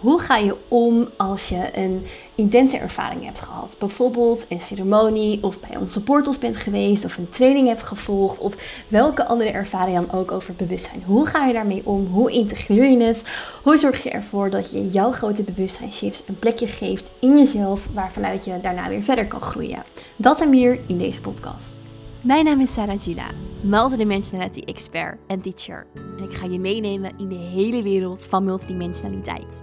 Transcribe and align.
Hoe 0.00 0.20
ga 0.20 0.36
je 0.36 0.56
om 0.68 1.08
als 1.16 1.48
je 1.48 1.68
een 1.74 2.06
intense 2.34 2.78
ervaring 2.78 3.24
hebt 3.24 3.40
gehad? 3.40 3.76
Bijvoorbeeld 3.78 4.46
een 4.48 4.60
ceremonie 4.60 5.38
of 5.42 5.60
bij 5.60 5.76
onze 5.76 6.02
portals 6.02 6.38
bent 6.38 6.56
geweest 6.56 7.04
of 7.04 7.16
een 7.16 7.30
training 7.30 7.68
hebt 7.68 7.82
gevolgd 7.82 8.38
of 8.38 8.54
welke 8.88 9.26
andere 9.26 9.50
ervaring 9.50 9.96
dan 9.96 10.18
ook 10.18 10.30
over 10.30 10.54
bewustzijn. 10.54 11.02
Hoe 11.06 11.26
ga 11.26 11.46
je 11.46 11.52
daarmee 11.52 11.82
om? 11.84 12.06
Hoe 12.06 12.30
integreer 12.30 12.90
je 12.90 13.02
het? 13.02 13.24
Hoe 13.62 13.76
zorg 13.76 14.02
je 14.02 14.10
ervoor 14.10 14.50
dat 14.50 14.70
je 14.70 14.90
jouw 14.90 15.12
grote 15.12 15.42
bewustzijnshifts 15.42 16.22
een 16.26 16.38
plekje 16.38 16.66
geeft 16.66 17.10
in 17.20 17.38
jezelf 17.38 17.86
waarvanuit 17.92 18.44
je 18.44 18.60
daarna 18.62 18.88
weer 18.88 19.02
verder 19.02 19.26
kan 19.26 19.40
groeien? 19.40 19.82
Dat 20.16 20.40
en 20.40 20.50
meer 20.50 20.78
in 20.86 20.98
deze 20.98 21.20
podcast. 21.20 21.76
Mijn 22.20 22.44
naam 22.44 22.60
is 22.60 22.72
Sarah 22.72 23.00
Gila, 23.00 23.26
multidimensionality 23.62 24.60
expert 24.60 25.18
en 25.26 25.40
teacher. 25.40 25.86
En 26.18 26.24
ik 26.24 26.34
ga 26.34 26.46
je 26.46 26.58
meenemen 26.58 27.12
in 27.18 27.28
de 27.28 27.34
hele 27.34 27.82
wereld 27.82 28.26
van 28.28 28.44
multidimensionaliteit. 28.44 29.62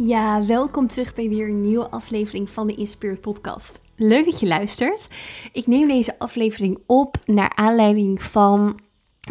Ja, 0.00 0.46
welkom 0.46 0.88
terug 0.88 1.14
bij 1.14 1.28
weer 1.28 1.48
een 1.48 1.60
nieuwe 1.60 1.88
aflevering 1.88 2.50
van 2.50 2.66
de 2.66 2.74
Inspired 2.74 3.20
Podcast. 3.20 3.82
Leuk 3.96 4.24
dat 4.24 4.40
je 4.40 4.46
luistert. 4.46 5.08
Ik 5.52 5.66
neem 5.66 5.88
deze 5.88 6.18
aflevering 6.18 6.78
op 6.86 7.16
naar 7.24 7.52
aanleiding 7.54 8.22
van 8.22 8.80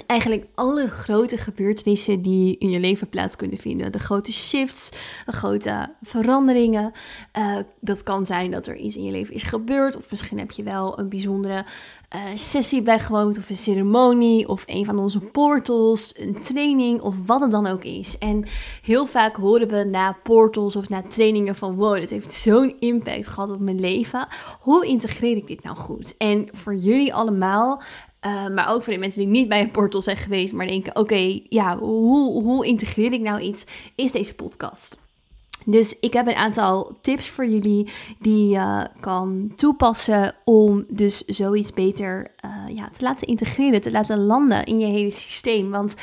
eigenlijk 0.05 0.45
alle 0.55 0.87
grote 0.87 1.37
gebeurtenissen 1.37 2.21
die 2.21 2.57
in 2.57 2.69
je 2.69 2.79
leven 2.79 3.09
plaats 3.09 3.35
kunnen 3.35 3.57
vinden. 3.57 3.91
De 3.91 3.99
grote 3.99 4.31
shifts, 4.31 4.89
de 5.25 5.31
grote 5.31 5.93
veranderingen. 6.03 6.91
Uh, 7.37 7.57
dat 7.79 8.03
kan 8.03 8.25
zijn 8.25 8.51
dat 8.51 8.67
er 8.67 8.75
iets 8.75 8.95
in 8.95 9.03
je 9.03 9.11
leven 9.11 9.33
is 9.33 9.43
gebeurd, 9.43 9.97
of 9.97 10.09
misschien 10.09 10.39
heb 10.39 10.51
je 10.51 10.63
wel 10.63 10.99
een 10.99 11.09
bijzondere 11.09 11.65
uh, 12.15 12.21
sessie 12.35 12.81
bijgewoond, 12.81 13.37
of 13.37 13.49
een 13.49 13.57
ceremonie, 13.57 14.47
of 14.49 14.63
een 14.65 14.85
van 14.85 14.99
onze 14.99 15.19
portals, 15.19 16.13
een 16.17 16.39
training, 16.41 17.01
of 17.01 17.15
wat 17.25 17.41
het 17.41 17.51
dan 17.51 17.67
ook 17.67 17.83
is. 17.83 18.17
En 18.17 18.45
heel 18.81 19.05
vaak 19.05 19.35
horen 19.35 19.67
we 19.67 19.83
na 19.83 20.17
portals 20.23 20.75
of 20.75 20.89
na 20.89 21.01
trainingen 21.01 21.55
van 21.55 21.75
wow, 21.75 21.95
dit 21.95 22.09
heeft 22.09 22.33
zo'n 22.33 22.75
impact 22.79 23.27
gehad 23.27 23.49
op 23.49 23.59
mijn 23.59 23.79
leven. 23.79 24.27
Hoe 24.59 24.85
integreer 24.85 25.35
ik 25.35 25.47
dit 25.47 25.63
nou 25.63 25.77
goed? 25.77 26.17
En 26.17 26.49
voor 26.53 26.75
jullie 26.75 27.13
allemaal 27.13 27.81
uh, 28.25 28.47
maar 28.47 28.69
ook 28.69 28.83
voor 28.83 28.93
de 28.93 28.99
mensen 28.99 29.21
die 29.21 29.29
niet 29.29 29.47
bij 29.47 29.61
een 29.61 29.71
portal 29.71 30.01
zijn 30.01 30.17
geweest, 30.17 30.53
maar 30.53 30.67
denken: 30.67 30.95
oké, 30.95 31.39
ja, 31.49 31.77
hoe, 31.77 32.43
hoe 32.43 32.65
integreer 32.65 33.13
ik 33.13 33.21
nou 33.21 33.39
iets? 33.39 33.65
Is 33.95 34.11
deze 34.11 34.33
podcast? 34.33 35.06
Dus 35.69 35.99
ik 35.99 36.13
heb 36.13 36.27
een 36.27 36.35
aantal 36.35 36.97
tips 37.01 37.29
voor 37.29 37.45
jullie 37.45 37.89
die 38.19 38.47
je 38.49 38.87
kan 38.99 39.51
toepassen 39.55 40.35
om 40.43 40.85
dus 40.89 41.25
zoiets 41.25 41.73
beter 41.73 42.31
uh, 42.45 42.75
ja, 42.75 42.89
te 42.97 43.03
laten 43.03 43.27
integreren, 43.27 43.81
te 43.81 43.91
laten 43.91 44.23
landen 44.23 44.63
in 44.63 44.79
je 44.79 44.85
hele 44.85 45.11
systeem. 45.11 45.69
Want 45.69 45.95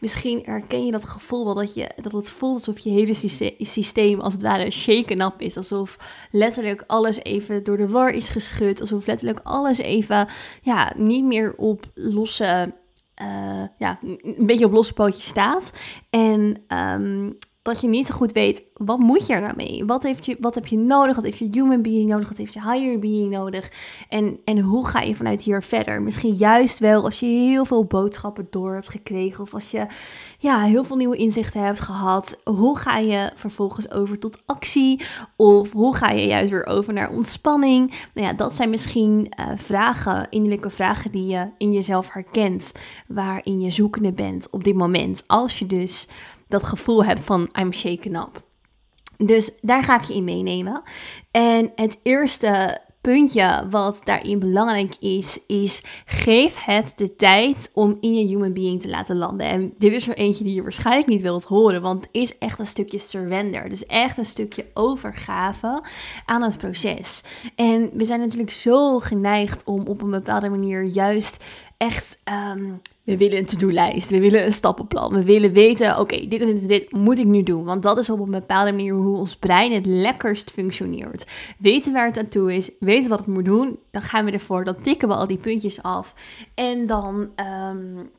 misschien 0.00 0.40
herken 0.44 0.84
je 0.84 0.92
dat 0.92 1.04
gevoel 1.04 1.44
wel 1.44 1.54
dat, 1.54 1.74
je, 1.74 1.90
dat 2.02 2.12
het 2.12 2.30
voelt 2.30 2.54
alsof 2.54 2.78
je 2.78 2.90
hele 2.90 3.14
systeem 3.58 4.20
als 4.20 4.32
het 4.32 4.42
ware 4.42 4.70
shaken 4.70 5.20
up 5.20 5.40
is. 5.40 5.56
Alsof 5.56 5.96
letterlijk 6.30 6.84
alles 6.86 7.22
even 7.22 7.64
door 7.64 7.76
de 7.76 7.88
war 7.88 8.10
is 8.10 8.28
geschud. 8.28 8.80
Alsof 8.80 9.06
letterlijk 9.06 9.40
alles 9.42 9.78
even 9.78 10.28
ja, 10.62 10.92
niet 10.96 11.24
meer 11.24 11.54
op 11.56 11.86
losse, 11.94 12.72
uh, 13.22 13.62
ja, 13.78 13.98
een 14.02 14.46
beetje 14.46 14.66
op 14.66 14.72
losse 14.72 14.92
pootjes 14.92 15.26
staat. 15.26 15.72
En 16.10 16.62
um, 16.68 17.38
dat 17.62 17.80
je 17.80 17.88
niet 17.88 18.06
zo 18.06 18.14
goed 18.14 18.32
weet, 18.32 18.62
wat 18.74 18.98
moet 18.98 19.26
je 19.26 19.32
er 19.32 19.40
nou 19.40 19.56
mee? 19.56 19.84
Wat, 19.84 20.02
heeft 20.02 20.26
je, 20.26 20.36
wat 20.40 20.54
heb 20.54 20.66
je 20.66 20.76
nodig? 20.78 21.14
Wat 21.14 21.24
heeft 21.24 21.38
je 21.38 21.48
human 21.50 21.82
being 21.82 22.08
nodig? 22.08 22.28
Wat 22.28 22.38
heeft 22.38 22.54
je 22.54 22.70
higher 22.70 22.98
being 22.98 23.30
nodig? 23.30 23.70
En, 24.08 24.38
en 24.44 24.58
hoe 24.58 24.86
ga 24.86 25.00
je 25.00 25.16
vanuit 25.16 25.42
hier 25.42 25.62
verder? 25.62 26.02
Misschien 26.02 26.34
juist 26.34 26.78
wel 26.78 27.04
als 27.04 27.20
je 27.20 27.26
heel 27.26 27.64
veel 27.64 27.84
boodschappen 27.84 28.46
door 28.50 28.74
hebt 28.74 28.88
gekregen. 28.88 29.42
Of 29.42 29.54
als 29.54 29.70
je 29.70 29.86
ja, 30.38 30.62
heel 30.62 30.84
veel 30.84 30.96
nieuwe 30.96 31.16
inzichten 31.16 31.64
hebt 31.64 31.80
gehad. 31.80 32.40
Hoe 32.44 32.78
ga 32.78 32.98
je 32.98 33.30
vervolgens 33.34 33.90
over 33.90 34.18
tot 34.18 34.42
actie? 34.46 35.02
Of 35.36 35.72
hoe 35.72 35.96
ga 35.96 36.10
je 36.10 36.26
juist 36.26 36.50
weer 36.50 36.66
over 36.66 36.92
naar 36.92 37.10
ontspanning? 37.10 37.94
Nou 38.14 38.26
ja, 38.26 38.32
dat 38.32 38.56
zijn 38.56 38.70
misschien 38.70 39.32
uh, 39.40 39.46
vragen, 39.56 40.26
innerlijke 40.30 40.70
vragen 40.70 41.10
die 41.10 41.26
je 41.26 41.46
in 41.58 41.72
jezelf 41.72 42.12
herkent. 42.12 42.72
Waarin 43.06 43.60
je 43.60 43.70
zoekende 43.70 44.12
bent 44.12 44.50
op 44.50 44.64
dit 44.64 44.74
moment. 44.74 45.24
Als 45.26 45.58
je 45.58 45.66
dus 45.66 46.08
dat 46.52 46.62
gevoel 46.62 47.04
hebt 47.04 47.20
van 47.20 47.48
I'm 47.58 47.72
shaken 47.72 48.14
up. 48.14 48.42
Dus 49.16 49.52
daar 49.60 49.82
ga 49.82 50.00
ik 50.00 50.04
je 50.04 50.14
in 50.14 50.24
meenemen. 50.24 50.82
En 51.30 51.72
het 51.76 51.98
eerste 52.02 52.80
puntje 53.02 53.66
wat 53.70 54.00
daarin 54.04 54.38
belangrijk 54.38 54.96
is, 55.00 55.40
is 55.46 55.82
geef 56.06 56.64
het 56.64 56.92
de 56.96 57.16
tijd 57.16 57.70
om 57.74 57.96
in 58.00 58.14
je 58.14 58.26
human 58.26 58.52
being 58.52 58.80
te 58.80 58.88
laten 58.88 59.16
landen. 59.16 59.46
En 59.46 59.74
dit 59.78 59.92
is 59.92 60.08
er 60.08 60.16
eentje 60.16 60.44
die 60.44 60.54
je 60.54 60.62
waarschijnlijk 60.62 61.06
niet 61.06 61.22
wilt 61.22 61.44
horen, 61.44 61.82
want 61.82 62.00
het 62.00 62.08
is 62.12 62.38
echt 62.38 62.58
een 62.58 62.66
stukje 62.66 62.98
surrender. 62.98 63.68
Dus 63.68 63.86
echt 63.86 64.18
een 64.18 64.24
stukje 64.24 64.64
overgave 64.74 65.82
aan 66.24 66.42
het 66.42 66.58
proces. 66.58 67.22
En 67.54 67.90
we 67.92 68.04
zijn 68.04 68.20
natuurlijk 68.20 68.50
zo 68.50 68.98
geneigd 68.98 69.64
om 69.64 69.86
op 69.86 70.02
een 70.02 70.10
bepaalde 70.10 70.48
manier 70.48 70.82
juist 70.82 71.44
echt 71.82 72.18
ehm, 72.24 72.62
we 73.04 73.16
willen 73.16 73.38
een 73.38 73.46
to-do-lijst, 73.46 74.10
we 74.10 74.20
willen 74.20 74.44
een 74.44 74.52
stappenplan, 74.52 75.12
we 75.12 75.22
willen 75.22 75.52
weten, 75.52 75.98
oké, 75.98 76.28
dit 76.28 76.40
en 76.40 76.66
dit, 76.66 76.92
moet 76.92 77.18
ik 77.18 77.26
nu 77.26 77.42
doen. 77.42 77.64
Want 77.64 77.82
dat 77.82 77.98
is 77.98 78.10
op 78.10 78.20
een 78.20 78.30
bepaalde 78.30 78.70
manier 78.70 78.94
hoe 78.94 79.16
ons 79.16 79.36
brein 79.36 79.72
het 79.72 79.86
lekkerst 79.86 80.50
functioneert. 80.50 81.26
Weten 81.58 81.92
waar 81.92 82.06
het 82.06 82.18
aan 82.18 82.28
toe 82.28 82.54
is, 82.54 82.70
weten 82.78 83.10
wat 83.10 83.18
het 83.18 83.28
moet 83.28 83.44
doen, 83.44 83.78
dan 83.90 84.02
gaan 84.02 84.24
we 84.24 84.30
ervoor, 84.30 84.64
dan 84.64 84.80
tikken 84.80 85.08
we 85.08 85.14
al 85.14 85.26
die 85.26 85.36
puntjes 85.36 85.82
af. 85.82 86.14
En 86.54 86.86
dan 86.86 87.28
um, 87.70 88.10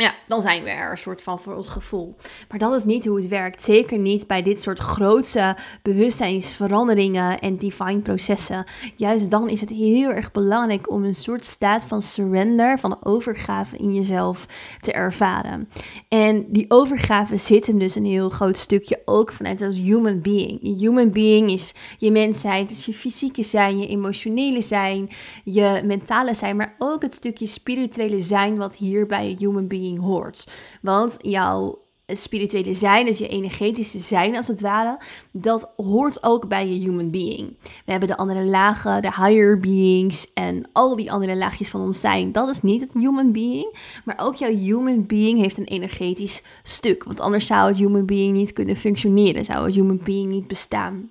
ja, 0.00 0.14
dan 0.26 0.40
zijn 0.40 0.62
we 0.62 0.70
er 0.70 0.90
een 0.90 0.98
soort 0.98 1.22
van 1.22 1.40
voor 1.40 1.54
ons 1.54 1.68
gevoel. 1.68 2.16
Maar 2.48 2.58
dat 2.58 2.74
is 2.74 2.84
niet 2.84 3.06
hoe 3.06 3.16
het 3.16 3.28
werkt. 3.28 3.62
Zeker 3.62 3.98
niet 3.98 4.26
bij 4.26 4.42
dit 4.42 4.62
soort 4.62 4.78
grootse 4.78 5.56
bewustzijnsveranderingen 5.82 7.40
en 7.40 7.56
divine 7.56 7.98
processen. 8.00 8.64
Juist 8.96 9.30
dan 9.30 9.48
is 9.48 9.60
het 9.60 9.70
heel 9.70 10.10
erg 10.10 10.32
belangrijk 10.32 10.90
om 10.90 11.04
een 11.04 11.14
soort 11.14 11.44
staat 11.44 11.84
van 11.84 12.02
surrender, 12.02 12.78
van 12.78 12.98
overgave 13.02 13.76
in 13.76 13.94
jezelf 13.94 14.46
te 14.80 14.92
ervaren. 14.92 15.68
En 16.08 16.44
die 16.48 16.64
overgave 16.68 17.36
zit 17.36 17.66
hem 17.66 17.78
dus 17.78 17.94
een 17.94 18.04
heel 18.04 18.28
groot 18.28 18.58
stukje 18.58 19.02
ook 19.04 19.32
vanuit 19.32 19.62
als 19.62 19.76
human 19.76 20.20
being. 20.20 20.58
Je 20.62 20.74
human 20.74 21.10
being 21.10 21.50
is 21.50 21.74
je 21.98 22.10
mensheid, 22.10 22.70
is 22.70 22.86
je 22.86 22.94
fysieke 22.94 23.42
zijn, 23.42 23.78
je 23.78 23.86
emotionele 23.86 24.60
zijn, 24.60 25.10
je 25.44 25.80
mentale 25.84 26.34
zijn, 26.34 26.56
maar 26.56 26.74
ook 26.78 27.02
het 27.02 27.14
stukje 27.14 27.46
spirituele 27.46 28.20
zijn 28.20 28.56
wat 28.56 28.76
hier 28.76 29.06
bij 29.06 29.36
human 29.38 29.66
being 29.66 29.89
hoort. 29.98 30.46
Want 30.80 31.16
jouw 31.20 31.78
spirituele 32.16 32.74
zijn, 32.74 33.06
dus 33.06 33.18
je 33.18 33.28
energetische 33.28 33.98
zijn 33.98 34.36
als 34.36 34.48
het 34.48 34.60
ware, 34.60 34.98
dat 35.30 35.72
hoort 35.76 36.22
ook 36.22 36.48
bij 36.48 36.68
je 36.68 36.80
human 36.80 37.10
being. 37.10 37.56
We 37.62 37.90
hebben 37.90 38.08
de 38.08 38.16
andere 38.16 38.44
lagen, 38.44 39.02
de 39.02 39.12
higher 39.14 39.60
beings 39.60 40.32
en 40.34 40.68
al 40.72 40.96
die 40.96 41.12
andere 41.12 41.36
laagjes 41.36 41.68
van 41.68 41.80
ons 41.80 42.00
zijn. 42.00 42.32
Dat 42.32 42.48
is 42.48 42.62
niet 42.62 42.80
het 42.80 42.90
human 42.92 43.32
being, 43.32 43.76
maar 44.04 44.18
ook 44.20 44.34
jouw 44.34 44.54
human 44.54 45.06
being 45.06 45.38
heeft 45.38 45.58
een 45.58 45.64
energetisch 45.64 46.42
stuk. 46.64 47.04
Want 47.04 47.20
anders 47.20 47.46
zou 47.46 47.68
het 47.68 47.78
human 47.78 48.06
being 48.06 48.36
niet 48.36 48.52
kunnen 48.52 48.76
functioneren, 48.76 49.44
zou 49.44 49.64
het 49.64 49.74
human 49.74 50.00
being 50.04 50.30
niet 50.30 50.46
bestaan. 50.46 51.10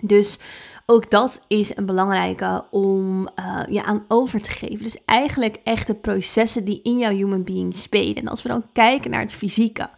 Dus 0.00 0.38
ook 0.86 1.10
dat 1.10 1.40
is 1.46 1.76
een 1.76 1.86
belangrijke 1.86 2.64
om 2.70 3.28
uh, 3.38 3.60
je 3.68 3.82
aan 3.82 4.04
over 4.08 4.42
te 4.42 4.50
geven. 4.50 4.82
Dus 4.82 5.04
eigenlijk 5.04 5.58
echt 5.64 5.86
de 5.86 5.94
processen 5.94 6.64
die 6.64 6.80
in 6.82 6.98
jouw 6.98 7.12
human 7.12 7.44
being 7.44 7.76
spelen. 7.76 8.14
En 8.14 8.28
als 8.28 8.42
we 8.42 8.48
dan 8.48 8.64
kijken 8.72 9.10
naar 9.10 9.20
het 9.20 9.32
fysieke, 9.32 9.88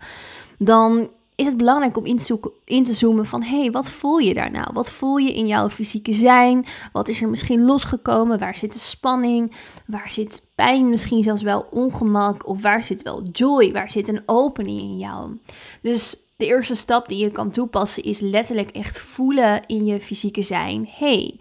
dan 0.59 1.09
is 1.37 1.47
het 1.47 1.57
belangrijk 1.57 1.97
om 1.97 2.07
in 2.07 2.19
te, 2.19 2.25
zoeken, 2.25 2.51
in 2.65 2.85
te 2.85 2.93
zoomen 2.93 3.27
van... 3.27 3.43
hé, 3.43 3.61
hey, 3.61 3.71
wat 3.71 3.91
voel 3.91 4.19
je 4.19 4.35
daar 4.35 4.51
nou? 4.51 4.67
Wat 4.73 4.91
voel 4.91 5.17
je 5.17 5.35
in 5.35 5.47
jouw 5.47 5.69
fysieke 5.69 6.13
zijn? 6.13 6.67
Wat 6.93 7.09
is 7.09 7.23
er 7.23 7.29
misschien 7.29 7.65
losgekomen? 7.65 8.39
Waar 8.39 8.57
zit 8.57 8.73
de 8.73 8.79
spanning? 8.79 9.53
Waar 9.87 10.13
zit 10.13 10.43
pijn? 10.55 10.89
Misschien 10.89 11.23
zelfs 11.23 11.43
wel 11.43 11.67
ongemak? 11.71 12.49
Of 12.49 12.63
waar 12.63 12.85
zit 12.85 13.03
wel 13.03 13.23
joy? 13.33 13.73
Waar 13.73 13.91
zit 13.91 14.09
een 14.09 14.23
opening 14.27 14.81
in 14.81 14.99
jou? 14.99 15.39
Dus 15.81 16.17
de 16.45 16.51
eerste 16.51 16.75
stap 16.75 17.09
die 17.09 17.19
je 17.19 17.31
kan 17.31 17.51
toepassen 17.51 18.03
is 18.03 18.21
letterlijk 18.21 18.71
echt 18.71 19.01
voelen 19.01 19.67
in 19.67 19.85
je 19.85 20.01
fysieke 20.01 20.43
zijn. 20.43 20.89
hey, 20.91 21.37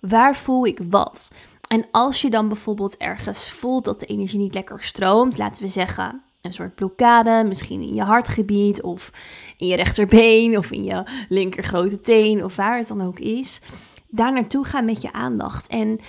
waar 0.00 0.36
voel 0.36 0.66
ik 0.66 0.78
wat? 0.90 1.30
En 1.68 1.84
als 1.90 2.20
je 2.20 2.30
dan 2.30 2.48
bijvoorbeeld 2.48 2.96
ergens 2.96 3.50
voelt 3.50 3.84
dat 3.84 4.00
de 4.00 4.06
energie 4.06 4.38
niet 4.38 4.54
lekker 4.54 4.82
stroomt, 4.82 5.38
laten 5.38 5.62
we 5.62 5.68
zeggen 5.68 6.22
een 6.40 6.52
soort 6.52 6.74
blokkade, 6.74 7.44
misschien 7.48 7.80
in 7.80 7.94
je 7.94 8.02
hartgebied 8.02 8.82
of 8.82 9.12
in 9.56 9.66
je 9.66 9.76
rechterbeen 9.76 10.58
of 10.58 10.70
in 10.70 10.84
je 10.84 11.02
linker 11.28 11.64
grote 11.64 12.00
teen 12.00 12.44
of 12.44 12.56
waar 12.56 12.78
het 12.78 12.88
dan 12.88 13.02
ook 13.02 13.18
is. 13.18 13.60
Daar 14.08 14.32
naartoe 14.32 14.64
gaan 14.64 14.84
met 14.84 15.02
je 15.02 15.12
aandacht 15.12 15.66
en 15.66 16.00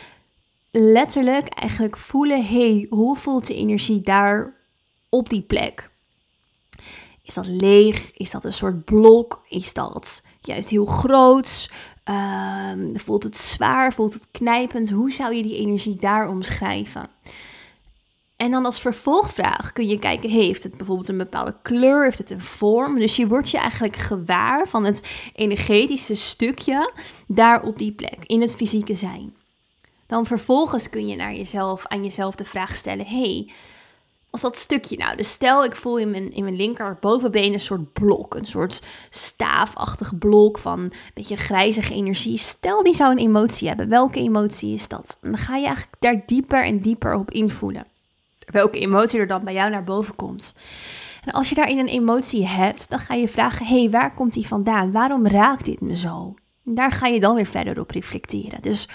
letterlijk 0.71 1.47
eigenlijk 1.47 1.97
voelen, 1.97 2.45
hey, 2.45 2.85
hoe 2.89 3.15
voelt 3.15 3.47
de 3.47 3.55
energie 3.55 4.01
daar 4.01 4.53
op 5.09 5.29
die 5.29 5.41
plek? 5.41 5.89
Is 7.29 7.35
dat 7.35 7.47
leeg? 7.47 8.11
Is 8.17 8.31
dat 8.31 8.43
een 8.43 8.53
soort 8.53 8.85
blok? 8.85 9.43
Is 9.49 9.73
dat 9.73 10.21
juist 10.41 10.69
heel 10.69 10.85
groot? 10.85 11.69
Ehm, 12.03 12.95
voelt 12.95 13.23
het 13.23 13.37
zwaar? 13.37 13.93
Voelt 13.93 14.13
het 14.13 14.27
knijpend? 14.31 14.89
Hoe 14.89 15.11
zou 15.11 15.35
je 15.35 15.43
die 15.43 15.57
energie 15.57 15.97
daar 15.99 16.29
omschrijven? 16.29 17.09
En 18.37 18.51
dan 18.51 18.65
als 18.65 18.79
vervolgvraag 18.79 19.73
kun 19.73 19.87
je 19.87 19.99
kijken, 19.99 20.29
heeft 20.29 20.63
het 20.63 20.77
bijvoorbeeld 20.77 21.07
een 21.07 21.17
bepaalde 21.17 21.55
kleur, 21.61 22.03
heeft 22.03 22.17
het 22.17 22.29
een 22.29 22.41
vorm? 22.41 22.99
Dus 22.99 23.15
je 23.15 23.27
wordt 23.27 23.51
je 23.51 23.57
eigenlijk 23.57 23.95
gewaar 23.95 24.67
van 24.67 24.85
het 24.85 25.01
energetische 25.35 26.15
stukje 26.15 26.91
daar 27.27 27.63
op 27.63 27.77
die 27.77 27.91
plek, 27.91 28.17
in 28.25 28.41
het 28.41 28.55
fysieke 28.55 28.95
zijn. 28.95 29.33
Dan 30.07 30.25
vervolgens 30.25 30.89
kun 30.89 31.07
je 31.07 31.15
naar 31.15 31.33
jezelf, 31.33 31.87
aan 31.87 32.03
jezelf 32.03 32.35
de 32.35 32.45
vraag 32.45 32.75
stellen, 32.75 33.05
hey, 33.05 33.51
als 34.29 34.41
dat 34.41 34.57
stukje 34.57 34.97
nou, 34.97 35.15
dus 35.15 35.31
stel 35.31 35.63
ik 35.63 35.75
voel 35.75 35.97
in 35.97 36.11
mijn, 36.11 36.33
in 36.33 36.43
mijn 36.43 36.55
linker 36.55 36.97
bovenbeen 37.01 37.53
een 37.53 37.59
soort 37.59 37.93
blok, 37.93 38.35
een 38.35 38.45
soort 38.45 38.81
staafachtig 39.09 40.17
blok 40.17 40.57
van 40.57 40.79
een 40.79 40.93
beetje 41.13 41.37
grijzige 41.37 41.93
energie. 41.93 42.37
Stel 42.37 42.83
die 42.83 42.95
zou 42.95 43.11
een 43.11 43.17
emotie 43.17 43.67
hebben, 43.67 43.89
welke 43.89 44.19
emotie 44.19 44.73
is 44.73 44.87
dat? 44.87 45.17
dan 45.21 45.37
ga 45.37 45.55
je 45.55 45.65
eigenlijk 45.65 45.95
daar 45.99 46.21
dieper 46.25 46.63
en 46.63 46.79
dieper 46.79 47.15
op 47.15 47.31
invoelen 47.31 47.85
welke 48.51 48.79
emotie 48.79 49.19
er 49.19 49.27
dan 49.27 49.43
bij 49.43 49.53
jou 49.53 49.69
naar 49.69 49.83
boven 49.83 50.15
komt. 50.15 50.55
En 51.23 51.31
als 51.33 51.49
je 51.49 51.55
daarin 51.55 51.79
een 51.79 51.87
emotie 51.87 52.45
hebt, 52.45 52.89
dan 52.89 52.99
ga 52.99 53.13
je 53.13 53.27
vragen: 53.27 53.65
hé, 53.65 53.79
hey, 53.79 53.89
waar 53.89 54.13
komt 54.13 54.33
die 54.33 54.47
vandaan? 54.47 54.91
Waarom 54.91 55.27
raakt 55.27 55.65
dit 55.65 55.81
me 55.81 55.95
zo? 55.95 56.33
Daar 56.63 56.91
ga 56.91 57.07
je 57.07 57.19
dan 57.19 57.35
weer 57.35 57.45
verder 57.45 57.79
op 57.79 57.91
reflecteren. 57.91 58.61
Dus 58.61 58.87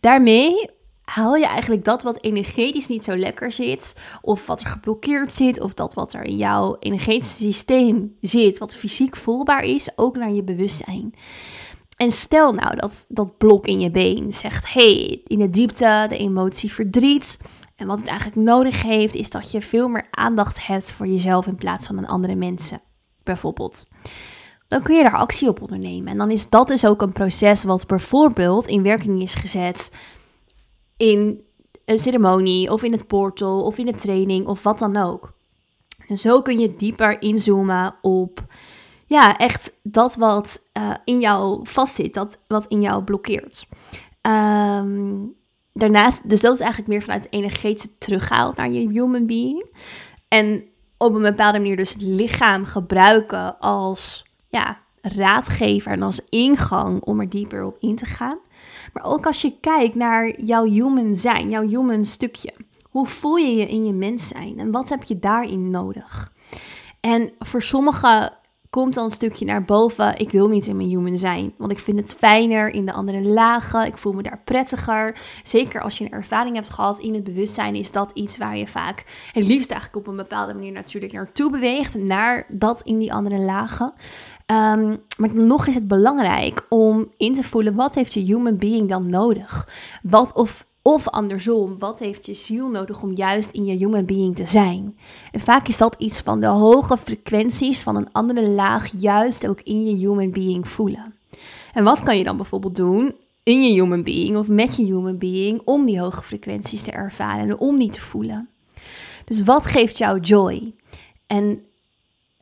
daarmee 0.00 0.70
haal 1.04 1.36
je 1.36 1.46
eigenlijk 1.46 1.84
dat 1.84 2.02
wat 2.02 2.22
energetisch 2.24 2.88
niet 2.88 3.04
zo 3.04 3.16
lekker 3.16 3.52
zit, 3.52 3.96
of 4.20 4.46
wat 4.46 4.60
er 4.60 4.66
geblokkeerd 4.66 5.32
zit, 5.32 5.60
of 5.60 5.74
dat 5.74 5.94
wat 5.94 6.12
er 6.12 6.22
in 6.22 6.36
jouw 6.36 6.76
energetische 6.78 7.42
systeem 7.42 8.16
zit, 8.20 8.58
wat 8.58 8.76
fysiek 8.76 9.16
voelbaar 9.16 9.64
is, 9.64 9.88
ook 9.96 10.16
naar 10.16 10.32
je 10.32 10.42
bewustzijn. 10.42 11.14
En 11.96 12.10
stel 12.10 12.52
nou 12.52 12.76
dat 12.76 13.04
dat 13.08 13.38
blok 13.38 13.66
in 13.66 13.80
je 13.80 13.90
been 13.90 14.32
zegt: 14.32 14.72
hey, 14.72 15.20
in 15.26 15.38
de 15.38 15.50
diepte 15.50 16.06
de 16.08 16.16
emotie 16.16 16.72
verdriet 16.72 17.38
en 17.76 17.86
wat 17.86 17.98
het 17.98 18.06
eigenlijk 18.08 18.40
nodig 18.40 18.82
heeft, 18.82 19.14
is 19.14 19.30
dat 19.30 19.50
je 19.50 19.62
veel 19.62 19.88
meer 19.88 20.06
aandacht 20.10 20.66
hebt 20.66 20.92
voor 20.92 21.06
jezelf 21.06 21.46
in 21.46 21.54
plaats 21.54 21.86
van 21.86 21.98
aan 21.98 22.06
andere 22.06 22.34
mensen, 22.34 22.80
bijvoorbeeld. 23.24 23.86
Dan 24.68 24.82
kun 24.82 24.96
je 24.96 25.02
daar 25.02 25.16
actie 25.16 25.48
op 25.48 25.62
ondernemen. 25.62 26.08
En 26.08 26.16
dan 26.16 26.30
is 26.30 26.48
dat 26.48 26.68
dus 26.68 26.86
ook 26.86 27.02
een 27.02 27.12
proces 27.12 27.64
wat 27.64 27.86
bijvoorbeeld 27.86 28.66
in 28.66 28.82
werking 28.82 29.22
is 29.22 29.34
gezet 29.34 29.90
in 31.02 31.40
een 31.84 31.98
ceremonie 31.98 32.72
of 32.72 32.82
in 32.82 32.92
het 32.92 33.06
portal 33.06 33.62
of 33.62 33.78
in 33.78 33.86
de 33.86 33.94
training 33.94 34.46
of 34.46 34.62
wat 34.62 34.78
dan 34.78 34.96
ook. 34.96 35.32
En 36.08 36.18
zo 36.18 36.42
kun 36.42 36.58
je 36.58 36.76
dieper 36.76 37.22
inzoomen 37.22 37.94
op 38.00 38.42
ja, 39.06 39.38
echt 39.38 39.72
dat 39.82 40.14
wat 40.14 40.60
uh, 40.78 40.94
in 41.04 41.20
jou 41.20 41.60
vastzit, 41.62 42.14
dat 42.14 42.38
wat 42.46 42.66
in 42.68 42.80
jou 42.80 43.02
blokkeert. 43.02 43.66
Um, 44.22 45.34
daarnaast, 45.72 46.28
dus 46.28 46.40
dat 46.40 46.54
is 46.54 46.60
eigenlijk 46.60 46.90
meer 46.90 47.02
vanuit 47.02 47.24
het 47.24 47.32
energetische 47.32 48.52
naar 48.56 48.70
je 48.70 48.88
human 48.88 49.26
being. 49.26 49.64
En 50.28 50.64
op 50.96 51.14
een 51.14 51.22
bepaalde 51.22 51.58
manier 51.58 51.76
dus 51.76 51.92
het 51.92 52.02
lichaam 52.02 52.64
gebruiken 52.64 53.60
als 53.60 54.24
ja, 54.48 54.78
raadgever 55.00 55.92
en 55.92 56.02
als 56.02 56.20
ingang 56.28 57.02
om 57.02 57.20
er 57.20 57.28
dieper 57.28 57.64
op 57.64 57.76
in 57.80 57.96
te 57.96 58.06
gaan. 58.06 58.38
Maar 58.92 59.04
ook 59.04 59.26
als 59.26 59.42
je 59.42 59.52
kijkt 59.60 59.94
naar 59.94 60.40
jouw 60.40 60.64
human 60.64 61.16
zijn, 61.16 61.50
jouw 61.50 61.68
human 61.68 62.04
stukje. 62.04 62.52
Hoe 62.90 63.06
voel 63.06 63.36
je 63.36 63.54
je 63.56 63.68
in 63.68 63.86
je 63.86 63.92
mens 63.92 64.28
zijn 64.28 64.58
en 64.58 64.70
wat 64.70 64.88
heb 64.88 65.02
je 65.02 65.18
daarin 65.18 65.70
nodig? 65.70 66.32
En 67.00 67.30
voor 67.38 67.62
sommigen 67.62 68.32
komt 68.70 68.94
dan 68.94 69.04
een 69.04 69.10
stukje 69.10 69.44
naar 69.44 69.64
boven. 69.64 70.18
Ik 70.18 70.30
wil 70.30 70.48
niet 70.48 70.66
in 70.66 70.76
mijn 70.76 70.88
human 70.88 71.18
zijn, 71.18 71.52
want 71.56 71.70
ik 71.70 71.78
vind 71.78 71.98
het 71.98 72.14
fijner 72.14 72.68
in 72.68 72.86
de 72.86 72.92
andere 72.92 73.20
lagen. 73.20 73.86
Ik 73.86 73.96
voel 73.96 74.12
me 74.12 74.22
daar 74.22 74.40
prettiger. 74.44 75.18
Zeker 75.44 75.82
als 75.82 75.98
je 75.98 76.04
een 76.04 76.10
ervaring 76.10 76.54
hebt 76.54 76.70
gehad 76.70 76.98
in 76.98 77.14
het 77.14 77.24
bewustzijn, 77.24 77.74
is 77.74 77.92
dat 77.92 78.10
iets 78.14 78.38
waar 78.38 78.56
je 78.56 78.66
vaak 78.66 79.04
het 79.32 79.44
liefst 79.44 79.70
eigenlijk 79.70 80.06
op 80.06 80.12
een 80.12 80.16
bepaalde 80.16 80.54
manier 80.54 80.72
natuurlijk 80.72 81.12
naartoe 81.12 81.50
beweegt, 81.50 81.94
naar 81.94 82.46
dat 82.48 82.82
in 82.82 82.98
die 82.98 83.12
andere 83.12 83.38
lagen. 83.38 83.92
Um, 84.52 85.00
maar 85.16 85.34
nog 85.34 85.66
is 85.66 85.74
het 85.74 85.88
belangrijk 85.88 86.66
om 86.68 87.10
in 87.16 87.34
te 87.34 87.42
voelen 87.42 87.74
wat 87.74 87.94
heeft 87.94 88.14
je 88.14 88.20
human 88.20 88.56
being 88.56 88.88
dan 88.88 89.10
nodig? 89.10 89.68
Wat 90.02 90.32
of 90.32 90.64
of 90.84 91.08
andersom, 91.08 91.78
wat 91.78 91.98
heeft 91.98 92.26
je 92.26 92.34
ziel 92.34 92.68
nodig 92.68 93.02
om 93.02 93.12
juist 93.12 93.50
in 93.50 93.64
je 93.64 93.76
human 93.76 94.04
being 94.04 94.36
te 94.36 94.46
zijn? 94.46 94.96
En 95.32 95.40
vaak 95.40 95.68
is 95.68 95.76
dat 95.76 95.94
iets 95.98 96.20
van 96.20 96.40
de 96.40 96.46
hoge 96.46 96.96
frequenties 96.96 97.82
van 97.82 97.96
een 97.96 98.12
andere 98.12 98.48
laag 98.48 98.90
juist 98.96 99.48
ook 99.48 99.60
in 99.60 99.84
je 99.84 99.96
human 99.96 100.30
being 100.30 100.68
voelen. 100.68 101.14
En 101.72 101.84
wat 101.84 102.02
kan 102.02 102.18
je 102.18 102.24
dan 102.24 102.36
bijvoorbeeld 102.36 102.76
doen 102.76 103.14
in 103.42 103.62
je 103.62 103.72
human 103.72 104.02
being 104.02 104.36
of 104.36 104.48
met 104.48 104.76
je 104.76 104.84
human 104.84 105.18
being 105.18 105.60
om 105.64 105.86
die 105.86 106.00
hoge 106.00 106.22
frequenties 106.22 106.82
te 106.82 106.90
ervaren 106.90 107.48
en 107.48 107.58
om 107.58 107.78
die 107.78 107.90
te 107.90 108.00
voelen? 108.00 108.48
Dus 109.24 109.42
wat 109.42 109.66
geeft 109.66 109.98
jou 109.98 110.20
joy? 110.20 110.72
En 111.26 111.62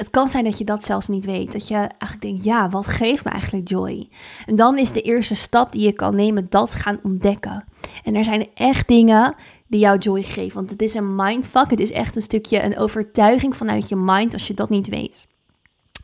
het 0.00 0.10
kan 0.10 0.28
zijn 0.28 0.44
dat 0.44 0.58
je 0.58 0.64
dat 0.64 0.84
zelfs 0.84 1.08
niet 1.08 1.24
weet. 1.24 1.52
Dat 1.52 1.68
je 1.68 1.74
eigenlijk 1.74 2.20
denkt, 2.20 2.44
ja, 2.44 2.68
wat 2.68 2.86
geeft 2.86 3.24
me 3.24 3.30
eigenlijk 3.30 3.68
joy? 3.68 4.08
En 4.46 4.56
dan 4.56 4.78
is 4.78 4.92
de 4.92 5.00
eerste 5.00 5.34
stap 5.34 5.72
die 5.72 5.82
je 5.82 5.92
kan 5.92 6.14
nemen 6.14 6.46
dat 6.50 6.74
gaan 6.74 7.00
ontdekken. 7.02 7.64
En 8.04 8.14
er 8.14 8.24
zijn 8.24 8.48
echt 8.54 8.88
dingen 8.88 9.34
die 9.66 9.80
jou 9.80 9.98
joy 9.98 10.22
geven. 10.22 10.54
Want 10.54 10.70
het 10.70 10.82
is 10.82 10.94
een 10.94 11.14
mindfuck. 11.16 11.70
Het 11.70 11.80
is 11.80 11.92
echt 11.92 12.16
een 12.16 12.22
stukje 12.22 12.64
een 12.64 12.78
overtuiging 12.78 13.56
vanuit 13.56 13.88
je 13.88 13.96
mind 13.96 14.32
als 14.32 14.46
je 14.46 14.54
dat 14.54 14.70
niet 14.70 14.88
weet. 14.88 15.26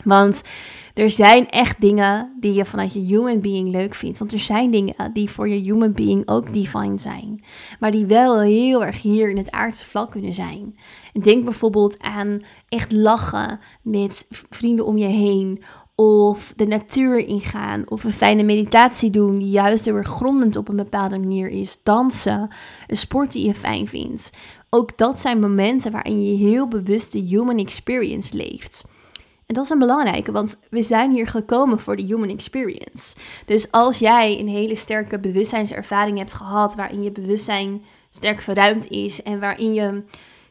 Want 0.04 0.42
er 0.94 1.10
zijn 1.10 1.50
echt 1.50 1.80
dingen 1.80 2.36
die 2.40 2.52
je 2.52 2.64
vanuit 2.64 2.92
je 2.92 3.00
human 3.00 3.40
being 3.40 3.70
leuk 3.70 3.94
vindt. 3.94 4.18
Want 4.18 4.32
er 4.32 4.38
zijn 4.38 4.70
dingen 4.70 5.12
die 5.12 5.30
voor 5.30 5.48
je 5.48 5.60
human 5.60 5.92
being 5.92 6.28
ook 6.28 6.52
divine 6.52 6.98
zijn. 6.98 7.44
Maar 7.80 7.90
die 7.90 8.04
wel 8.04 8.40
heel 8.40 8.84
erg 8.84 9.02
hier 9.02 9.30
in 9.30 9.36
het 9.36 9.50
aardse 9.50 9.86
vlak 9.86 10.10
kunnen 10.10 10.34
zijn. 10.34 10.76
Denk 11.22 11.44
bijvoorbeeld 11.44 11.98
aan 11.98 12.42
echt 12.68 12.92
lachen 12.92 13.60
met 13.82 14.26
vrienden 14.50 14.86
om 14.86 14.96
je 14.96 15.06
heen. 15.06 15.62
Of 15.94 16.52
de 16.56 16.66
natuur 16.66 17.18
ingaan. 17.18 17.84
Of 17.88 18.04
een 18.04 18.12
fijne 18.12 18.42
meditatie 18.42 19.10
doen 19.10 19.38
die 19.38 19.50
juist 19.50 19.86
erg 19.86 20.06
grondend 20.06 20.56
op 20.56 20.68
een 20.68 20.76
bepaalde 20.76 21.18
manier 21.18 21.48
is. 21.48 21.78
Dansen. 21.82 22.50
Een 22.86 22.96
sport 22.96 23.32
die 23.32 23.46
je 23.46 23.54
fijn 23.54 23.88
vindt. 23.88 24.32
Ook 24.70 24.96
dat 24.96 25.20
zijn 25.20 25.40
momenten 25.40 25.92
waarin 25.92 26.26
je 26.26 26.36
heel 26.36 26.68
bewust 26.68 27.12
de 27.12 27.18
human 27.18 27.58
experience 27.58 28.36
leeft. 28.36 28.84
En 29.46 29.54
dat 29.54 29.64
is 29.64 29.70
een 29.70 29.78
belangrijke, 29.78 30.32
want 30.32 30.58
we 30.70 30.82
zijn 30.82 31.12
hier 31.12 31.26
gekomen 31.26 31.80
voor 31.80 31.96
de 31.96 32.02
human 32.02 32.28
experience. 32.28 33.16
Dus 33.44 33.70
als 33.70 33.98
jij 33.98 34.38
een 34.38 34.48
hele 34.48 34.76
sterke 34.76 35.18
bewustzijnservaring 35.18 36.18
hebt 36.18 36.32
gehad, 36.32 36.74
waarin 36.74 37.02
je 37.02 37.10
bewustzijn 37.10 37.82
sterk 38.10 38.40
verruimd 38.40 38.90
is 38.90 39.22
en 39.22 39.40
waarin 39.40 39.74
je 39.74 40.02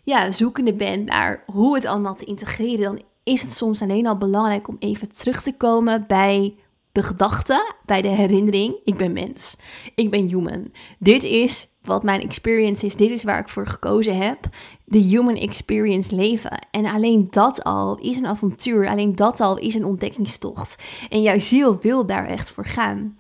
ja, 0.05 0.31
zoekende 0.31 0.73
bent 0.73 1.05
naar 1.05 1.43
hoe 1.45 1.75
het 1.75 1.85
allemaal 1.85 2.15
te 2.15 2.25
integreren, 2.25 2.85
dan 2.85 3.01
is 3.23 3.41
het 3.41 3.53
soms 3.53 3.81
alleen 3.81 4.07
al 4.07 4.17
belangrijk 4.17 4.67
om 4.67 4.75
even 4.79 5.15
terug 5.15 5.41
te 5.41 5.53
komen 5.53 6.05
bij 6.07 6.53
de 6.91 7.03
gedachte, 7.03 7.73
bij 7.85 8.01
de 8.01 8.07
herinnering. 8.07 8.75
Ik 8.83 8.97
ben 8.97 9.13
mens. 9.13 9.57
Ik 9.95 10.09
ben 10.09 10.27
human. 10.27 10.71
Dit 10.97 11.23
is 11.23 11.67
wat 11.81 12.03
mijn 12.03 12.21
experience 12.21 12.85
is. 12.85 12.95
Dit 12.95 13.09
is 13.09 13.23
waar 13.23 13.39
ik 13.39 13.49
voor 13.49 13.67
gekozen 13.67 14.17
heb. 14.17 14.37
De 14.83 14.97
human 14.97 15.35
experience 15.35 16.15
leven. 16.15 16.59
En 16.71 16.85
alleen 16.85 17.27
dat 17.29 17.63
al 17.63 17.97
is 17.97 18.17
een 18.17 18.27
avontuur. 18.27 18.87
Alleen 18.87 19.15
dat 19.15 19.39
al 19.39 19.57
is 19.57 19.73
een 19.73 19.85
ontdekkingstocht. 19.85 20.77
En 21.09 21.21
jouw 21.21 21.39
ziel 21.39 21.79
wil 21.81 22.05
daar 22.05 22.27
echt 22.27 22.49
voor 22.49 22.65
gaan. 22.65 23.17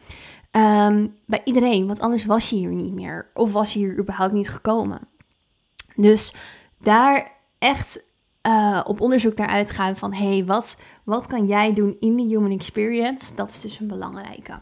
Ehm, 0.51 1.07
bij 1.25 1.41
iedereen, 1.43 1.87
want 1.87 1.99
anders 1.99 2.25
was 2.25 2.49
je 2.49 2.55
hier 2.55 2.69
niet 2.69 2.93
meer. 2.93 3.27
Of 3.33 3.51
was 3.51 3.73
je 3.73 3.79
hier 3.79 3.97
überhaupt 3.99 4.33
niet 4.33 4.49
gekomen. 4.49 4.99
Dus 5.95 6.33
daar 6.85 7.31
echt 7.59 8.03
uh, 8.47 8.81
op 8.83 9.01
onderzoek 9.01 9.37
naar 9.37 9.47
uitgaan 9.47 9.95
van 9.95 10.13
hé, 10.13 10.27
hey, 10.27 10.45
wat, 10.45 10.79
wat 11.03 11.27
kan 11.27 11.47
jij 11.47 11.73
doen 11.73 11.97
in 11.99 12.15
de 12.15 12.23
human 12.23 12.51
experience? 12.51 13.35
Dat 13.35 13.49
is 13.49 13.61
dus 13.61 13.79
een 13.79 13.87
belangrijke. 13.87 14.59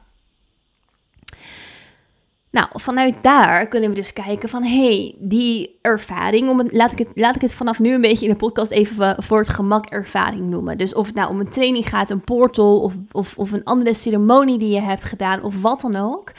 Nou, 2.50 2.68
vanuit 2.74 3.16
daar 3.22 3.68
kunnen 3.68 3.90
we 3.90 3.96
dus 3.96 4.14
kijken 4.14 4.50
van 4.50 4.64
hey, 4.64 5.16
die 5.20 5.80
ervaring, 5.82 6.50
om 6.50 6.68
laat, 6.72 6.92
ik 6.92 6.98
het, 6.98 7.08
laat 7.14 7.36
ik 7.36 7.42
het 7.42 7.54
vanaf 7.54 7.80
nu 7.80 7.94
een 7.94 8.02
beetje 8.02 8.26
in 8.26 8.32
de 8.32 8.38
podcast 8.38 8.72
even 8.72 9.16
voor 9.24 9.40
het 9.40 9.50
gemak 9.50 9.86
ervaring 9.86 10.50
noemen. 10.50 10.78
Dus 10.78 10.94
of 10.94 11.06
het 11.06 11.16
nou 11.16 11.30
om 11.30 11.40
een 11.40 11.50
training 11.50 11.90
gaat, 11.90 12.10
een 12.10 12.24
portal 12.24 12.80
of, 12.80 12.94
of, 13.12 13.38
of 13.38 13.52
een 13.52 13.64
andere 13.64 13.94
ceremonie 13.94 14.58
die 14.58 14.74
je 14.74 14.82
hebt 14.82 15.04
gedaan 15.04 15.44
of 15.44 15.62
wat 15.62 15.82
dan 15.82 15.96
ook. 15.96 16.32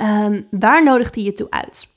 Um, 0.00 0.46
waar 0.50 0.84
nodigt 0.84 1.14
die 1.14 1.24
je 1.24 1.32
toe 1.32 1.50
uit? 1.50 1.88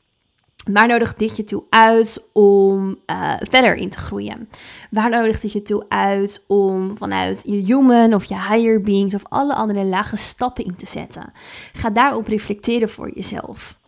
Waar 0.64 0.88
nodigt 0.88 1.20
dit 1.20 1.36
je 1.36 1.44
toe 1.44 1.64
uit 1.70 2.28
om 2.34 2.98
uh, 3.08 3.34
verder 3.40 3.76
in 3.76 3.90
te 3.90 3.98
groeien? 3.98 4.50
Waar 4.90 5.10
nodigt 5.10 5.42
dit 5.42 5.52
je 5.52 5.62
toe 5.62 5.86
uit 5.88 6.44
om 6.48 6.98
vanuit 6.98 7.42
je 7.46 7.74
human 7.74 8.14
of 8.14 8.24
je 8.24 8.36
higher 8.36 8.82
beings 8.82 9.14
of 9.14 9.22
alle 9.24 9.54
andere 9.54 9.84
lage 9.84 10.18
stappen 10.18 10.66
in 10.66 10.76
te 10.76 10.86
zetten? 10.86 11.34
Ga 11.74 11.90
daarop 11.90 12.28
reflecteren 12.28 12.90
voor 12.90 13.12
jezelf. 13.14 13.80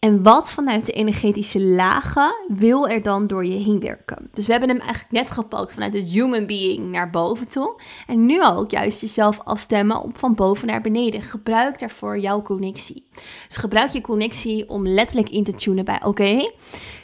En 0.00 0.22
wat 0.22 0.52
vanuit 0.52 0.86
de 0.86 0.92
energetische 0.92 1.60
lagen 1.60 2.32
wil 2.48 2.88
er 2.88 3.02
dan 3.02 3.26
door 3.26 3.44
je 3.44 3.58
heen 3.58 3.80
werken? 3.80 4.30
Dus 4.34 4.46
we 4.46 4.52
hebben 4.52 4.70
hem 4.70 4.80
eigenlijk 4.80 5.10
net 5.12 5.30
gepakt 5.30 5.72
vanuit 5.72 5.92
het 5.92 6.08
human 6.08 6.46
being 6.46 6.90
naar 6.90 7.10
boven 7.10 7.48
toe. 7.48 7.80
En 8.06 8.26
nu 8.26 8.44
ook 8.44 8.70
juist 8.70 9.00
jezelf 9.00 9.40
afstemmen 9.44 10.02
op 10.02 10.18
van 10.18 10.34
boven 10.34 10.66
naar 10.66 10.80
beneden. 10.80 11.22
Gebruik 11.22 11.78
daarvoor 11.78 12.18
jouw 12.18 12.42
connectie. 12.42 13.04
Dus 13.46 13.56
gebruik 13.56 13.90
je 13.90 14.00
connectie 14.00 14.68
om 14.68 14.86
letterlijk 14.86 15.30
in 15.30 15.44
te 15.44 15.54
tunen 15.54 15.84
bij: 15.84 16.00
oké, 16.04 16.50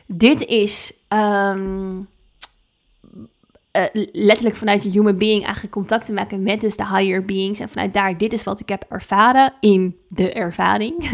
dit 0.06 0.44
is. 0.44 0.92
Ehm, 1.08 1.98
uh, 3.76 4.04
letterlijk 4.12 4.56
vanuit 4.56 4.83
je 4.83 4.90
human 4.90 5.18
being 5.18 5.45
eigenlijk 5.45 5.75
contact 5.75 6.06
te 6.06 6.12
maken 6.12 6.42
met 6.42 6.61
dus 6.61 6.76
de 6.76 6.87
higher 6.87 7.25
beings. 7.25 7.61
En 7.61 7.68
vanuit 7.68 7.95
daar, 7.95 8.18
dit 8.18 8.33
is 8.33 8.45
wat 8.45 8.61
ik 8.61 8.68
heb 8.68 8.85
ervaren 8.88 9.52
in 9.61 9.97
de 10.09 10.33
ervaring. 10.33 11.11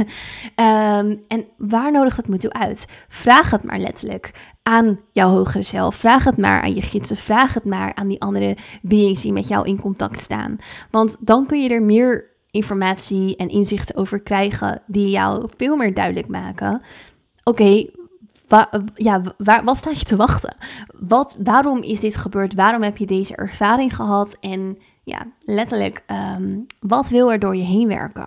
um, 0.56 1.22
en 1.34 1.44
waar 1.56 1.92
nodigt 1.92 2.16
het 2.16 2.28
me 2.28 2.38
toe 2.38 2.52
uit? 2.52 2.86
Vraag 3.08 3.50
het 3.50 3.62
maar 3.62 3.78
letterlijk 3.78 4.30
aan 4.62 5.00
jouw 5.12 5.28
hogere 5.28 5.62
zelf. 5.62 5.94
Vraag 5.94 6.24
het 6.24 6.36
maar 6.36 6.62
aan 6.62 6.74
je 6.74 6.82
gidsen. 6.82 7.16
Vraag 7.16 7.54
het 7.54 7.64
maar 7.64 7.94
aan 7.94 8.08
die 8.08 8.20
andere 8.20 8.56
beings 8.82 9.22
die 9.22 9.32
met 9.32 9.48
jou 9.48 9.66
in 9.66 9.80
contact 9.80 10.20
staan. 10.20 10.58
Want 10.90 11.16
dan 11.20 11.46
kun 11.46 11.62
je 11.62 11.68
er 11.68 11.82
meer 11.82 12.30
informatie 12.50 13.36
en 13.36 13.48
inzichten 13.48 13.96
over 13.96 14.20
krijgen 14.20 14.82
die 14.86 15.10
jou 15.10 15.48
veel 15.56 15.76
meer 15.76 15.94
duidelijk 15.94 16.28
maken. 16.28 16.82
Oké, 17.44 17.84
ja, 18.94 19.22
waar, 19.38 19.64
wat 19.64 19.76
sta 19.76 19.90
je 19.90 20.04
te 20.04 20.16
wachten? 20.16 20.56
Wat, 20.98 21.36
waarom 21.38 21.82
is 21.82 22.00
dit 22.00 22.16
gebeurd? 22.16 22.54
Waarom 22.54 22.82
heb 22.82 22.96
je 22.96 23.06
deze 23.06 23.36
ervaring 23.36 23.96
gehad? 23.96 24.36
En 24.40 24.78
ja, 25.04 25.26
letterlijk, 25.44 26.02
ehm, 26.06 26.58
wat 26.80 27.08
wil 27.08 27.32
er 27.32 27.38
door 27.38 27.56
je 27.56 27.62
heen 27.62 27.88
werken? 27.88 28.26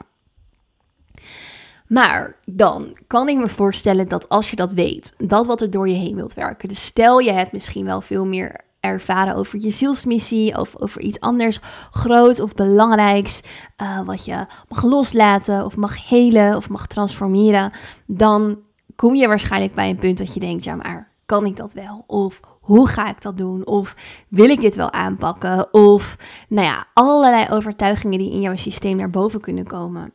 Maar 1.87 2.35
dan 2.45 2.97
kan 3.07 3.29
ik 3.29 3.37
me 3.37 3.47
voorstellen 3.47 4.07
dat 4.07 4.29
als 4.29 4.49
je 4.49 4.55
dat 4.55 4.73
weet, 4.73 5.13
dat 5.17 5.45
wat 5.45 5.61
er 5.61 5.69
door 5.71 5.89
je 5.89 5.95
heen 5.95 6.15
wilt 6.15 6.33
werken. 6.33 6.67
Dus 6.67 6.85
stel 6.85 7.19
je 7.19 7.31
hebt 7.31 7.51
misschien 7.51 7.85
wel 7.85 8.01
veel 8.01 8.25
meer 8.25 8.63
ervaren 8.79 9.35
over 9.35 9.59
je 9.59 9.69
zielsmissie 9.69 10.57
of 10.57 10.75
over 10.79 11.01
iets 11.01 11.19
anders 11.19 11.59
groot 11.91 12.39
of 12.39 12.53
belangrijks, 12.53 13.41
uh, 13.81 14.01
wat 14.01 14.25
je 14.25 14.45
mag 14.69 14.83
loslaten 14.83 15.65
of 15.65 15.75
mag 15.75 16.07
helen 16.07 16.55
of 16.55 16.69
mag 16.69 16.87
transformeren, 16.87 17.71
dan 18.05 18.57
kom 18.95 19.15
je 19.15 19.27
waarschijnlijk 19.27 19.73
bij 19.73 19.89
een 19.89 19.95
punt 19.95 20.17
dat 20.17 20.33
je 20.33 20.39
denkt, 20.39 20.63
ja 20.63 20.75
maar 20.75 21.13
kan 21.25 21.45
ik 21.45 21.55
dat 21.55 21.73
wel? 21.73 22.03
Of 22.07 22.39
hoe 22.61 22.87
ga 22.87 23.09
ik 23.09 23.21
dat 23.21 23.37
doen? 23.37 23.65
Of 23.65 23.95
wil 24.27 24.49
ik 24.49 24.61
dit 24.61 24.75
wel 24.75 24.91
aanpakken? 24.91 25.73
Of 25.73 26.17
nou 26.49 26.67
ja, 26.67 26.87
allerlei 26.93 27.45
overtuigingen 27.49 28.19
die 28.19 28.31
in 28.31 28.41
jouw 28.41 28.55
systeem 28.55 28.97
naar 28.97 29.09
boven 29.09 29.41
kunnen 29.41 29.67
komen. 29.67 30.13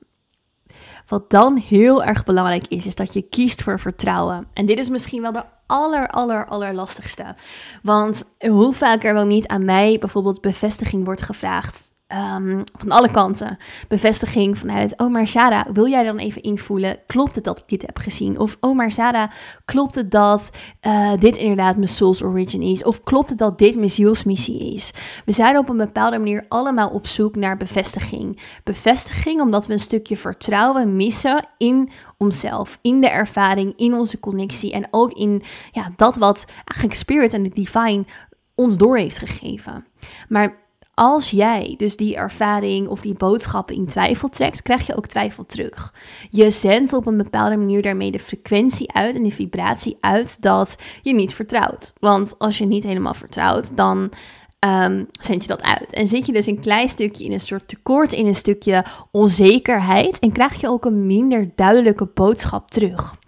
Wat 1.09 1.31
dan 1.31 1.57
heel 1.57 2.05
erg 2.05 2.25
belangrijk 2.25 2.67
is, 2.67 2.87
is 2.87 2.95
dat 2.95 3.13
je 3.13 3.23
kiest 3.23 3.63
voor 3.63 3.81
vertrouwen. 3.81 4.47
En 4.53 4.67
dit 4.67 4.79
is 4.79 4.89
misschien 4.89 5.23
wel 5.23 5.33
de 5.33 5.45
aller, 5.67 6.09
aller, 6.09 6.47
aller 6.47 6.75
lastigste. 6.75 7.35
Want 7.83 8.25
hoe 8.39 8.75
vaak 8.75 9.05
er 9.05 9.15
wel 9.15 9.27
niet 9.27 9.47
aan 9.47 9.65
mij 9.65 9.97
bijvoorbeeld 9.99 10.41
bevestiging 10.41 11.05
wordt 11.05 11.23
gevraagd 11.23 11.90
Um, 12.13 12.63
van 12.79 12.91
alle 12.91 13.11
kanten 13.11 13.57
bevestiging 13.89 14.59
vanuit, 14.59 14.99
oh 14.99 15.11
maar 15.11 15.27
Sarah, 15.27 15.67
wil 15.73 15.89
jij 15.89 16.03
dan 16.03 16.19
even 16.19 16.43
invoelen, 16.43 16.99
klopt 17.07 17.35
het 17.35 17.45
dat 17.45 17.59
ik 17.59 17.65
dit 17.67 17.83
heb 17.83 17.99
gezien? 17.99 18.39
Of, 18.39 18.57
oh 18.61 18.77
maar 18.77 19.35
klopt 19.65 19.95
het 19.95 20.11
dat 20.11 20.51
uh, 20.87 21.13
dit 21.19 21.37
inderdaad 21.37 21.77
mijn 21.77 21.89
soul's 21.89 22.23
origin 22.23 22.63
is? 22.63 22.85
Of 22.85 23.03
klopt 23.03 23.29
het 23.29 23.39
dat 23.39 23.59
dit 23.59 23.77
mijn 23.77 23.91
zielsmissie 23.91 24.75
is? 24.75 24.93
We 25.25 25.33
zijn 25.33 25.59
op 25.59 25.69
een 25.69 25.77
bepaalde 25.77 26.19
manier 26.19 26.45
allemaal 26.49 26.89
op 26.89 27.07
zoek 27.07 27.37
naar 27.37 27.57
bevestiging. 27.57 28.41
Bevestiging 28.65 29.41
omdat 29.41 29.67
we 29.67 29.73
een 29.73 29.79
stukje 29.79 30.17
vertrouwen 30.17 30.97
missen 30.97 31.45
in 31.59 31.91
onszelf, 32.17 32.79
in 32.83 33.01
de 33.01 33.09
ervaring, 33.09 33.73
in 33.77 33.95
onze 33.95 34.21
connectie 34.21 34.73
en 34.73 34.87
ook 34.91 35.13
in 35.13 35.43
ja, 35.73 35.91
dat 35.97 36.17
wat 36.17 36.47
eigenlijk 36.65 36.99
Spirit 36.99 37.35
en 37.35 37.43
de 37.43 37.51
Divine 37.55 38.05
ons 38.55 38.77
door 38.77 38.97
heeft 38.99 39.19
gegeven. 39.19 39.85
Maar 40.29 40.60
als 41.01 41.31
jij 41.31 41.75
dus 41.77 41.97
die 41.97 42.17
ervaring 42.17 42.89
of 42.89 43.01
die 43.01 43.15
boodschappen 43.15 43.75
in 43.75 43.87
twijfel 43.87 44.29
trekt, 44.29 44.63
krijg 44.63 44.87
je 44.87 44.97
ook 44.97 45.07
twijfel 45.07 45.47
terug. 45.47 45.95
Je 46.31 46.51
zendt 46.51 46.93
op 46.93 47.07
een 47.07 47.17
bepaalde 47.17 47.57
manier 47.57 47.83
daarmee 47.83 48.11
de 48.11 48.19
frequentie 48.19 48.93
uit 48.93 49.17
en 49.17 49.23
de 49.23 49.31
vibratie 49.31 49.97
uit 50.01 50.43
dat 50.43 50.79
je 51.03 51.15
niet 51.15 51.35
vertrouwt. 51.35 51.93
Want 52.01 52.35
als 52.39 52.59
je 52.59 52.67
niet 52.67 52.85
helemaal 52.85 53.15
vertrouwt, 53.15 53.77
dan 53.77 54.11
um, 54.65 55.07
zend 55.21 55.43
je 55.43 55.49
dat 55.49 55.63
uit. 55.63 55.91
En 55.91 56.07
zit 56.07 56.27
je 56.27 56.33
dus 56.33 56.47
een 56.47 56.61
klein 56.61 56.89
stukje 56.89 57.25
in 57.25 57.33
een 57.33 57.41
soort 57.41 57.69
tekort, 57.69 58.13
in 58.13 58.27
een 58.27 58.35
stukje 58.35 58.85
onzekerheid 59.11 60.19
en 60.19 60.33
krijg 60.33 60.61
je 60.61 60.69
ook 60.69 60.85
een 60.85 61.07
minder 61.07 61.49
duidelijke 61.55 62.09
boodschap 62.15 62.71
terug. 62.71 63.19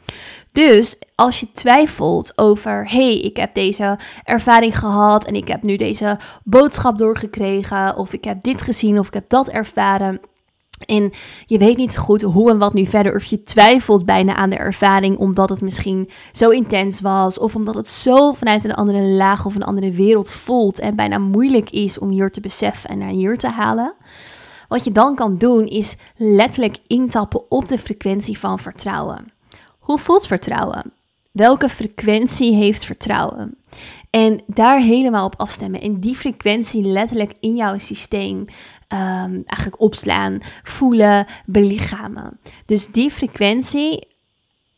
Dus 0.52 0.96
als 1.14 1.40
je 1.40 1.52
twijfelt 1.52 2.38
over, 2.38 2.90
hey, 2.90 3.20
ik 3.20 3.36
heb 3.36 3.54
deze 3.54 3.98
ervaring 4.24 4.78
gehad 4.78 5.24
en 5.24 5.34
ik 5.34 5.48
heb 5.48 5.62
nu 5.62 5.76
deze 5.76 6.18
boodschap 6.44 6.98
doorgekregen, 6.98 7.96
of 7.96 8.12
ik 8.12 8.24
heb 8.24 8.42
dit 8.42 8.62
gezien 8.62 8.98
of 8.98 9.06
ik 9.06 9.14
heb 9.14 9.24
dat 9.28 9.48
ervaren. 9.48 10.20
En 10.86 11.12
je 11.46 11.58
weet 11.58 11.76
niet 11.76 11.92
zo 11.92 12.00
goed 12.00 12.22
hoe 12.22 12.50
en 12.50 12.58
wat 12.58 12.74
nu 12.74 12.86
verder. 12.86 13.14
Of 13.14 13.24
je 13.24 13.42
twijfelt 13.42 14.04
bijna 14.04 14.34
aan 14.34 14.50
de 14.50 14.56
ervaring 14.56 15.16
omdat 15.16 15.48
het 15.48 15.60
misschien 15.60 16.10
zo 16.32 16.50
intens 16.50 17.00
was. 17.00 17.38
Of 17.38 17.54
omdat 17.54 17.74
het 17.74 17.88
zo 17.88 18.32
vanuit 18.32 18.64
een 18.64 18.74
andere 18.74 19.00
laag 19.00 19.46
of 19.46 19.54
een 19.54 19.64
andere 19.64 19.90
wereld 19.90 20.30
voelt. 20.30 20.78
En 20.78 20.96
bijna 20.96 21.18
moeilijk 21.18 21.70
is 21.70 21.98
om 21.98 22.10
hier 22.10 22.30
te 22.30 22.40
beseffen 22.40 22.90
en 22.90 22.98
naar 22.98 23.08
hier 23.08 23.38
te 23.38 23.48
halen. 23.48 23.92
Wat 24.68 24.84
je 24.84 24.92
dan 24.92 25.14
kan 25.14 25.38
doen 25.38 25.66
is 25.66 25.96
letterlijk 26.16 26.78
intappen 26.86 27.50
op 27.50 27.68
de 27.68 27.78
frequentie 27.78 28.38
van 28.38 28.58
vertrouwen. 28.58 29.31
Hoe 29.82 29.98
voelt 29.98 30.26
vertrouwen? 30.26 30.92
Welke 31.30 31.68
frequentie 31.68 32.54
heeft 32.54 32.84
vertrouwen? 32.84 33.56
En 34.10 34.40
daar 34.46 34.78
helemaal 34.78 35.24
op 35.24 35.34
afstemmen. 35.36 35.80
En 35.80 36.00
die 36.00 36.16
frequentie 36.16 36.84
letterlijk 36.84 37.32
in 37.40 37.56
jouw 37.56 37.78
systeem 37.78 38.36
um, 38.38 39.42
eigenlijk 39.46 39.80
opslaan, 39.80 40.40
voelen, 40.62 41.26
belichamen. 41.44 42.38
Dus 42.66 42.86
die 42.86 43.10
frequentie 43.10 44.06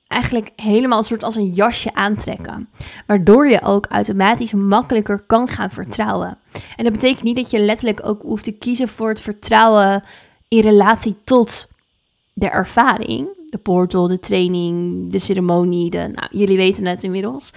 eigenlijk 0.09 0.51
helemaal 0.57 0.99
een 0.99 1.05
soort 1.05 1.23
als 1.23 1.37
een 1.37 1.53
jasje 1.53 1.95
aantrekken. 1.95 2.69
Waardoor 3.07 3.49
je 3.49 3.63
ook 3.63 3.87
automatisch 3.87 4.53
makkelijker 4.53 5.19
kan 5.27 5.49
gaan 5.49 5.71
vertrouwen. 5.71 6.39
En 6.77 6.85
dat 6.85 6.93
betekent 6.93 7.23
niet 7.23 7.37
dat 7.37 7.51
je 7.51 7.59
letterlijk 7.59 8.07
ook 8.07 8.23
hoeft 8.23 8.45
te 8.45 8.53
kiezen 8.53 8.89
voor 8.89 9.09
het 9.09 9.21
vertrouwen 9.21 10.03
in 10.49 10.61
relatie 10.61 11.17
tot 11.25 11.67
de 12.33 12.49
ervaring 12.49 13.29
de 13.55 13.61
portal, 13.63 14.09
de 14.09 14.21
training, 14.21 15.11
de 15.11 15.19
ceremonie. 15.19 15.91
De, 15.91 16.11
nou, 16.15 16.29
jullie 16.31 16.57
weten 16.57 16.87
het 16.87 17.03
inmiddels. 17.03 17.53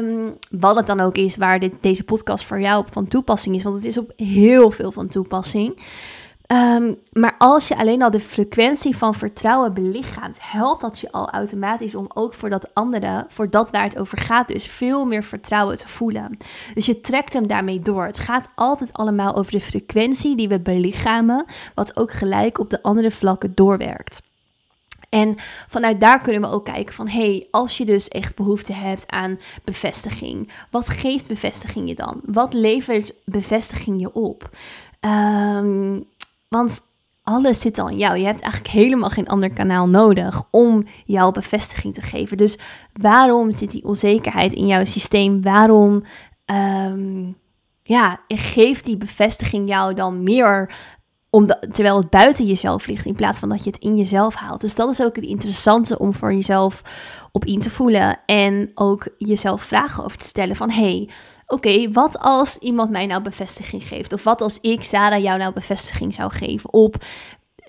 Um, 0.00 0.34
wat 0.50 0.76
het 0.76 0.86
dan 0.86 1.00
ook 1.00 1.16
is 1.16 1.36
waar 1.36 1.60
deze 1.80 2.04
podcast 2.04 2.44
voor 2.44 2.60
jou 2.60 2.78
op 2.78 2.92
van 2.92 3.08
toepassing 3.08 3.54
is. 3.54 3.62
Want 3.62 3.76
het 3.76 3.84
is 3.84 3.98
op 3.98 4.12
heel 4.16 4.70
veel 4.70 4.92
van 4.92 5.08
toepassing. 5.08 5.78
Um, 6.52 6.96
maar 7.12 7.34
als 7.38 7.68
je 7.68 7.76
alleen 7.76 8.02
al 8.02 8.10
de 8.10 8.20
frequentie 8.20 8.96
van 8.96 9.14
vertrouwen 9.14 9.74
belichaamt, 9.74 10.38
helpt 10.40 10.80
dat 10.80 10.98
je 10.98 11.12
al 11.12 11.30
automatisch 11.30 11.94
om 11.94 12.10
ook 12.14 12.34
voor 12.34 12.50
dat 12.50 12.74
andere, 12.74 13.26
voor 13.28 13.50
dat 13.50 13.70
waar 13.70 13.84
het 13.84 13.98
over 13.98 14.18
gaat, 14.18 14.48
dus 14.48 14.66
veel 14.66 15.04
meer 15.04 15.24
vertrouwen 15.24 15.76
te 15.76 15.88
voelen. 15.88 16.38
Dus 16.74 16.86
je 16.86 17.00
trekt 17.00 17.32
hem 17.32 17.46
daarmee 17.46 17.80
door. 17.80 18.04
Het 18.04 18.18
gaat 18.18 18.48
altijd 18.54 18.92
allemaal 18.92 19.34
over 19.34 19.52
de 19.52 19.60
frequentie 19.60 20.36
die 20.36 20.48
we 20.48 20.58
belichamen, 20.58 21.44
wat 21.74 21.96
ook 21.96 22.12
gelijk 22.12 22.58
op 22.58 22.70
de 22.70 22.82
andere 22.82 23.10
vlakken 23.10 23.52
doorwerkt. 23.54 24.22
En 25.16 25.36
vanuit 25.68 26.00
daar 26.00 26.20
kunnen 26.20 26.42
we 26.42 26.50
ook 26.50 26.64
kijken 26.64 26.94
van, 26.94 27.08
hé, 27.08 27.30
hey, 27.30 27.46
als 27.50 27.76
je 27.76 27.84
dus 27.84 28.08
echt 28.08 28.34
behoefte 28.34 28.72
hebt 28.72 29.10
aan 29.10 29.38
bevestiging, 29.64 30.52
wat 30.70 30.88
geeft 30.88 31.28
bevestiging 31.28 31.88
je 31.88 31.94
dan? 31.94 32.20
Wat 32.24 32.52
levert 32.52 33.12
bevestiging 33.24 34.00
je 34.00 34.14
op? 34.14 34.50
Um, 35.00 36.04
want 36.48 36.80
alles 37.22 37.60
zit 37.60 37.78
al 37.78 37.88
in 37.88 37.98
jou. 37.98 38.18
Je 38.18 38.24
hebt 38.24 38.40
eigenlijk 38.40 38.72
helemaal 38.72 39.10
geen 39.10 39.28
ander 39.28 39.50
kanaal 39.50 39.88
nodig 39.88 40.42
om 40.50 40.84
jouw 41.04 41.30
bevestiging 41.30 41.94
te 41.94 42.02
geven. 42.02 42.36
Dus 42.36 42.58
waarom 42.92 43.52
zit 43.52 43.70
die 43.70 43.84
onzekerheid 43.84 44.52
in 44.52 44.66
jouw 44.66 44.84
systeem? 44.84 45.42
Waarom 45.42 46.02
um, 46.86 47.36
ja, 47.82 48.20
geeft 48.28 48.84
die 48.84 48.96
bevestiging 48.96 49.68
jou 49.68 49.94
dan 49.94 50.22
meer 50.22 50.70
terwijl 51.44 51.96
het 51.96 52.10
buiten 52.10 52.46
jezelf 52.46 52.86
ligt, 52.86 53.06
in 53.06 53.14
plaats 53.14 53.38
van 53.38 53.48
dat 53.48 53.64
je 53.64 53.70
het 53.70 53.82
in 53.82 53.96
jezelf 53.96 54.34
haalt. 54.34 54.60
Dus 54.60 54.74
dat 54.74 54.90
is 54.90 55.02
ook 55.02 55.16
het 55.16 55.24
interessante 55.24 55.98
om 55.98 56.14
voor 56.14 56.34
jezelf 56.34 56.82
op 57.32 57.44
in 57.44 57.60
te 57.60 57.70
voelen. 57.70 58.18
En 58.26 58.70
ook 58.74 59.08
jezelf 59.18 59.62
vragen 59.62 60.04
over 60.04 60.18
te 60.18 60.26
stellen 60.26 60.56
van... 60.56 60.70
hey, 60.70 61.08
oké, 61.46 61.90
wat 61.92 62.18
als 62.18 62.58
iemand 62.58 62.90
mij 62.90 63.06
nou 63.06 63.22
bevestiging 63.22 63.82
geeft? 63.82 64.12
Of 64.12 64.24
wat 64.24 64.40
als 64.40 64.60
ik, 64.60 64.84
Sarah, 64.84 65.22
jou 65.22 65.38
nou 65.38 65.52
bevestiging 65.52 66.14
zou 66.14 66.32
geven 66.32 66.72
op 66.72 66.96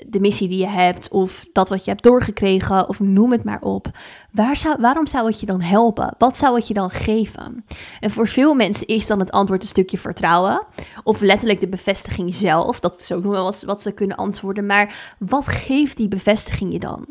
de 0.07 0.19
missie 0.19 0.47
die 0.47 0.57
je 0.57 0.67
hebt, 0.67 1.09
of 1.09 1.45
dat 1.51 1.69
wat 1.69 1.83
je 1.83 1.91
hebt 1.91 2.03
doorgekregen, 2.03 2.89
of 2.89 2.99
noem 2.99 3.31
het 3.31 3.43
maar 3.43 3.61
op. 3.61 3.87
Waar 4.31 4.57
zou, 4.57 4.75
waarom 4.79 5.07
zou 5.07 5.27
het 5.27 5.39
je 5.39 5.45
dan 5.45 5.61
helpen? 5.61 6.15
Wat 6.17 6.37
zou 6.37 6.55
het 6.55 6.67
je 6.67 6.73
dan 6.73 6.89
geven? 6.89 7.65
En 7.99 8.11
voor 8.11 8.27
veel 8.27 8.53
mensen 8.53 8.87
is 8.87 9.07
dan 9.07 9.19
het 9.19 9.31
antwoord 9.31 9.61
een 9.61 9.67
stukje 9.67 9.97
vertrouwen, 9.97 10.65
of 11.03 11.21
letterlijk 11.21 11.59
de 11.59 11.67
bevestiging 11.67 12.35
zelf. 12.35 12.79
Dat 12.79 12.99
is 12.99 13.11
ook 13.11 13.23
nog 13.23 13.31
wel 13.31 13.43
wat, 13.43 13.63
wat 13.65 13.81
ze 13.81 13.91
kunnen 13.91 14.17
antwoorden. 14.17 14.65
Maar 14.65 15.15
wat 15.19 15.47
geeft 15.47 15.97
die 15.97 16.07
bevestiging 16.07 16.71
je 16.71 16.79
dan? 16.79 17.05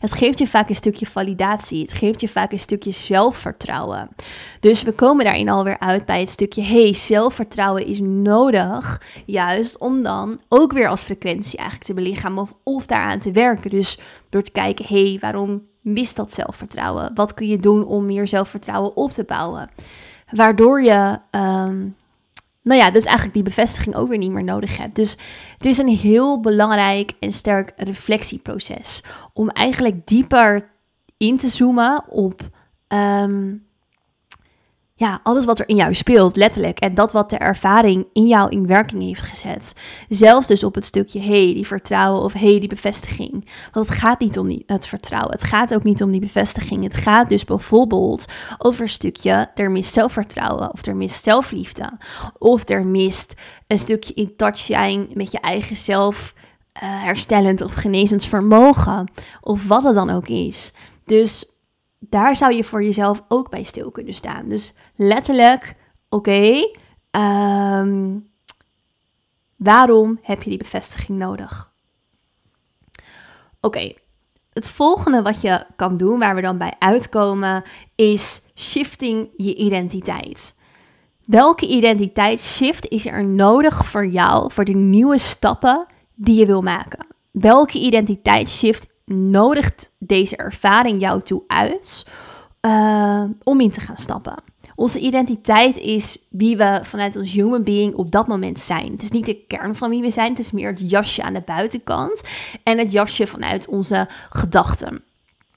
Het 0.00 0.14
geeft 0.14 0.38
je 0.38 0.46
vaak 0.46 0.68
een 0.68 0.74
stukje 0.74 1.06
validatie. 1.06 1.82
Het 1.82 1.92
geeft 1.92 2.20
je 2.20 2.28
vaak 2.28 2.52
een 2.52 2.58
stukje 2.58 2.90
zelfvertrouwen. 2.90 4.08
Dus 4.60 4.82
we 4.82 4.92
komen 4.92 5.24
daarin 5.24 5.48
alweer 5.48 5.78
uit 5.78 6.06
bij 6.06 6.20
het 6.20 6.30
stukje: 6.30 6.62
hey, 6.62 6.92
zelfvertrouwen 6.92 7.86
is 7.86 8.00
nodig. 8.00 9.02
Juist 9.26 9.78
om 9.78 10.02
dan 10.02 10.40
ook 10.48 10.72
weer 10.72 10.88
als 10.88 11.00
frequentie 11.00 11.58
eigenlijk 11.58 11.88
te 11.88 11.94
belichamen 11.94 12.48
of, 12.62 12.86
daaraan 12.86 13.18
te 13.18 13.32
werken. 13.32 13.70
Dus 13.70 13.98
door 14.28 14.42
te 14.42 14.50
kijken: 14.50 14.84
hey, 14.88 15.18
waarom 15.20 15.62
mist 15.80 16.16
dat 16.16 16.32
zelfvertrouwen? 16.32 17.10
Wat 17.14 17.34
kun 17.34 17.48
je 17.48 17.58
doen 17.58 17.84
om 17.84 18.06
meer 18.06 18.28
zelfvertrouwen 18.28 18.96
op 18.96 19.10
te 19.10 19.24
bouwen? 19.24 19.70
Waardoor 20.30 20.82
je. 20.82 21.18
Ehm, 21.30 21.76
nou 22.64 22.80
ja, 22.80 22.90
dus 22.90 23.04
eigenlijk 23.04 23.34
die 23.34 23.42
bevestiging 23.42 23.94
ook 23.94 24.08
weer 24.08 24.18
niet 24.18 24.30
meer 24.30 24.44
nodig 24.44 24.76
hebt. 24.76 24.94
Dus 24.94 25.16
het 25.58 25.66
is 25.66 25.78
een 25.78 25.88
heel 25.88 26.40
belangrijk 26.40 27.12
en 27.20 27.32
sterk 27.32 27.72
reflectieproces. 27.76 29.02
Om 29.32 29.48
eigenlijk 29.48 30.06
dieper 30.06 30.68
in 31.16 31.36
te 31.36 31.48
zoomen 31.48 32.04
op 32.08 32.40
ehm, 32.88 33.52
ja, 34.96 35.20
alles 35.22 35.44
wat 35.44 35.58
er 35.58 35.68
in 35.68 35.76
jou 35.76 35.94
speelt, 35.94 36.36
letterlijk. 36.36 36.78
En 36.78 36.94
dat 36.94 37.12
wat 37.12 37.30
de 37.30 37.36
ervaring 37.36 38.06
in 38.12 38.26
jou 38.26 38.50
in 38.50 38.66
werking 38.66 39.02
heeft 39.02 39.22
gezet. 39.22 39.74
Zelfs 40.08 40.46
dus 40.46 40.64
op 40.64 40.74
het 40.74 40.84
stukje, 40.84 41.20
hey, 41.20 41.54
die 41.54 41.66
vertrouwen 41.66 42.22
of 42.22 42.32
hey, 42.32 42.58
die 42.58 42.68
bevestiging. 42.68 43.48
Want 43.72 43.88
het 43.88 43.98
gaat 43.98 44.20
niet 44.20 44.38
om 44.38 44.48
die, 44.48 44.62
het 44.66 44.86
vertrouwen. 44.86 45.32
Het 45.32 45.44
gaat 45.44 45.74
ook 45.74 45.82
niet 45.82 46.02
om 46.02 46.10
die 46.10 46.20
bevestiging. 46.20 46.82
Het 46.82 46.96
gaat 46.96 47.28
dus 47.28 47.44
bijvoorbeeld 47.44 48.26
over 48.58 48.82
een 48.82 48.88
stukje, 48.88 49.50
er 49.54 49.70
mist 49.70 49.92
zelfvertrouwen. 49.92 50.72
Of 50.72 50.86
er 50.86 50.96
mist 50.96 51.22
zelfliefde. 51.22 51.98
Of 52.38 52.68
er 52.68 52.86
mist 52.86 53.34
een 53.66 53.78
stukje 53.78 54.14
in 54.14 54.36
touch 54.36 54.58
zijn 54.58 55.08
met 55.14 55.30
je 55.30 55.40
eigen 55.40 55.76
zelf. 55.76 56.34
Uh, 56.82 57.02
herstellend 57.02 57.60
of 57.60 57.74
genezend 57.74 58.24
vermogen. 58.24 59.12
Of 59.40 59.66
wat 59.66 59.82
het 59.82 59.94
dan 59.94 60.10
ook 60.10 60.28
is. 60.28 60.72
Dus 61.04 61.54
daar 62.08 62.36
zou 62.36 62.54
je 62.54 62.64
voor 62.64 62.82
jezelf 62.82 63.24
ook 63.28 63.50
bij 63.50 63.62
stil 63.62 63.90
kunnen 63.90 64.14
staan. 64.14 64.48
Dus 64.48 64.72
letterlijk, 64.96 65.74
oké, 66.08 66.68
ehm, 67.10 68.18
waarom 69.56 70.18
heb 70.22 70.42
je 70.42 70.48
die 70.48 70.58
bevestiging 70.58 71.18
nodig? 71.18 71.70
Oké, 73.60 73.92
het 74.52 74.68
volgende 74.68 75.22
wat 75.22 75.40
je 75.40 75.66
kan 75.76 75.96
doen, 75.96 76.18
waar 76.18 76.34
we 76.34 76.40
dan 76.40 76.58
bij 76.58 76.72
uitkomen, 76.78 77.64
is 77.94 78.40
shifting 78.56 79.28
je 79.36 79.54
identiteit. 79.54 80.54
Welke 81.24 81.66
identiteitsshift 81.66 82.88
is 82.88 83.06
er 83.06 83.24
nodig 83.24 83.86
voor 83.86 84.06
jou, 84.06 84.52
voor 84.52 84.64
de 84.64 84.74
nieuwe 84.74 85.18
stappen 85.18 85.86
die 86.14 86.38
je 86.38 86.46
wil 86.46 86.62
maken? 86.62 87.06
Welke 87.30 87.78
identiteitsshift 87.78 88.86
nodigt 89.04 89.90
deze 89.98 90.36
ervaring 90.36 91.00
jou 91.00 91.22
toe 91.22 91.42
uit 91.46 92.06
uh, 92.62 93.24
om 93.42 93.60
in 93.60 93.70
te 93.70 93.80
gaan 93.80 93.96
stappen. 93.96 94.34
Onze 94.76 94.98
identiteit 94.98 95.76
is 95.76 96.18
wie 96.28 96.56
we 96.56 96.80
vanuit 96.82 97.16
ons 97.16 97.32
human 97.32 97.62
being 97.62 97.94
op 97.94 98.10
dat 98.10 98.26
moment 98.26 98.60
zijn. 98.60 98.92
Het 98.92 99.02
is 99.02 99.10
niet 99.10 99.26
de 99.26 99.44
kern 99.46 99.76
van 99.76 99.90
wie 99.90 100.02
we 100.02 100.10
zijn, 100.10 100.30
het 100.30 100.38
is 100.38 100.50
meer 100.50 100.70
het 100.70 100.90
jasje 100.90 101.22
aan 101.22 101.32
de 101.32 101.42
buitenkant 101.46 102.22
en 102.62 102.78
het 102.78 102.92
jasje 102.92 103.26
vanuit 103.26 103.66
onze 103.66 104.08
gedachten. 104.30 105.02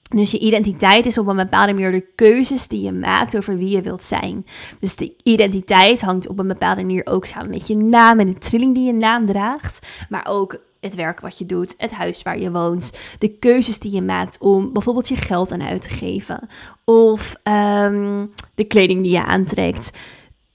Dus 0.10 0.32
je 0.32 0.40
identiteit 0.40 1.06
is 1.06 1.18
op 1.18 1.28
een 1.28 1.36
bepaalde 1.36 1.74
manier 1.74 1.92
de 1.92 2.08
keuzes 2.16 2.68
die 2.68 2.82
je 2.82 2.92
maakt 2.92 3.38
over 3.38 3.58
wie 3.58 3.70
je 3.70 3.82
wilt 3.82 4.04
zijn. 4.04 4.46
Dus 4.80 4.96
de 4.96 5.14
identiteit 5.24 6.02
hangt 6.02 6.28
op 6.28 6.40
een 6.40 6.48
bepaalde 6.48 6.82
manier 6.82 7.06
ook 7.06 7.26
samen 7.26 7.50
met 7.50 7.68
je 7.68 7.76
naam 7.76 8.20
en 8.20 8.28
de 8.28 8.38
trilling 8.38 8.76
die 8.76 8.86
je 8.86 8.94
naam 8.94 9.26
draagt. 9.26 9.88
Maar 10.10 10.28
ook 10.30 10.60
het 10.80 10.96
werk 10.96 11.20
wat 11.20 11.38
je 11.38 11.46
doet, 11.46 11.74
het 11.78 11.92
huis 11.92 12.24
waar 12.24 12.40
je 12.40 12.52
woont, 12.52 12.92
de 13.20 13.30
keuzes 13.30 13.80
die 13.80 13.92
je 13.92 14.02
maakt 14.02 14.38
om 14.38 14.74
bijvoorbeeld 14.74 15.08
je 15.08 15.16
geld 15.16 15.52
aan 15.52 15.64
uit 15.64 15.82
te 15.82 15.90
geven, 15.90 16.50
of 16.84 17.36
ehm, 17.44 18.26
de 18.56 18.64
kleding 18.64 19.02
die 19.02 19.12
je 19.12 19.24
aantrekt, 19.24 19.92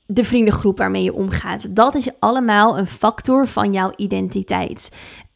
de 0.06 0.24
vriendengroep 0.24 0.78
waarmee 0.78 1.02
je 1.02 1.14
omgaat. 1.14 1.76
Dat 1.76 1.94
is 1.94 2.08
allemaal 2.18 2.78
een 2.78 2.86
factor 2.86 3.48
van 3.48 3.72
jouw 3.72 3.92
identiteit. 3.96 4.92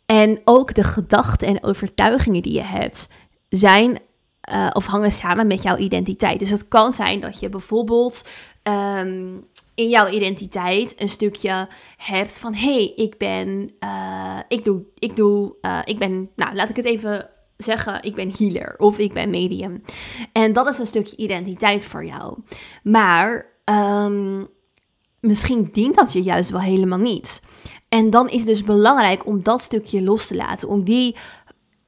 En 0.07 0.41
ook 0.45 0.75
de 0.75 0.85
gedachten 0.85 1.49
en 1.49 1.63
overtuigingen 1.63 2.43
die 2.43 2.53
je 2.53 2.63
hebt 2.63 3.09
zijn 3.49 3.99
uh, 4.53 4.71
of 4.73 4.87
hangen 4.87 5.13
samen 5.13 5.47
met 5.47 5.63
jouw 5.63 5.77
identiteit. 5.77 6.39
Dus 6.39 6.51
het 6.51 6.69
kan 6.69 6.93
zijn 6.93 7.21
dat 7.21 7.41
je 7.41 7.49
bijvoorbeeld 7.49 8.25
ehm, 8.63 9.25
in 9.77 9.89
jouw 9.89 10.09
identiteit 10.09 11.01
een 11.01 11.09
stukje 11.09 11.69
hebt 11.97 12.39
van 12.39 12.55
hé, 12.55 12.75
hey, 12.75 12.93
ik 12.97 13.19
ben, 13.19 13.71
uh, 13.81 14.39
ik 14.49 14.65
doe, 14.65 14.83
ik 14.99 15.17
doe, 15.17 15.55
uh, 15.63 15.79
ik 15.85 15.99
ben, 15.99 16.31
nou 16.35 16.55
laat 16.55 16.69
ik 16.69 16.77
het 16.77 16.85
even 16.85 17.29
zeggen, 17.57 18.03
ik 18.03 18.15
ben 18.15 18.33
healer 18.39 18.75
of 18.79 18.99
ik 18.99 19.13
ben 19.13 19.31
medium. 19.31 19.83
En 20.33 20.53
dat 20.53 20.69
is 20.69 20.79
een 20.79 20.87
stukje 20.87 21.17
identiteit 21.17 21.85
voor 21.85 22.05
jou. 22.05 22.39
Maar 22.83 23.47
um, 23.65 24.49
misschien 25.21 25.69
dient 25.73 25.95
dat 25.95 26.13
je 26.13 26.23
juist 26.23 26.51
wel 26.51 26.61
helemaal 26.61 26.99
niet. 26.99 27.43
En 27.89 28.11
dan 28.11 28.29
is 28.29 28.39
het 28.39 28.47
dus 28.47 28.65
belangrijk 28.65 29.27
om 29.27 29.43
dat 29.43 29.63
stukje 29.63 30.03
los 30.03 30.27
te 30.27 30.37
laten, 30.37 30.69
om 30.69 30.85
die 30.85 31.17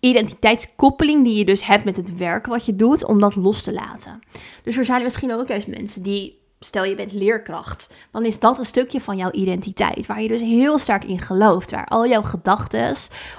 identiteitskoppeling 0.00 1.24
die 1.24 1.34
je 1.34 1.44
dus 1.44 1.66
hebt 1.66 1.84
met 1.84 1.96
het 1.96 2.16
werk 2.16 2.46
wat 2.46 2.64
je 2.64 2.76
doet, 2.76 3.06
om 3.06 3.20
dat 3.20 3.36
los 3.36 3.62
te 3.62 3.72
laten. 3.72 4.22
Dus 4.62 4.76
er 4.76 4.84
zijn 4.84 5.02
misschien 5.02 5.34
ook 5.34 5.48
juist 5.48 5.66
mensen 5.66 6.02
die 6.02 6.37
stel 6.60 6.84
je 6.84 6.94
bent 6.94 7.12
leerkracht, 7.12 7.94
dan 8.10 8.24
is 8.24 8.38
dat 8.38 8.58
een 8.58 8.64
stukje 8.64 9.00
van 9.00 9.16
jouw 9.16 9.30
identiteit, 9.30 10.06
waar 10.06 10.22
je 10.22 10.28
dus 10.28 10.40
heel 10.40 10.78
sterk 10.78 11.04
in 11.04 11.20
gelooft, 11.20 11.70
waar 11.70 11.86
al 11.86 12.06
jouw 12.06 12.22
gedachten 12.22 12.94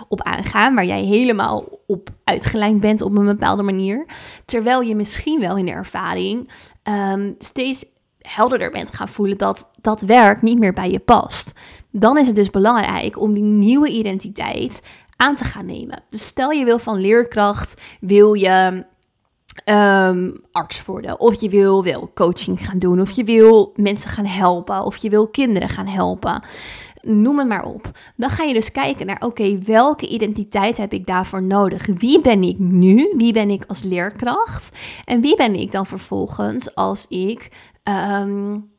op 0.07 0.21
aangaan, 0.21 0.75
waar 0.75 0.85
jij 0.85 1.03
helemaal 1.03 1.79
op 1.87 2.09
uitgelijnd 2.23 2.81
bent 2.81 3.01
op 3.01 3.17
een 3.17 3.25
bepaalde 3.25 3.63
manier, 3.63 4.05
terwijl 4.45 4.81
je 4.81 4.95
misschien 4.95 5.39
wel 5.39 5.57
in 5.57 5.65
de 5.65 5.71
ervaring 5.71 6.49
um, 6.83 7.35
steeds 7.39 7.85
helderder 8.21 8.71
bent 8.71 8.95
gaan 8.95 9.07
voelen 9.07 9.37
dat 9.37 9.71
dat 9.81 10.01
werk 10.01 10.41
niet 10.41 10.59
meer 10.59 10.73
bij 10.73 10.91
je 10.91 10.99
past. 10.99 11.53
Dan 11.91 12.17
is 12.17 12.27
het 12.27 12.35
dus 12.35 12.49
belangrijk 12.49 13.19
om 13.19 13.33
die 13.33 13.43
nieuwe 13.43 13.89
identiteit 13.89 14.83
aan 15.15 15.35
te 15.35 15.43
gaan 15.43 15.65
nemen. 15.65 16.03
Dus 16.09 16.25
stel 16.25 16.51
je 16.51 16.65
wil 16.65 16.79
van 16.79 16.99
leerkracht, 16.99 17.81
wil 17.99 18.33
je 18.33 18.85
um, 19.65 20.41
arts 20.51 20.85
worden. 20.85 21.19
Of 21.19 21.41
je 21.41 21.49
wil 21.49 21.83
wel 21.83 22.11
coaching 22.13 22.65
gaan 22.65 22.79
doen. 22.79 23.01
Of 23.01 23.11
je 23.11 23.23
wil 23.23 23.73
mensen 23.75 24.09
gaan 24.09 24.25
helpen. 24.25 24.83
Of 24.83 24.97
je 24.97 25.09
wil 25.09 25.27
kinderen 25.27 25.69
gaan 25.69 25.87
helpen. 25.87 26.43
Noem 27.01 27.39
het 27.39 27.47
maar 27.47 27.65
op. 27.65 27.91
Dan 28.15 28.29
ga 28.29 28.43
je 28.43 28.53
dus 28.53 28.71
kijken 28.71 29.05
naar, 29.05 29.21
oké, 29.25 29.57
welke 29.57 30.07
identiteit 30.07 30.77
heb 30.77 30.93
ik 30.93 31.05
daarvoor 31.05 31.43
nodig? 31.43 31.85
Wie 31.85 32.21
ben 32.21 32.43
ik 32.43 32.59
nu? 32.59 33.13
Wie 33.17 33.33
ben 33.33 33.49
ik 33.49 33.63
als 33.67 33.83
leerkracht? 33.83 34.77
En 35.05 35.21
wie 35.21 35.35
ben 35.35 35.55
ik 35.55 35.71
dan 35.71 35.85
vervolgens 35.85 36.75
als 36.75 37.07
ik 37.07 37.51
um, 37.83 38.71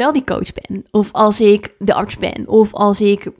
wel 0.00 0.12
die 0.12 0.24
coach 0.24 0.52
ben. 0.52 0.84
Of 0.90 1.08
als 1.12 1.40
ik 1.40 1.74
de 1.78 1.94
arts 1.94 2.16
ben. 2.16 2.48
Of 2.48 2.74
als 2.74 3.00
ik, 3.00 3.30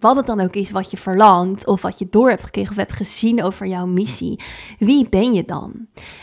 wat 0.00 0.16
het 0.16 0.26
dan 0.26 0.40
ook 0.40 0.54
is 0.54 0.70
wat 0.70 0.90
je 0.90 0.96
verlangt. 0.96 1.66
Of 1.66 1.82
wat 1.82 1.98
je 1.98 2.06
door 2.10 2.28
hebt 2.28 2.44
gekregen 2.44 2.70
of 2.70 2.76
hebt 2.76 2.92
gezien 2.92 3.42
over 3.42 3.66
jouw 3.66 3.86
missie. 3.86 4.40
Wie 4.78 5.08
ben 5.08 5.32
je 5.32 5.44
dan? 5.44 5.72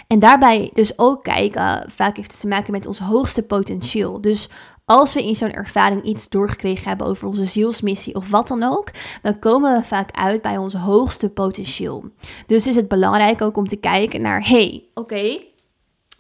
En 0.08 0.20
daarbij 0.20 0.70
dus 0.74 1.00
ook 1.00 1.24
kijken, 1.24 1.86
vaak 1.88 2.18
heeft 2.18 2.32
het 2.32 2.40
te 2.40 2.48
maken 2.48 2.72
met 2.72 2.86
ons 2.86 3.00
hoogste 3.00 3.46
potentieel. 3.46 4.22
Dus 4.22 4.50
als 4.86 5.14
we 5.14 5.24
in 5.24 5.36
zo'n 5.36 5.52
ervaring 5.52 6.04
iets 6.04 6.30
doorgekregen 6.30 6.88
hebben 6.88 7.08
over 7.08 7.28
onze 7.28 7.46
zielsmissie 7.46 8.16
of 8.16 8.30
wat 8.30 8.48
dan 8.48 8.64
ook, 8.64 8.92
dan 9.22 9.40
komen 9.40 9.78
we 9.78 9.86
vaak 9.86 10.10
uit 10.12 10.42
bij 10.42 10.58
ons 10.58 10.74
hoogste 10.74 11.30
potentieel. 11.30 12.04
Dus 12.48 12.68
is 12.68 12.76
het 12.76 12.88
belangrijk 12.88 13.42
ook 13.42 13.58
om 13.58 13.68
te 13.68 13.76
kijken 13.76 14.22
naar, 14.22 14.48
hey, 14.48 14.84
oké, 14.94 15.40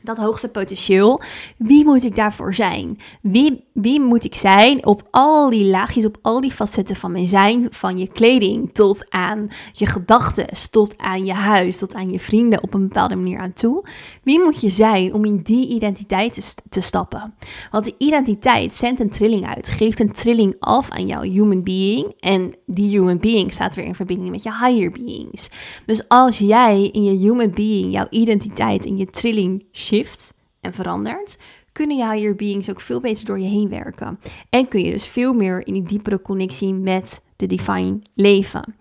dat 0.01 0.17
hoogste 0.17 0.49
potentieel. 0.49 1.21
Wie 1.57 1.85
moet 1.85 2.03
ik 2.03 2.15
daarvoor 2.15 2.53
zijn? 2.53 2.97
Wie, 3.21 3.63
wie 3.73 4.01
moet 4.01 4.23
ik 4.23 4.35
zijn 4.35 4.85
op 4.85 5.07
al 5.11 5.49
die 5.49 5.65
laagjes, 5.65 6.05
op 6.05 6.17
al 6.21 6.41
die 6.41 6.51
facetten 6.51 6.95
van 6.95 7.11
mijn 7.11 7.27
zijn? 7.27 7.67
Van 7.71 7.97
je 7.97 8.07
kleding 8.07 8.73
tot 8.73 9.05
aan 9.09 9.47
je 9.73 9.85
gedachten, 9.85 10.47
tot 10.71 10.97
aan 10.97 11.25
je 11.25 11.33
huis, 11.33 11.77
tot 11.77 11.93
aan 11.93 12.11
je 12.11 12.19
vrienden 12.19 12.63
op 12.63 12.73
een 12.73 12.87
bepaalde 12.87 13.15
manier 13.15 13.39
aan 13.39 13.53
toe. 13.53 13.85
Wie 14.23 14.43
moet 14.43 14.61
je 14.61 14.69
zijn 14.69 15.13
om 15.13 15.25
in 15.25 15.37
die 15.37 15.67
identiteit 15.67 16.33
te, 16.33 16.41
te 16.69 16.81
stappen? 16.81 17.33
Want 17.71 17.85
die 17.85 17.95
identiteit 17.97 18.75
zendt 18.75 18.99
een 18.99 19.09
trilling 19.09 19.47
uit, 19.47 19.69
geeft 19.69 19.99
een 19.99 20.11
trilling 20.11 20.55
af 20.59 20.89
aan 20.89 21.07
jouw 21.07 21.21
human 21.21 21.63
being. 21.63 22.13
En 22.19 22.55
die 22.65 22.89
human 22.89 23.19
being 23.19 23.53
staat 23.53 23.75
weer 23.75 23.85
in 23.85 23.95
verbinding 23.95 24.29
met 24.29 24.43
je 24.43 24.51
higher 24.51 24.91
beings. 24.91 25.49
Dus 25.85 26.07
als 26.07 26.37
jij 26.37 26.89
in 26.91 27.03
je 27.03 27.17
human 27.17 27.51
being 27.51 27.93
jouw 27.93 28.07
identiteit 28.09 28.85
en 28.85 28.97
je 28.97 29.05
trilling 29.05 29.63
shift 29.89 30.33
en 30.61 30.73
verandert, 30.73 31.37
kunnen 31.71 31.97
je 31.97 32.09
higher 32.09 32.35
beings 32.35 32.69
ook 32.69 32.81
veel 32.81 32.99
beter 32.99 33.25
door 33.25 33.39
je 33.39 33.47
heen 33.47 33.69
werken. 33.69 34.19
En 34.49 34.67
kun 34.67 34.83
je 34.83 34.91
dus 34.91 35.07
veel 35.07 35.33
meer 35.33 35.67
in 35.67 35.73
die 35.73 35.83
diepere 35.83 36.21
connectie 36.21 36.73
met 36.73 37.25
de 37.35 37.47
divine 37.47 37.99
leven. 38.13 38.75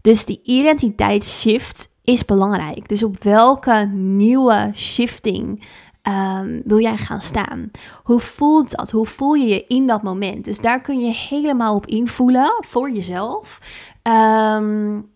Dus 0.00 0.24
die 0.24 0.40
identiteitsshift 0.42 1.88
is 2.04 2.24
belangrijk. 2.24 2.88
Dus 2.88 3.02
op 3.02 3.22
welke 3.22 3.90
nieuwe 3.94 4.70
shifting 4.74 5.64
um, 6.02 6.62
wil 6.64 6.80
jij 6.80 6.96
gaan 6.96 7.20
staan? 7.20 7.70
Hoe 8.02 8.20
voelt 8.20 8.70
dat? 8.70 8.90
Hoe 8.90 9.06
voel 9.06 9.34
je 9.34 9.46
je 9.46 9.64
in 9.66 9.86
dat 9.86 10.02
moment? 10.02 10.44
Dus 10.44 10.60
daar 10.60 10.80
kun 10.80 11.00
je 11.00 11.12
helemaal 11.12 11.74
op 11.74 11.86
invoelen 11.86 12.52
voor 12.60 12.90
jezelf. 12.90 13.60
Um, 14.02 15.10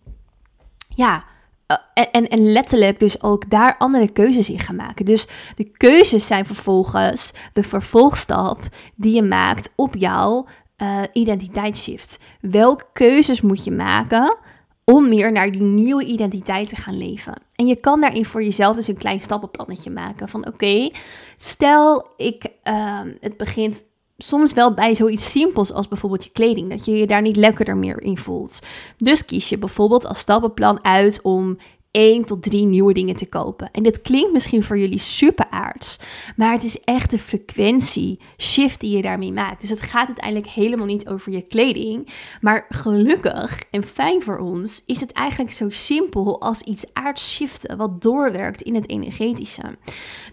ja, 0.95 1.25
en, 1.67 2.11
en, 2.13 2.29
en, 2.29 2.53
letterlijk 2.53 2.99
dus 2.99 3.23
ook 3.23 3.51
daar 3.51 3.77
andere 3.79 4.09
keuzes 4.13 4.51
in 4.51 4.59
gaan 4.59 4.77
maken. 4.77 5.05
Dus 5.05 5.27
de 5.57 5.65
keuzes 5.65 6.27
zijn 6.27 6.47
vervolgens 6.47 7.33
de 7.53 7.63
vervolgstap 7.63 8.61
die 8.95 9.15
je 9.15 9.23
maakt 9.23 9.73
op 9.77 9.95
jouw 9.95 10.47
uh, 10.83 11.03
identiteitsshift. 11.13 12.19
Welke 12.41 12.85
keuzes 12.93 13.41
moet 13.41 13.65
je 13.65 13.71
maken 13.71 14.37
om 14.85 15.09
meer 15.09 15.33
naar 15.33 15.51
die 15.51 15.63
nieuwe 15.63 16.05
identiteit 16.05 16.69
te 16.69 16.77
gaan 16.77 16.99
leven? 16.99 17.35
En 17.55 17.67
je 17.67 17.77
kan 17.77 18.01
daarin 18.01 18.25
voor 18.25 18.43
jezelf 18.43 18.77
dus 18.77 18.89
een 18.89 18.99
klein 18.99 19.21
stappenplannetje 19.21 19.91
maken. 19.91 20.29
Van 20.29 20.47
oké, 20.47 20.91
stel 21.37 22.07
ik, 22.17 22.45
uh, 22.65 23.01
het 23.21 23.37
begint 23.37 23.83
soms 24.19 24.53
wel 24.53 24.75
bij 24.75 24.95
zoiets 24.95 25.31
simpels 25.31 25.73
als 25.73 25.89
bijvoorbeeld 25.89 26.25
je 26.25 26.31
kleding, 26.31 26.71
dat 26.71 26.85
je 26.85 26.93
je 26.93 27.07
daar 27.07 27.23
niet 27.23 27.37
lekkerder 27.37 27.77
meer 27.77 28.03
in 28.03 28.19
voelt. 28.19 28.63
Dus 28.97 29.25
kies 29.25 29.49
je 29.49 29.59
bijvoorbeeld 29.59 30.07
als 30.07 30.19
stappenplan 30.19 30.85
uit 30.85 31.21
om 31.23 31.57
1 31.97 32.25
tot 32.25 32.43
3 32.43 32.67
nieuwe 32.67 32.93
dingen 32.93 33.17
te 33.17 33.29
kopen. 33.29 33.71
En 33.71 33.83
dit 33.83 34.03
klinkt 34.03 34.33
misschien 34.33 34.63
voor 34.63 34.79
jullie 34.79 34.99
super 34.99 35.47
aards, 35.51 35.99
maar 36.37 36.53
het 36.53 36.65
is 36.65 36.81
echt 36.81 37.11
de 37.11 37.19
frequentie 37.19 38.19
shift 38.39 38.81
die 38.81 38.97
je 38.97 39.03
daarmee 39.03 39.33
maakt. 39.33 39.61
Dus 39.61 39.71
het 39.71 39.81
gaat 39.81 40.07
uiteindelijk 40.07 40.47
helemaal 40.47 40.87
niet 40.87 41.09
over 41.09 41.33
je 41.33 41.43
kleding, 41.43 42.09
maar 42.41 42.67
gelukkig 42.69 43.63
en 43.71 43.83
fijn 43.83 44.23
voor 44.23 44.39
ons 44.39 44.83
is 44.87 45.01
het 45.01 45.13
eigenlijk 45.13 45.53
zo 45.53 45.71
simpel 45.71 46.41
als 46.41 46.61
iets 46.61 46.85
aards 46.93 47.35
shiften 47.35 47.77
wat 47.77 48.03
doorwerkt 48.03 48.63
in 48.63 48.75
het 48.75 48.89
energetische. 48.89 49.77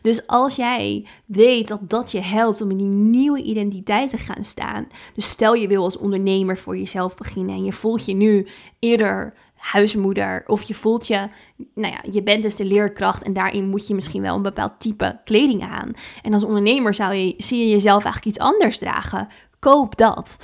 Dus 0.01 0.27
als 0.27 0.55
jij 0.55 1.05
weet 1.25 1.67
dat 1.67 1.89
dat 1.89 2.11
je 2.11 2.21
helpt 2.21 2.61
om 2.61 2.71
in 2.71 2.77
die 2.77 2.87
nieuwe 2.87 3.41
identiteit 3.41 4.09
te 4.09 4.17
gaan 4.17 4.43
staan, 4.43 4.87
dus 5.15 5.29
stel 5.29 5.53
je 5.53 5.67
wil 5.67 5.83
als 5.83 5.97
ondernemer 5.97 6.57
voor 6.57 6.77
jezelf 6.77 7.15
beginnen 7.15 7.55
en 7.55 7.63
je 7.63 7.73
voelt 7.73 8.05
je 8.05 8.13
nu 8.13 8.47
eerder 8.79 9.33
huismoeder. 9.63 10.43
Of 10.47 10.63
je 10.63 10.73
voelt 10.73 11.07
je, 11.07 11.27
nou 11.75 11.93
ja, 11.93 12.03
je 12.11 12.23
bent 12.23 12.43
dus 12.43 12.55
de 12.55 12.65
leerkracht 12.65 13.23
en 13.23 13.33
daarin 13.33 13.69
moet 13.69 13.87
je 13.87 13.93
misschien 13.95 14.21
wel 14.21 14.35
een 14.35 14.41
bepaald 14.41 14.79
type 14.79 15.19
kleding 15.23 15.63
aan. 15.63 15.91
En 16.21 16.33
als 16.33 16.43
ondernemer 16.43 16.93
zou 16.93 17.13
je, 17.13 17.33
zie 17.37 17.59
je 17.59 17.69
jezelf 17.69 18.03
eigenlijk 18.03 18.35
iets 18.35 18.45
anders 18.45 18.77
dragen. 18.77 19.27
Koop 19.59 19.97
dat. 19.97 20.37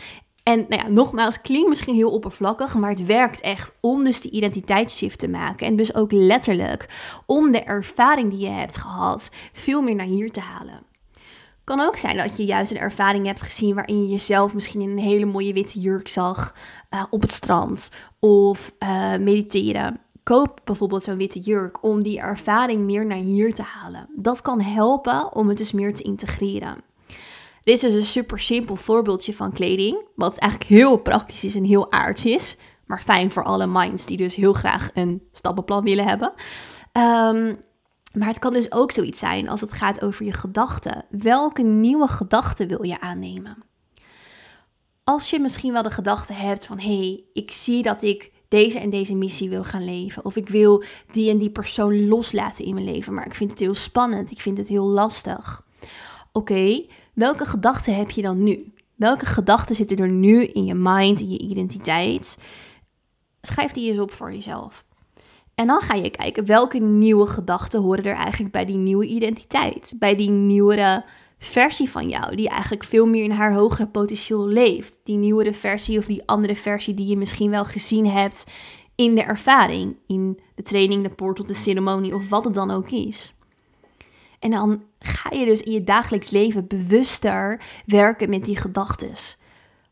En 0.43 0.65
nou 0.69 0.81
ja, 0.83 0.87
nogmaals, 0.87 1.41
klinkt 1.41 1.69
misschien 1.69 1.95
heel 1.95 2.11
oppervlakkig, 2.11 2.75
maar 2.75 2.89
het 2.89 3.05
werkt 3.05 3.41
echt 3.41 3.73
om 3.79 4.03
dus 4.03 4.21
die 4.21 4.31
identiteitsshift 4.31 5.19
te 5.19 5.27
maken. 5.27 5.67
En 5.67 5.75
dus 5.75 5.95
ook 5.95 6.11
letterlijk 6.11 6.89
om 7.25 7.51
de 7.51 7.63
ervaring 7.63 8.29
die 8.29 8.39
je 8.39 8.49
hebt 8.49 8.77
gehad 8.77 9.31
veel 9.53 9.81
meer 9.81 9.95
naar 9.95 10.05
hier 10.05 10.31
te 10.31 10.39
halen. 10.39 10.87
Kan 11.63 11.79
ook 11.79 11.97
zijn 11.97 12.17
dat 12.17 12.37
je 12.37 12.45
juist 12.45 12.71
een 12.71 12.77
ervaring 12.77 13.25
hebt 13.25 13.41
gezien 13.41 13.75
waarin 13.75 14.01
je 14.01 14.09
jezelf 14.09 14.53
misschien 14.53 14.81
in 14.81 14.89
een 14.89 14.97
hele 14.97 15.25
mooie 15.25 15.53
witte 15.53 15.79
jurk 15.79 16.07
zag 16.07 16.53
uh, 16.93 17.03
op 17.09 17.21
het 17.21 17.31
strand 17.31 17.91
of 18.19 18.73
uh, 18.79 19.15
mediteren. 19.15 19.99
Koop 20.23 20.61
bijvoorbeeld 20.63 21.03
zo'n 21.03 21.17
witte 21.17 21.39
jurk 21.39 21.83
om 21.83 22.03
die 22.03 22.19
ervaring 22.19 22.85
meer 22.85 23.05
naar 23.05 23.17
hier 23.17 23.53
te 23.53 23.61
halen. 23.61 24.09
Dat 24.15 24.41
kan 24.41 24.61
helpen 24.61 25.35
om 25.35 25.47
het 25.47 25.57
dus 25.57 25.71
meer 25.71 25.93
te 25.93 26.03
integreren. 26.03 26.77
Dit 27.63 27.83
is 27.83 27.93
een 27.93 28.03
super 28.03 28.39
simpel 28.39 28.75
voorbeeldje 28.75 29.35
van 29.35 29.51
kleding, 29.51 29.97
wat 30.15 30.37
eigenlijk 30.37 30.71
heel 30.71 30.97
praktisch 30.97 31.43
is 31.43 31.55
en 31.55 31.63
heel 31.63 31.91
aards 31.91 32.25
is, 32.25 32.57
maar 32.85 33.01
fijn 33.01 33.31
voor 33.31 33.43
alle 33.43 33.67
minds 33.67 34.05
die 34.05 34.17
dus 34.17 34.35
heel 34.35 34.53
graag 34.53 34.89
een 34.93 35.21
stappenplan 35.31 35.83
willen 35.83 36.07
hebben. 36.07 36.33
Um, 36.93 37.57
maar 38.13 38.27
het 38.27 38.39
kan 38.39 38.53
dus 38.53 38.71
ook 38.71 38.91
zoiets 38.91 39.19
zijn 39.19 39.49
als 39.49 39.61
het 39.61 39.73
gaat 39.73 40.03
over 40.03 40.25
je 40.25 40.33
gedachten. 40.33 41.05
Welke 41.09 41.61
nieuwe 41.61 42.07
gedachten 42.07 42.67
wil 42.67 42.83
je 42.83 42.99
aannemen? 42.99 43.63
Als 45.09 45.29
je 45.29 45.39
misschien 45.39 45.73
wel 45.73 45.83
de 45.83 45.91
gedachte 45.91 46.33
hebt 46.33 46.65
van 46.65 46.79
hé, 46.79 46.97
hey, 46.97 47.23
ik 47.33 47.51
zie 47.51 47.83
dat 47.83 48.01
ik 48.01 48.31
deze 48.47 48.79
en 48.79 48.89
deze 48.89 49.15
missie 49.15 49.49
wil 49.49 49.63
gaan 49.63 49.85
leven. 49.85 50.25
Of 50.25 50.35
ik 50.35 50.49
wil 50.49 50.83
die 51.11 51.29
en 51.29 51.37
die 51.37 51.49
persoon 51.49 52.07
loslaten 52.07 52.65
in 52.65 52.73
mijn 52.73 52.85
leven. 52.85 53.13
Maar 53.13 53.25
ik 53.25 53.33
vind 53.33 53.51
het 53.51 53.59
heel 53.59 53.75
spannend. 53.75 54.31
Ik 54.31 54.41
vind 54.41 54.57
het 54.57 54.67
heel 54.67 54.85
lastig. 54.85 55.65
Oké, 56.31 56.85
welke 57.13 57.45
gedachten 57.45 57.95
heb 57.95 58.11
je 58.11 58.21
dan 58.21 58.43
nu? 58.43 58.73
Welke 58.95 59.25
gedachten 59.25 59.75
zitten 59.75 59.97
er 59.97 60.09
nu 60.09 60.45
in 60.45 60.65
je 60.65 60.75
mind, 60.75 61.19
in 61.19 61.29
je 61.29 61.39
identiteit? 61.39 62.37
Schrijf 63.41 63.71
die 63.71 63.91
eens 63.91 63.99
op 63.99 64.11
voor 64.11 64.33
jezelf. 64.33 64.85
En 65.55 65.67
dan 65.67 65.81
ga 65.81 65.93
je 65.93 66.09
kijken 66.09 66.45
welke 66.45 66.79
nieuwe 66.79 67.27
gedachten 67.27 67.81
horen 67.81 68.03
er 68.03 68.15
eigenlijk 68.15 68.53
bij 68.53 68.65
die 68.65 68.77
nieuwe 68.77 69.05
identiteit. 69.05 69.93
Bij 69.99 70.15
die 70.15 70.29
nieuwere 70.29 71.03
versie 71.39 71.89
van 71.89 72.09
jou, 72.09 72.35
die 72.35 72.49
eigenlijk 72.49 72.83
veel 72.83 73.05
meer 73.05 73.23
in 73.23 73.31
haar 73.31 73.53
hogere 73.53 73.87
potentieel 73.87 74.47
leeft. 74.47 74.99
Die 75.03 75.17
nieuwere 75.17 75.53
versie 75.53 75.97
of 75.97 76.05
die 76.05 76.23
andere 76.25 76.55
versie 76.55 76.93
die 76.93 77.07
je 77.07 77.17
misschien 77.17 77.49
wel 77.49 77.65
gezien 77.65 78.07
hebt 78.07 78.51
in 78.95 79.15
de 79.15 79.23
ervaring, 79.23 79.95
in 80.07 80.39
de 80.55 80.63
training, 80.63 81.03
de 81.03 81.09
portal, 81.09 81.45
de 81.45 81.53
ceremonie 81.53 82.15
of 82.15 82.29
wat 82.29 82.43
het 82.43 82.53
dan 82.53 82.71
ook 82.71 82.89
is. 82.89 83.33
En 84.39 84.51
dan 84.51 84.83
ga 84.99 85.29
je 85.35 85.45
dus 85.45 85.61
in 85.61 85.71
je 85.71 85.83
dagelijks 85.83 86.29
leven 86.29 86.67
bewuster 86.67 87.61
werken 87.85 88.29
met 88.29 88.45
die 88.45 88.57
gedachten. 88.57 89.11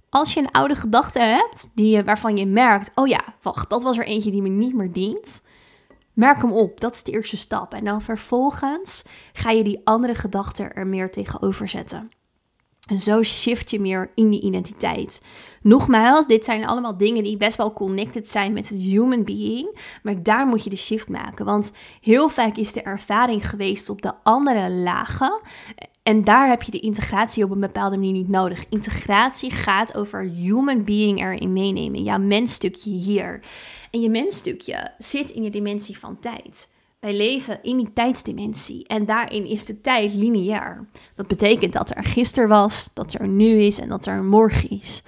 Als 0.09 0.33
je 0.33 0.39
een 0.39 0.51
oude 0.51 0.75
gedachte 0.75 1.19
hebt 1.19 1.71
die 1.75 2.03
waarvan 2.03 2.37
je 2.37 2.45
merkt, 2.45 2.91
oh 2.95 3.07
ja, 3.07 3.23
wacht, 3.41 3.69
dat 3.69 3.83
was 3.83 3.97
er 3.97 4.05
eentje 4.05 4.31
die 4.31 4.41
me 4.41 4.49
niet 4.49 4.73
meer 4.73 4.91
dient, 4.91 5.41
Merk 6.17 6.41
hem 6.41 6.51
op, 6.51 6.79
dat 6.79 6.93
is 6.93 7.03
de 7.03 7.11
eerste 7.11 7.37
stap. 7.37 7.73
En 7.73 7.83
dan 7.83 8.01
vervolgens 8.01 9.03
ga 9.33 9.49
je 9.49 9.63
die 9.63 9.81
andere 9.83 10.15
gedachten 10.15 10.73
er 10.73 10.87
meer 10.87 11.11
tegenover 11.11 11.67
zetten. 11.67 12.11
En 12.87 12.99
zo 12.99 13.23
shift 13.23 13.71
je 13.71 13.79
meer 13.79 14.11
in 14.15 14.29
die 14.29 14.41
identiteit. 14.41 15.21
Nogmaals, 15.61 16.27
dit 16.27 16.45
zijn 16.45 16.65
allemaal 16.65 16.97
dingen 16.97 17.23
die 17.23 17.37
best 17.37 17.57
wel 17.57 17.73
connected 17.73 18.29
zijn 18.29 18.53
met 18.53 18.69
het 18.69 18.81
human 18.81 19.23
being. 19.23 19.79
Maar 20.03 20.23
daar 20.23 20.47
moet 20.47 20.63
je 20.63 20.69
de 20.69 20.75
shift 20.75 21.09
maken. 21.09 21.45
Want 21.45 21.73
heel 22.01 22.29
vaak 22.29 22.55
is 22.55 22.73
de 22.73 22.81
ervaring 22.81 23.49
geweest 23.49 23.89
op 23.89 24.01
de 24.01 24.13
andere 24.23 24.71
lagen. 24.71 25.41
En 26.03 26.23
daar 26.23 26.49
heb 26.49 26.63
je 26.63 26.71
de 26.71 26.79
integratie 26.79 27.43
op 27.43 27.51
een 27.51 27.59
bepaalde 27.59 27.95
manier 27.95 28.11
niet 28.11 28.29
nodig. 28.29 28.65
Integratie 28.69 29.51
gaat 29.51 29.97
over 29.97 30.21
human 30.21 30.83
being 30.83 31.19
erin 31.19 31.53
meenemen. 31.53 32.03
Jouw 32.03 32.19
mensstukje 32.19 32.89
hier. 32.89 33.43
En 33.91 34.01
je 34.01 34.09
mensstukje 34.09 34.91
zit 34.97 35.31
in 35.31 35.43
je 35.43 35.49
dimensie 35.49 35.99
van 35.99 36.19
tijd. 36.19 36.69
Wij 36.99 37.15
leven 37.15 37.63
in 37.63 37.77
die 37.77 37.93
tijdsdimensie 37.93 38.87
en 38.87 39.05
daarin 39.05 39.45
is 39.45 39.65
de 39.65 39.81
tijd 39.81 40.13
lineair. 40.13 40.87
Dat 41.15 41.27
betekent 41.27 41.73
dat 41.73 41.89
er 41.95 42.03
gisteren 42.03 42.49
was, 42.49 42.89
dat 42.93 43.13
er 43.13 43.27
nu 43.27 43.47
is 43.47 43.79
en 43.79 43.89
dat 43.89 44.05
er 44.05 44.23
morgen 44.23 44.69
is. 44.69 45.03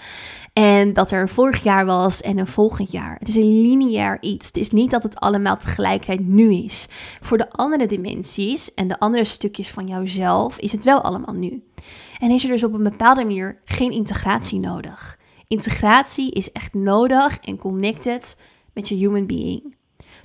En 0.54 0.94
dat 0.94 1.12
er 1.12 1.30
vorig 1.30 1.64
jaar 1.64 1.86
was 1.86 2.22
en 2.22 2.38
een 2.38 2.48
volgend 2.48 2.92
jaar. 2.92 3.16
Het 3.20 3.28
is 3.28 3.36
een 3.36 3.62
lineair 3.62 4.18
iets. 4.22 4.48
Het 4.48 4.58
is 4.58 4.70
niet 4.70 4.92
dat 4.92 5.04
het 5.04 5.20
allemaal 5.20 5.58
tegelijkertijd 5.58 6.28
nu 6.28 6.54
is. 6.54 6.88
Voor 7.22 7.38
de 7.38 7.52
andere 7.52 7.86
dimensies 7.86 8.74
en 8.74 8.88
de 8.88 9.00
andere 9.00 9.24
stukjes 9.24 9.70
van 9.70 9.88
jouzelf 9.88 10.60
is 10.60 10.72
het 10.72 10.84
wel 10.84 11.02
allemaal 11.02 11.36
nu. 11.36 11.64
En 12.20 12.32
is 12.32 12.44
er 12.44 12.50
dus 12.50 12.64
op 12.64 12.74
een 12.74 12.84
bepaalde 12.84 13.24
manier 13.24 13.60
geen 13.64 13.92
integratie 13.92 14.60
nodig. 14.60 15.20
Integratie 15.48 16.32
is 16.32 16.52
echt 16.52 16.74
nodig 16.74 17.40
en 17.40 17.58
connected 17.58 18.38
met 18.74 18.90
je 18.90 18.96
human 18.96 19.26
being. 19.26 19.78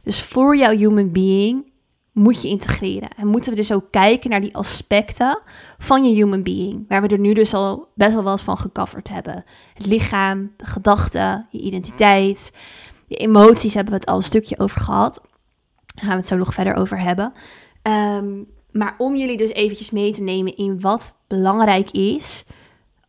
Dus 0.04 0.22
voor 0.22 0.56
jouw 0.56 0.76
human 0.76 1.12
being 1.12 1.72
moet 2.12 2.42
je 2.42 2.48
integreren. 2.48 3.08
En 3.16 3.26
moeten 3.26 3.50
we 3.50 3.56
dus 3.56 3.72
ook 3.72 3.90
kijken 3.90 4.30
naar 4.30 4.40
die 4.40 4.56
aspecten 4.56 5.38
van 5.78 6.04
je 6.04 6.14
human 6.14 6.42
being. 6.42 6.84
Waar 6.88 7.02
we 7.02 7.08
er 7.08 7.18
nu 7.18 7.34
dus 7.34 7.54
al 7.54 7.88
best 7.94 8.12
wel 8.12 8.22
wat 8.22 8.40
van 8.40 8.58
gecoverd 8.58 9.08
hebben. 9.08 9.44
Het 9.74 9.86
lichaam, 9.86 10.52
de 10.56 10.66
gedachten, 10.66 11.46
je 11.50 11.60
identiteit, 11.60 12.52
je 13.06 13.16
emoties 13.16 13.74
hebben 13.74 13.92
we 13.92 13.98
het 13.98 14.08
al 14.08 14.16
een 14.16 14.22
stukje 14.22 14.58
over 14.58 14.80
gehad. 14.80 15.20
Daar 15.94 16.04
gaan 16.04 16.08
we 16.08 16.16
het 16.16 16.26
zo 16.26 16.36
nog 16.36 16.54
verder 16.54 16.74
over 16.74 17.00
hebben. 17.00 17.32
Ehm, 17.82 18.42
maar 18.72 18.94
om 18.98 19.16
jullie 19.16 19.36
dus 19.36 19.50
eventjes 19.50 19.90
mee 19.90 20.12
te 20.12 20.22
nemen 20.22 20.56
in 20.56 20.80
wat 20.80 21.14
belangrijk 21.26 21.90
is 21.90 22.44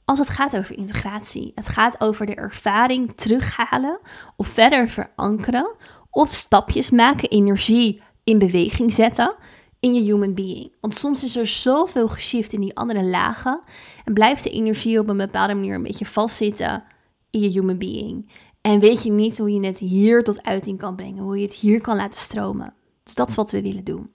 als 0.06 0.20
het 0.20 0.30
gaat 0.30 0.58
over 0.58 0.78
integratie. 0.78 1.52
Het 1.56 1.68
gaat 1.68 2.02
over 2.02 2.26
de 2.26 2.36
ervaring 2.36 3.16
terughalen 3.16 4.00
of 4.36 4.48
verder 4.48 4.90
verankeren 4.90 5.76
of 6.16 6.34
stapjes 6.34 6.90
maken, 6.90 7.30
energie 7.30 8.02
in 8.24 8.38
beweging 8.38 8.94
zetten 8.94 9.36
in 9.80 9.94
je 9.94 10.02
human 10.02 10.34
being. 10.34 10.72
Want 10.82 10.96
soms 10.96 11.24
is 11.24 11.36
er 11.36 11.48
zoveel 11.48 12.08
geshift 12.08 12.54
in 12.54 12.62
die 12.62 12.76
andere 12.76 13.04
lagen 13.04 13.62
en 14.06 14.14
blijft 14.14 14.44
de 14.44 14.50
energie 14.50 15.00
op 15.00 15.10
een 15.10 15.18
bepaalde 15.18 15.54
manier 15.54 15.76
een 15.76 15.82
beetje 15.82 16.06
vastzitten 16.06 16.84
in 17.30 17.40
je 17.40 17.50
human 17.50 17.78
being. 17.78 18.32
En 18.62 18.80
weet 18.80 19.04
je 19.04 19.12
niet 19.12 19.38
hoe 19.38 19.52
je 19.52 19.66
het 19.66 19.78
hier 19.78 20.24
tot 20.24 20.44
uiting 20.44 20.78
kan 20.78 20.96
brengen, 20.96 21.24
hoe 21.24 21.38
je 21.38 21.44
het 21.44 21.56
hier 21.56 21.82
kan 21.82 21.96
laten 21.96 22.20
stromen. 22.20 22.74
Dus 23.04 23.16
dat 23.16 23.30
is 23.30 23.36
wat 23.36 23.52
we 23.52 23.62
willen 23.62 23.84
doen. 23.84 24.12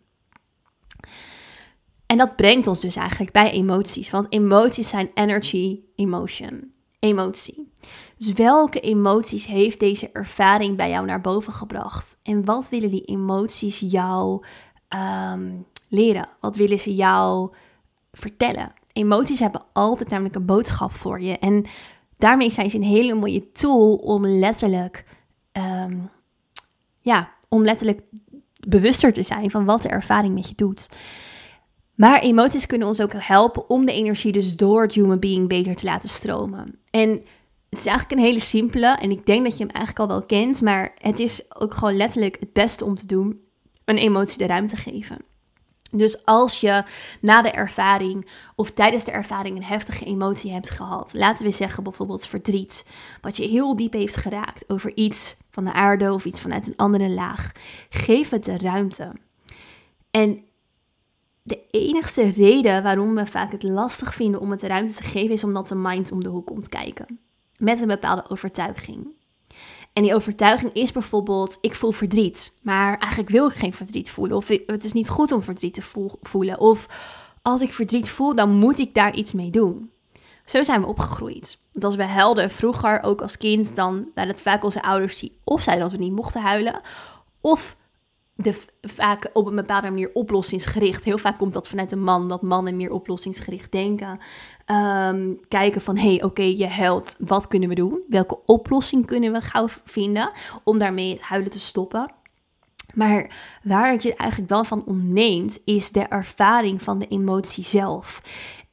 En 2.06 2.16
dat 2.16 2.36
brengt 2.36 2.66
ons 2.66 2.80
dus 2.80 2.96
eigenlijk 2.96 3.32
bij 3.32 3.50
emoties, 3.50 4.10
want 4.10 4.32
emoties 4.32 4.88
zijn 4.88 5.10
energy, 5.14 5.80
emotion. 5.94 6.72
Emotie. 7.00 7.72
Dus 8.16 8.32
welke 8.32 8.80
emoties 8.80 9.46
heeft 9.46 9.80
deze 9.80 10.10
ervaring 10.12 10.76
bij 10.76 10.90
jou 10.90 11.06
naar 11.06 11.20
boven 11.20 11.52
gebracht? 11.52 12.18
En 12.22 12.44
wat 12.44 12.68
willen 12.68 12.90
die 12.90 13.04
emoties 13.04 13.78
jou 13.78 14.44
ehm, 14.88 15.50
leren? 15.88 16.28
Wat 16.40 16.56
willen 16.56 16.78
ze 16.78 16.94
jou 16.94 17.52
vertellen? 18.12 18.72
Emoties 18.92 19.40
hebben 19.40 19.62
altijd 19.72 20.08
namelijk 20.08 20.34
een 20.34 20.46
boodschap 20.46 20.92
voor 20.92 21.20
je. 21.20 21.38
En 21.38 21.64
daarmee 22.16 22.50
zijn 22.50 22.70
ze 22.70 22.76
een 22.76 22.82
hele 22.82 23.14
mooie 23.14 23.52
tool 23.52 23.94
om 23.94 24.26
letterlijk, 24.26 25.04
ehm, 25.52 25.96
ja, 27.00 27.32
om 27.48 27.64
letterlijk 27.64 28.00
bewuster 28.68 29.12
te 29.12 29.22
zijn 29.22 29.50
van 29.50 29.64
wat 29.64 29.82
de 29.82 29.88
ervaring 29.88 30.34
met 30.34 30.48
je 30.48 30.54
doet. 30.54 30.88
Maar 32.00 32.20
emoties 32.20 32.66
kunnen 32.66 32.88
ons 32.88 33.00
ook 33.00 33.12
helpen 33.16 33.68
om 33.70 33.84
de 33.84 33.92
energie 33.92 34.32
dus 34.32 34.56
door 34.56 34.82
het 34.82 34.94
human 34.94 35.18
being 35.18 35.48
beter 35.48 35.74
te 35.74 35.84
laten 35.84 36.08
stromen. 36.08 36.78
En 36.90 37.10
het 37.68 37.78
is 37.78 37.86
eigenlijk 37.86 38.18
een 38.18 38.26
hele 38.26 38.40
simpele 38.40 38.86
en 38.86 39.10
ik 39.10 39.26
denk 39.26 39.44
dat 39.44 39.58
je 39.58 39.64
hem 39.64 39.74
eigenlijk 39.74 40.10
al 40.10 40.16
wel 40.16 40.26
kent, 40.26 40.60
maar 40.60 40.92
het 40.98 41.20
is 41.20 41.54
ook 41.54 41.74
gewoon 41.74 41.96
letterlijk 41.96 42.36
het 42.40 42.52
beste 42.52 42.84
om 42.84 42.94
te 42.94 43.06
doen, 43.06 43.40
een 43.84 43.96
emotie 43.96 44.38
de 44.38 44.46
ruimte 44.46 44.76
geven. 44.76 45.16
Dus 45.90 46.24
als 46.24 46.60
je 46.60 46.84
na 47.20 47.42
de 47.42 47.50
ervaring 47.50 48.30
of 48.56 48.70
tijdens 48.70 49.04
de 49.04 49.10
ervaring 49.10 49.56
een 49.56 49.64
heftige 49.64 50.04
emotie 50.04 50.52
hebt 50.52 50.70
gehad, 50.70 51.14
laten 51.14 51.46
we 51.46 51.52
zeggen 51.52 51.82
bijvoorbeeld 51.82 52.26
verdriet, 52.26 52.86
wat 53.20 53.36
je 53.36 53.48
heel 53.48 53.76
diep 53.76 53.92
heeft 53.92 54.16
geraakt 54.16 54.64
over 54.68 54.96
iets 54.96 55.36
van 55.50 55.64
de 55.64 55.72
aarde 55.72 56.12
of 56.12 56.24
iets 56.24 56.40
vanuit 56.40 56.66
een 56.66 56.76
andere 56.76 57.08
laag, 57.08 57.52
geef 57.88 58.30
het 58.30 58.44
de 58.44 58.58
ruimte. 58.58 59.12
En 60.10 60.44
de 61.50 61.60
enigste 61.70 62.28
reden 62.28 62.82
waarom 62.82 63.14
we 63.14 63.26
vaak 63.26 63.52
het 63.52 63.62
lastig 63.62 64.14
vinden 64.14 64.40
om 64.40 64.50
het 64.50 64.62
ruimte 64.62 64.92
te 64.92 65.02
geven, 65.02 65.30
is 65.30 65.44
omdat 65.44 65.68
de 65.68 65.74
mind 65.74 66.12
om 66.12 66.22
de 66.22 66.28
hoek 66.28 66.46
komt 66.46 66.68
kijken. 66.68 67.18
Met 67.56 67.80
een 67.80 67.88
bepaalde 67.88 68.24
overtuiging. 68.28 69.06
En 69.92 70.02
die 70.02 70.14
overtuiging 70.14 70.72
is 70.72 70.92
bijvoorbeeld, 70.92 71.58
ik 71.60 71.74
voel 71.74 71.90
verdriet, 71.90 72.52
maar 72.60 72.98
eigenlijk 72.98 73.30
wil 73.30 73.46
ik 73.46 73.54
geen 73.54 73.72
verdriet 73.72 74.10
voelen. 74.10 74.36
Of 74.36 74.48
het 74.66 74.84
is 74.84 74.92
niet 74.92 75.08
goed 75.08 75.32
om 75.32 75.42
verdriet 75.42 75.74
te 75.74 76.12
voelen. 76.22 76.60
Of 76.60 76.88
als 77.42 77.60
ik 77.60 77.72
verdriet 77.72 78.08
voel, 78.08 78.34
dan 78.34 78.50
moet 78.50 78.78
ik 78.78 78.94
daar 78.94 79.14
iets 79.14 79.32
mee 79.32 79.50
doen. 79.50 79.90
Zo 80.46 80.62
zijn 80.62 80.80
we 80.80 80.86
opgegroeid. 80.86 81.58
Want 81.72 81.84
als 81.84 81.94
we 81.94 82.04
helden 82.04 82.50
vroeger, 82.50 83.02
ook 83.02 83.20
als 83.20 83.36
kind, 83.36 83.76
dan 83.76 84.06
waren 84.14 84.30
het 84.30 84.42
vaak 84.42 84.64
onze 84.64 84.82
ouders 84.82 85.18
die 85.18 85.32
of 85.44 85.62
zeiden 85.62 85.88
dat 85.88 85.98
we 85.98 86.04
niet 86.04 86.12
mochten 86.12 86.40
huilen. 86.40 86.80
Of 87.40 87.76
de, 88.42 88.62
vaak 88.83 89.31
op 89.33 89.46
een 89.46 89.55
bepaalde 89.55 89.88
manier 89.88 90.11
oplossingsgericht. 90.12 91.05
Heel 91.05 91.18
vaak 91.18 91.38
komt 91.38 91.53
dat 91.53 91.68
vanuit 91.68 91.92
een 91.92 92.03
man, 92.03 92.29
dat 92.29 92.42
mannen 92.42 92.76
meer 92.76 92.92
oplossingsgericht 92.92 93.72
denken. 93.72 94.18
Ehm, 94.64 95.33
kijken 95.48 95.81
van, 95.83 95.96
hé, 95.96 96.14
hey, 96.14 96.22
oké, 96.22 96.42
je 96.42 96.68
huilt, 96.68 97.16
wat 97.18 97.48
kunnen 97.48 97.68
we 97.68 97.74
doen? 97.74 98.00
Welke 98.09 98.38
oplossing 98.46 99.07
kunnen 99.07 99.33
we 99.33 99.40
gauw 99.40 99.68
vinden 99.85 100.31
om 100.64 100.79
daarmee 100.79 101.12
het 101.12 101.20
huilen 101.20 101.50
te 101.50 101.61
stoppen? 101.61 102.11
Maar 102.94 103.31
waar 103.62 103.92
het 103.92 104.03
je 104.03 104.14
eigenlijk 104.14 104.50
dan 104.50 104.66
van 104.66 104.83
ontneemt, 104.87 105.61
is 105.64 105.90
de 105.90 106.03
ervaring 106.03 106.83
van 106.83 106.98
de 106.98 107.09
emotie 107.09 107.64
zelf. 107.64 108.22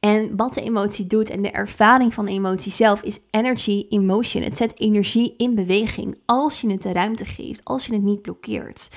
En 0.00 0.36
wat 0.36 0.54
de 0.54 0.62
emotie 0.62 1.06
doet 1.06 1.30
en 1.30 1.42
de 1.42 1.50
ervaring 1.50 2.14
van 2.14 2.24
de 2.24 2.30
emotie 2.30 2.72
zelf 2.72 3.02
is 3.02 3.20
energy 3.30 3.86
emotion. 3.88 4.42
Het 4.42 4.56
zet 4.56 4.80
energie 4.80 5.34
in 5.36 5.54
beweging 5.54 6.18
als 6.24 6.60
je 6.60 6.70
het 6.70 6.82
de 6.82 6.92
ruimte 6.92 7.24
geeft, 7.24 7.64
als 7.64 7.86
je 7.86 7.92
het 7.92 8.02
niet 8.02 8.22
blokkeert. 8.22 8.90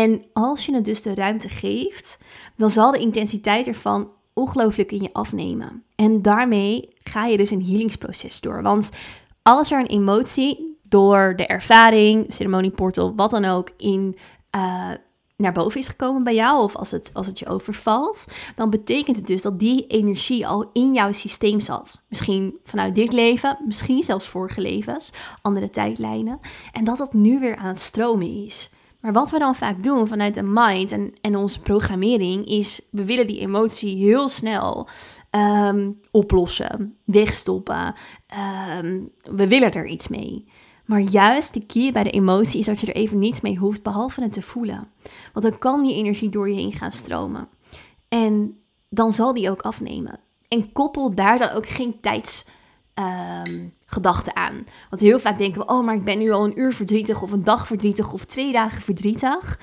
En 0.00 0.24
als 0.32 0.66
je 0.66 0.74
het 0.74 0.84
dus 0.84 1.02
de 1.02 1.14
ruimte 1.14 1.48
geeft, 1.48 2.18
dan 2.56 2.70
zal 2.70 2.92
de 2.92 2.98
intensiteit 2.98 3.66
ervan 3.66 4.08
ongelooflijk 4.34 4.92
in 4.92 5.02
je 5.02 5.12
afnemen. 5.12 5.82
En 5.94 6.22
daarmee 6.22 6.88
ga 7.02 7.26
je 7.26 7.36
dus 7.36 7.50
een 7.50 7.64
healingsproces 7.64 8.40
door. 8.40 8.62
Want 8.62 8.90
als 9.42 9.70
er 9.70 9.78
een 9.78 9.86
emotie 9.86 10.78
door 10.82 11.34
de 11.36 11.46
ervaring, 11.46 12.26
ceremonieportal, 12.28 13.14
wat 13.14 13.30
dan 13.30 13.44
ook, 13.44 13.70
in, 13.76 14.16
uh, 14.56 14.88
naar 15.36 15.52
boven 15.52 15.80
is 15.80 15.88
gekomen 15.88 16.24
bij 16.24 16.34
jou, 16.34 16.62
of 16.62 16.76
als 16.76 16.90
het, 16.90 17.10
als 17.12 17.26
het 17.26 17.38
je 17.38 17.46
overvalt, 17.46 18.24
dan 18.54 18.70
betekent 18.70 19.16
het 19.16 19.26
dus 19.26 19.42
dat 19.42 19.58
die 19.58 19.86
energie 19.86 20.46
al 20.46 20.70
in 20.72 20.92
jouw 20.92 21.12
systeem 21.12 21.60
zat. 21.60 22.02
Misschien 22.08 22.58
vanuit 22.64 22.94
dit 22.94 23.12
leven, 23.12 23.58
misschien 23.66 24.02
zelfs 24.02 24.28
vorige 24.28 24.60
levens, 24.60 25.12
andere 25.42 25.70
tijdlijnen. 25.70 26.40
En 26.72 26.84
dat 26.84 26.98
dat 26.98 27.12
nu 27.12 27.38
weer 27.38 27.56
aan 27.56 27.68
het 27.68 27.80
stromen 27.80 28.44
is. 28.44 28.70
Maar 29.00 29.12
wat 29.12 29.30
we 29.30 29.38
dan 29.38 29.54
vaak 29.54 29.82
doen 29.82 30.08
vanuit 30.08 30.34
de 30.34 30.42
mind 30.42 30.92
en, 30.92 31.14
en 31.20 31.36
onze 31.36 31.60
programmering 31.60 32.46
is, 32.46 32.80
we 32.90 33.04
willen 33.04 33.26
die 33.26 33.40
emotie 33.40 33.96
heel 33.96 34.28
snel 34.28 34.88
um, 35.30 36.00
oplossen, 36.10 36.96
wegstoppen. 37.04 37.94
Um, 38.78 39.10
we 39.22 39.46
willen 39.46 39.72
er 39.72 39.86
iets 39.86 40.08
mee. 40.08 40.48
Maar 40.84 41.00
juist 41.00 41.54
de 41.54 41.66
key 41.66 41.92
bij 41.92 42.02
de 42.02 42.10
emotie 42.10 42.60
is 42.60 42.66
dat 42.66 42.80
je 42.80 42.86
er 42.86 42.94
even 42.94 43.18
niets 43.18 43.40
mee 43.40 43.56
hoeft, 43.56 43.82
behalve 43.82 44.22
het 44.22 44.32
te 44.32 44.42
voelen. 44.42 44.88
Want 45.32 45.46
dan 45.46 45.58
kan 45.58 45.82
die 45.82 45.94
energie 45.94 46.28
door 46.28 46.48
je 46.48 46.54
heen 46.54 46.72
gaan 46.72 46.92
stromen. 46.92 47.48
En 48.08 48.58
dan 48.88 49.12
zal 49.12 49.34
die 49.34 49.50
ook 49.50 49.62
afnemen. 49.62 50.18
En 50.48 50.72
koppel 50.72 51.14
daar 51.14 51.38
dan 51.38 51.50
ook 51.50 51.68
geen 51.68 52.00
tijds... 52.00 52.44
Um, 53.48 53.72
gedachten 53.90 54.36
aan. 54.36 54.66
Want 54.90 55.02
heel 55.02 55.20
vaak 55.20 55.38
denken 55.38 55.60
we, 55.60 55.66
oh, 55.66 55.84
maar 55.84 55.94
ik 55.94 56.04
ben 56.04 56.18
nu 56.18 56.30
al 56.30 56.44
een 56.44 56.60
uur 56.60 56.74
verdrietig 56.74 57.22
of 57.22 57.32
een 57.32 57.44
dag 57.44 57.66
verdrietig 57.66 58.12
of 58.12 58.24
twee 58.24 58.52
dagen 58.52 58.82
verdrietig. 58.82 59.58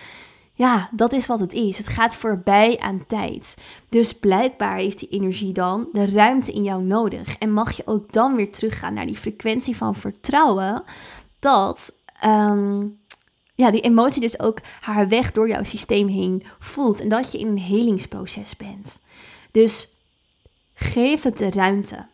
Ja, 0.53 0.89
dat 0.91 1.13
is 1.13 1.25
wat 1.25 1.39
het 1.39 1.53
is. 1.53 1.77
Het 1.77 1.87
gaat 1.87 2.15
voorbij 2.15 2.79
aan 2.79 3.05
tijd. 3.07 3.57
Dus 3.89 4.13
blijkbaar 4.13 4.77
heeft 4.77 4.99
die 4.99 5.09
energie 5.09 5.53
dan 5.53 5.87
de 5.93 6.05
ruimte 6.05 6.51
in 6.51 6.63
jou 6.63 6.83
nodig. 6.83 7.37
En 7.37 7.51
mag 7.51 7.71
je 7.71 7.87
ook 7.87 8.13
dan 8.13 8.35
weer 8.35 8.51
teruggaan 8.51 8.93
naar 8.93 9.05
die 9.05 9.17
frequentie 9.17 9.75
van 9.75 9.95
vertrouwen. 9.95 10.83
Dat 11.39 11.93
ehm, 12.19 12.85
ja, 13.55 13.71
die 13.71 13.81
emotie 13.81 14.21
dus 14.21 14.39
ook 14.39 14.59
haar 14.81 15.07
weg 15.07 15.31
door 15.31 15.47
jouw 15.47 15.63
systeem 15.63 16.07
heen 16.07 16.43
voelt. 16.59 16.99
En 16.99 17.09
dat 17.09 17.31
je 17.31 17.39
in 17.39 17.47
een 17.47 17.59
helingsproces 17.59 18.55
bent. 18.55 18.99
Dus 19.51 19.87
geef 20.73 21.21
het 21.21 21.37
de 21.37 21.49
ruimte. 21.49 22.05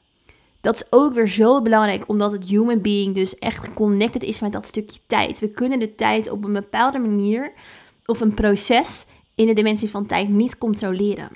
Dat 0.63 0.76
is 0.76 0.84
ook 0.89 1.13
weer 1.13 1.28
zo 1.28 1.62
belangrijk, 1.62 2.04
omdat 2.08 2.32
het 2.32 2.43
human 2.43 2.82
being 2.82 3.15
dus 3.15 3.39
echt 3.39 3.73
connected 3.73 4.23
is 4.23 4.39
met 4.39 4.52
dat 4.52 4.67
stukje 4.67 4.99
tijd. 5.08 5.39
We 5.39 5.47
kunnen 5.47 5.80
de 5.80 5.95
tijd 5.95 6.30
op 6.30 6.43
een 6.43 6.54
bepaalde 6.54 6.99
manier 6.99 7.52
of 8.06 8.21
een 8.21 8.34
proces 8.34 9.06
in 9.36 9.47
de 9.47 9.54
dimensie 9.54 9.89
van 9.89 10.06
tijd 10.06 10.30
niet 10.30 10.58
controleren. 10.58 11.30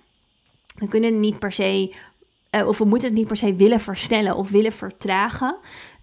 We 0.75 0.87
kunnen 0.87 1.11
het 1.11 1.19
niet 1.19 1.39
per 1.39 1.51
se, 1.51 1.93
uh, 2.51 2.67
of 2.67 2.77
we 2.77 2.85
moeten 2.85 3.07
het 3.07 3.17
niet 3.17 3.27
per 3.27 3.37
se 3.37 3.55
willen 3.55 3.79
versnellen 3.79 4.35
of 4.35 4.49
willen 4.49 4.71
vertragen. 4.71 5.57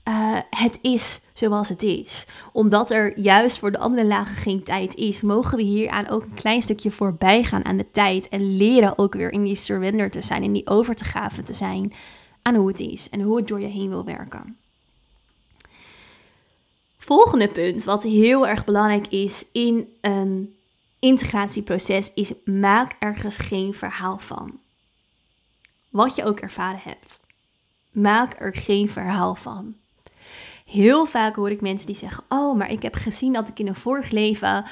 Uh, 0.08 0.36
het 0.50 0.78
is 0.82 1.20
zoals 1.34 1.68
het 1.68 1.82
is. 1.82 2.26
Omdat 2.52 2.90
er 2.90 3.18
juist 3.18 3.58
voor 3.58 3.70
de 3.72 3.78
andere 3.78 4.06
lagen 4.06 4.36
geen 4.36 4.62
tijd 4.62 4.94
is, 4.94 5.20
mogen 5.20 5.56
we 5.56 5.62
hieraan 5.62 6.08
ook 6.08 6.22
een 6.22 6.34
klein 6.34 6.62
stukje 6.62 6.90
voorbij 6.90 7.44
gaan 7.44 7.64
aan 7.64 7.76
de 7.76 7.90
tijd. 7.90 8.28
En 8.28 8.56
leren 8.56 8.98
ook 8.98 9.14
weer 9.14 9.32
in 9.32 9.42
die 9.42 9.56
surrender 9.56 10.10
te 10.10 10.22
zijn, 10.22 10.42
in 10.42 10.52
die 10.52 10.68
over 10.68 10.94
te 10.94 11.04
gave 11.04 11.42
te 11.42 11.54
zijn 11.54 11.92
aan 12.44 12.54
hoe 12.54 12.68
het 12.68 12.80
is 12.80 13.08
en 13.10 13.20
hoe 13.20 13.36
het 13.36 13.48
door 13.48 13.60
je 13.60 13.66
heen 13.66 13.88
wil 13.88 14.04
werken. 14.04 14.56
Volgende 16.98 17.48
punt, 17.48 17.84
wat 17.84 18.02
heel 18.02 18.46
erg 18.46 18.64
belangrijk 18.64 19.06
is 19.06 19.44
in 19.52 19.88
een 20.00 20.54
integratieproces, 20.98 22.12
is 22.14 22.32
maak 22.44 22.96
ergens 22.98 23.36
geen 23.36 23.74
verhaal 23.74 24.18
van. 24.18 24.58
Wat 25.90 26.14
je 26.14 26.24
ook 26.24 26.40
ervaren 26.40 26.80
hebt. 26.82 27.20
Maak 27.90 28.40
er 28.40 28.54
geen 28.54 28.88
verhaal 28.88 29.34
van. 29.34 29.74
Heel 30.66 31.06
vaak 31.06 31.36
hoor 31.36 31.50
ik 31.50 31.60
mensen 31.60 31.86
die 31.86 31.96
zeggen: 31.96 32.24
Oh, 32.28 32.56
maar 32.56 32.70
ik 32.70 32.82
heb 32.82 32.94
gezien 32.94 33.32
dat 33.32 33.48
ik 33.48 33.58
in 33.58 33.66
een 33.66 33.74
vorig 33.74 34.10
leven 34.10 34.64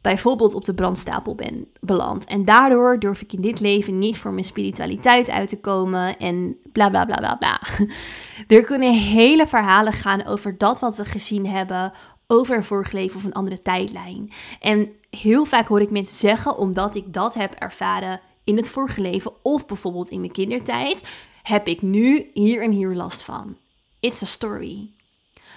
bijvoorbeeld 0.00 0.54
op 0.54 0.64
de 0.64 0.74
brandstapel 0.74 1.34
ben 1.34 1.66
beland. 1.80 2.24
En 2.24 2.44
daardoor 2.44 2.98
durf 2.98 3.20
ik 3.20 3.32
in 3.32 3.40
dit 3.40 3.60
leven 3.60 3.98
niet 3.98 4.18
voor 4.18 4.32
mijn 4.32 4.44
spiritualiteit 4.44 5.30
uit 5.30 5.48
te 5.48 5.58
komen 5.58 6.18
en 6.18 6.56
bla 6.74 6.90
bla 6.90 7.04
bla 7.04 7.16
bla 7.16 7.34
bla. 7.34 7.60
Er 8.56 8.64
kunnen 8.64 8.94
hele 8.94 9.46
verhalen 9.46 9.92
gaan 9.92 10.26
over 10.26 10.58
dat 10.58 10.80
wat 10.80 10.96
we 10.96 11.04
gezien 11.04 11.46
hebben, 11.46 11.92
over 12.26 12.56
een 12.56 12.64
vorig 12.64 12.92
leven 12.92 13.16
of 13.16 13.24
een 13.24 13.32
andere 13.32 13.62
tijdlijn. 13.62 14.32
En 14.60 14.88
heel 15.10 15.44
vaak 15.44 15.68
hoor 15.68 15.80
ik 15.80 15.90
mensen 15.90 16.16
zeggen, 16.16 16.58
omdat 16.58 16.94
ik 16.94 17.12
dat 17.12 17.34
heb 17.34 17.54
ervaren 17.54 18.20
in 18.44 18.56
het 18.56 18.68
vorige 18.68 19.00
leven 19.00 19.32
of 19.42 19.66
bijvoorbeeld 19.66 20.10
in 20.10 20.20
mijn 20.20 20.32
kindertijd, 20.32 21.04
heb 21.42 21.66
ik 21.66 21.82
nu 21.82 22.30
hier 22.32 22.62
en 22.62 22.70
hier 22.70 22.94
last 22.94 23.22
van. 23.22 23.56
It's 24.00 24.22
a 24.22 24.26
story. 24.26 24.88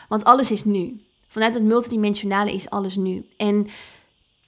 Want 0.08 0.24
alles 0.24 0.52
is 0.52 0.64
nu. 0.64 1.02
Vanuit 1.28 1.54
het 1.54 1.64
multidimensionale 1.64 2.54
is 2.54 2.70
alles 2.70 2.96
nu. 2.96 3.26
En 3.38 3.70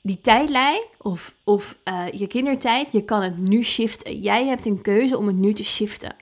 die 0.02 0.20
tijdlijn 0.22 0.82
of, 0.98 1.34
of 1.44 1.76
uh, 1.86 2.20
je 2.20 2.28
kindertijd, 2.28 2.92
je 2.92 3.04
kan 3.04 3.22
het 3.22 3.38
nu 3.38 3.64
shiften. 3.64 4.20
Jij 4.20 4.46
hebt 4.46 4.66
een 4.66 4.82
keuze 4.82 5.18
om 5.18 5.28
het 5.28 5.36
nu 5.36 5.54
te 5.54 5.64
shiften. 5.64 6.16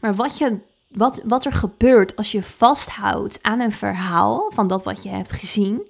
Maar 0.00 0.14
wat, 0.14 0.38
je, 0.38 0.56
wat, 0.88 1.20
wat 1.24 1.44
er 1.44 1.52
gebeurt 1.52 2.16
als 2.16 2.32
je 2.32 2.42
vasthoudt 2.42 3.38
aan 3.42 3.60
een 3.60 3.72
verhaal 3.72 4.50
van 4.54 4.68
dat 4.68 4.84
wat 4.84 5.02
je 5.02 5.08
hebt 5.08 5.32
gezien. 5.32 5.82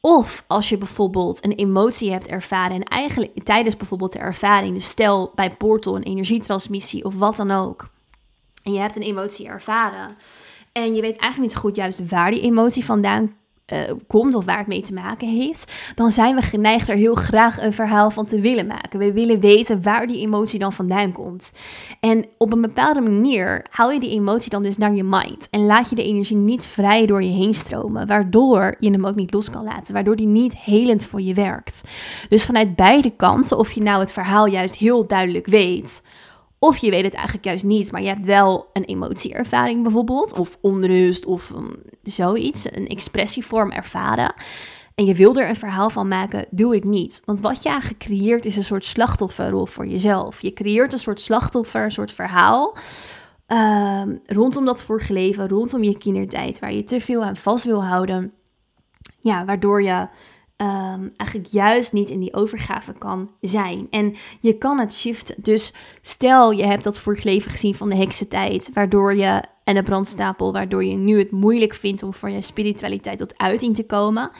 Of 0.00 0.44
als 0.46 0.68
je 0.68 0.76
bijvoorbeeld 0.76 1.44
een 1.44 1.52
emotie 1.52 2.12
hebt 2.12 2.26
ervaren 2.26 2.76
en 2.76 2.82
eigenlijk 2.82 3.44
tijdens 3.44 3.76
bijvoorbeeld 3.76 4.12
de 4.12 4.18
ervaring, 4.18 4.74
dus 4.74 4.88
stel 4.88 5.32
bij 5.34 5.50
portal 5.50 5.96
een 5.96 6.02
energietransmissie 6.02 7.04
of 7.04 7.14
wat 7.14 7.36
dan 7.36 7.50
ook. 7.50 7.88
En 8.62 8.72
je 8.72 8.78
hebt 8.78 8.96
een 8.96 9.02
emotie 9.02 9.46
ervaren 9.46 10.16
En 10.72 10.94
je 10.94 11.00
weet 11.00 11.16
eigenlijk 11.16 11.52
niet 11.52 11.62
goed 11.62 11.76
juist 11.76 12.08
waar 12.08 12.30
die 12.30 12.40
emotie 12.40 12.84
vandaan 12.84 13.34
uh, 13.72 13.80
komt 14.06 14.34
of 14.34 14.44
waar 14.44 14.58
het 14.58 14.66
mee 14.66 14.82
te 14.82 14.92
maken 14.92 15.28
heeft, 15.28 15.72
dan 15.94 16.10
zijn 16.10 16.34
we 16.34 16.42
geneigd 16.42 16.88
er 16.88 16.96
heel 16.96 17.14
graag 17.14 17.62
een 17.62 17.72
verhaal 17.72 18.10
van 18.10 18.26
te 18.26 18.40
willen 18.40 18.66
maken. 18.66 18.98
We 18.98 19.12
willen 19.12 19.40
weten 19.40 19.82
waar 19.82 20.06
die 20.06 20.20
emotie 20.20 20.58
dan 20.58 20.72
vandaan 20.72 21.12
komt. 21.12 21.52
En 22.00 22.26
op 22.38 22.52
een 22.52 22.60
bepaalde 22.60 23.00
manier 23.00 23.66
haal 23.70 23.90
je 23.90 24.00
die 24.00 24.10
emotie 24.10 24.50
dan 24.50 24.62
dus 24.62 24.76
naar 24.76 24.94
je 24.94 25.04
mind 25.04 25.50
en 25.50 25.66
laat 25.66 25.88
je 25.88 25.94
de 25.94 26.04
energie 26.04 26.36
niet 26.36 26.66
vrij 26.66 27.06
door 27.06 27.22
je 27.22 27.32
heen 27.32 27.54
stromen, 27.54 28.06
waardoor 28.06 28.76
je 28.78 28.90
hem 28.90 29.06
ook 29.06 29.16
niet 29.16 29.32
los 29.32 29.50
kan 29.50 29.64
laten, 29.64 29.94
waardoor 29.94 30.16
die 30.16 30.26
niet 30.26 30.56
helend 30.56 31.06
voor 31.06 31.20
je 31.20 31.34
werkt. 31.34 31.82
Dus 32.28 32.44
vanuit 32.44 32.76
beide 32.76 33.10
kanten, 33.10 33.58
of 33.58 33.72
je 33.72 33.82
nou 33.82 34.00
het 34.00 34.12
verhaal 34.12 34.46
juist 34.46 34.76
heel 34.76 35.06
duidelijk 35.06 35.46
weet, 35.46 36.02
of 36.58 36.76
je 36.76 36.90
weet 36.90 37.04
het 37.04 37.14
eigenlijk 37.14 37.44
juist 37.44 37.64
niet, 37.64 37.92
maar 37.92 38.02
je 38.02 38.08
hebt 38.08 38.24
wel 38.24 38.70
een 38.72 38.84
emotieervaring 38.84 39.82
bijvoorbeeld, 39.82 40.32
of 40.32 40.58
onrust 40.60 41.26
of 41.26 41.52
zoiets, 42.02 42.64
een 42.72 42.86
expressievorm 42.86 43.70
ervaren. 43.70 44.34
En 44.94 45.04
je 45.04 45.14
wil 45.14 45.36
er 45.36 45.48
een 45.48 45.56
verhaal 45.56 45.90
van 45.90 46.08
maken, 46.08 46.46
doe 46.50 46.74
het 46.74 46.84
niet. 46.84 47.22
Want 47.24 47.40
wat 47.40 47.62
je 47.62 47.68
eigenlijk 47.68 48.00
creëert 48.00 48.44
is 48.44 48.56
een 48.56 48.64
soort 48.64 48.84
slachtofferrol 48.84 49.66
voor 49.66 49.86
jezelf. 49.86 50.42
Je 50.42 50.52
creëert 50.52 50.92
een 50.92 50.98
soort 50.98 51.20
slachtoffer, 51.20 51.84
een 51.84 51.90
soort 51.90 52.12
verhaal 52.12 52.76
ehm, 53.46 54.16
rondom 54.26 54.64
dat 54.64 54.82
vorige 54.82 55.12
leven, 55.12 55.48
rondom 55.48 55.82
je 55.82 55.98
kindertijd, 55.98 56.58
waar 56.58 56.72
je 56.72 56.82
te 56.82 57.00
veel 57.00 57.24
aan 57.24 57.36
vast 57.36 57.64
wil 57.64 57.84
houden. 57.84 58.32
Ja, 59.20 59.44
waardoor 59.44 59.82
je 59.82 60.08
um, 60.62 61.12
eigenlijk 61.16 61.50
juist 61.50 61.92
niet 61.92 62.10
in 62.10 62.20
die 62.20 62.34
overgave 62.34 62.92
kan 62.92 63.30
zijn. 63.40 63.86
En 63.90 64.14
je 64.40 64.58
kan 64.58 64.78
het 64.78 64.94
shiften. 64.94 65.34
Dus 65.38 65.72
stel 66.02 66.50
je 66.50 66.64
hebt 66.64 66.84
dat 66.84 66.98
vorig 66.98 67.22
leven 67.22 67.50
gezien 67.50 67.74
van 67.74 67.88
de 67.88 67.96
heksentijd, 67.96 68.70
waardoor 68.74 69.14
je 69.14 69.42
en 69.64 69.74
de 69.74 69.82
brandstapel, 69.82 70.52
waardoor 70.52 70.84
je 70.84 70.96
nu 70.96 71.18
het 71.18 71.30
moeilijk 71.30 71.74
vindt 71.74 72.02
om 72.02 72.14
voor 72.14 72.30
je 72.30 72.42
spiritualiteit 72.42 73.18
tot 73.18 73.38
uiting 73.38 73.74
te 73.74 73.86
komen. 73.86 74.30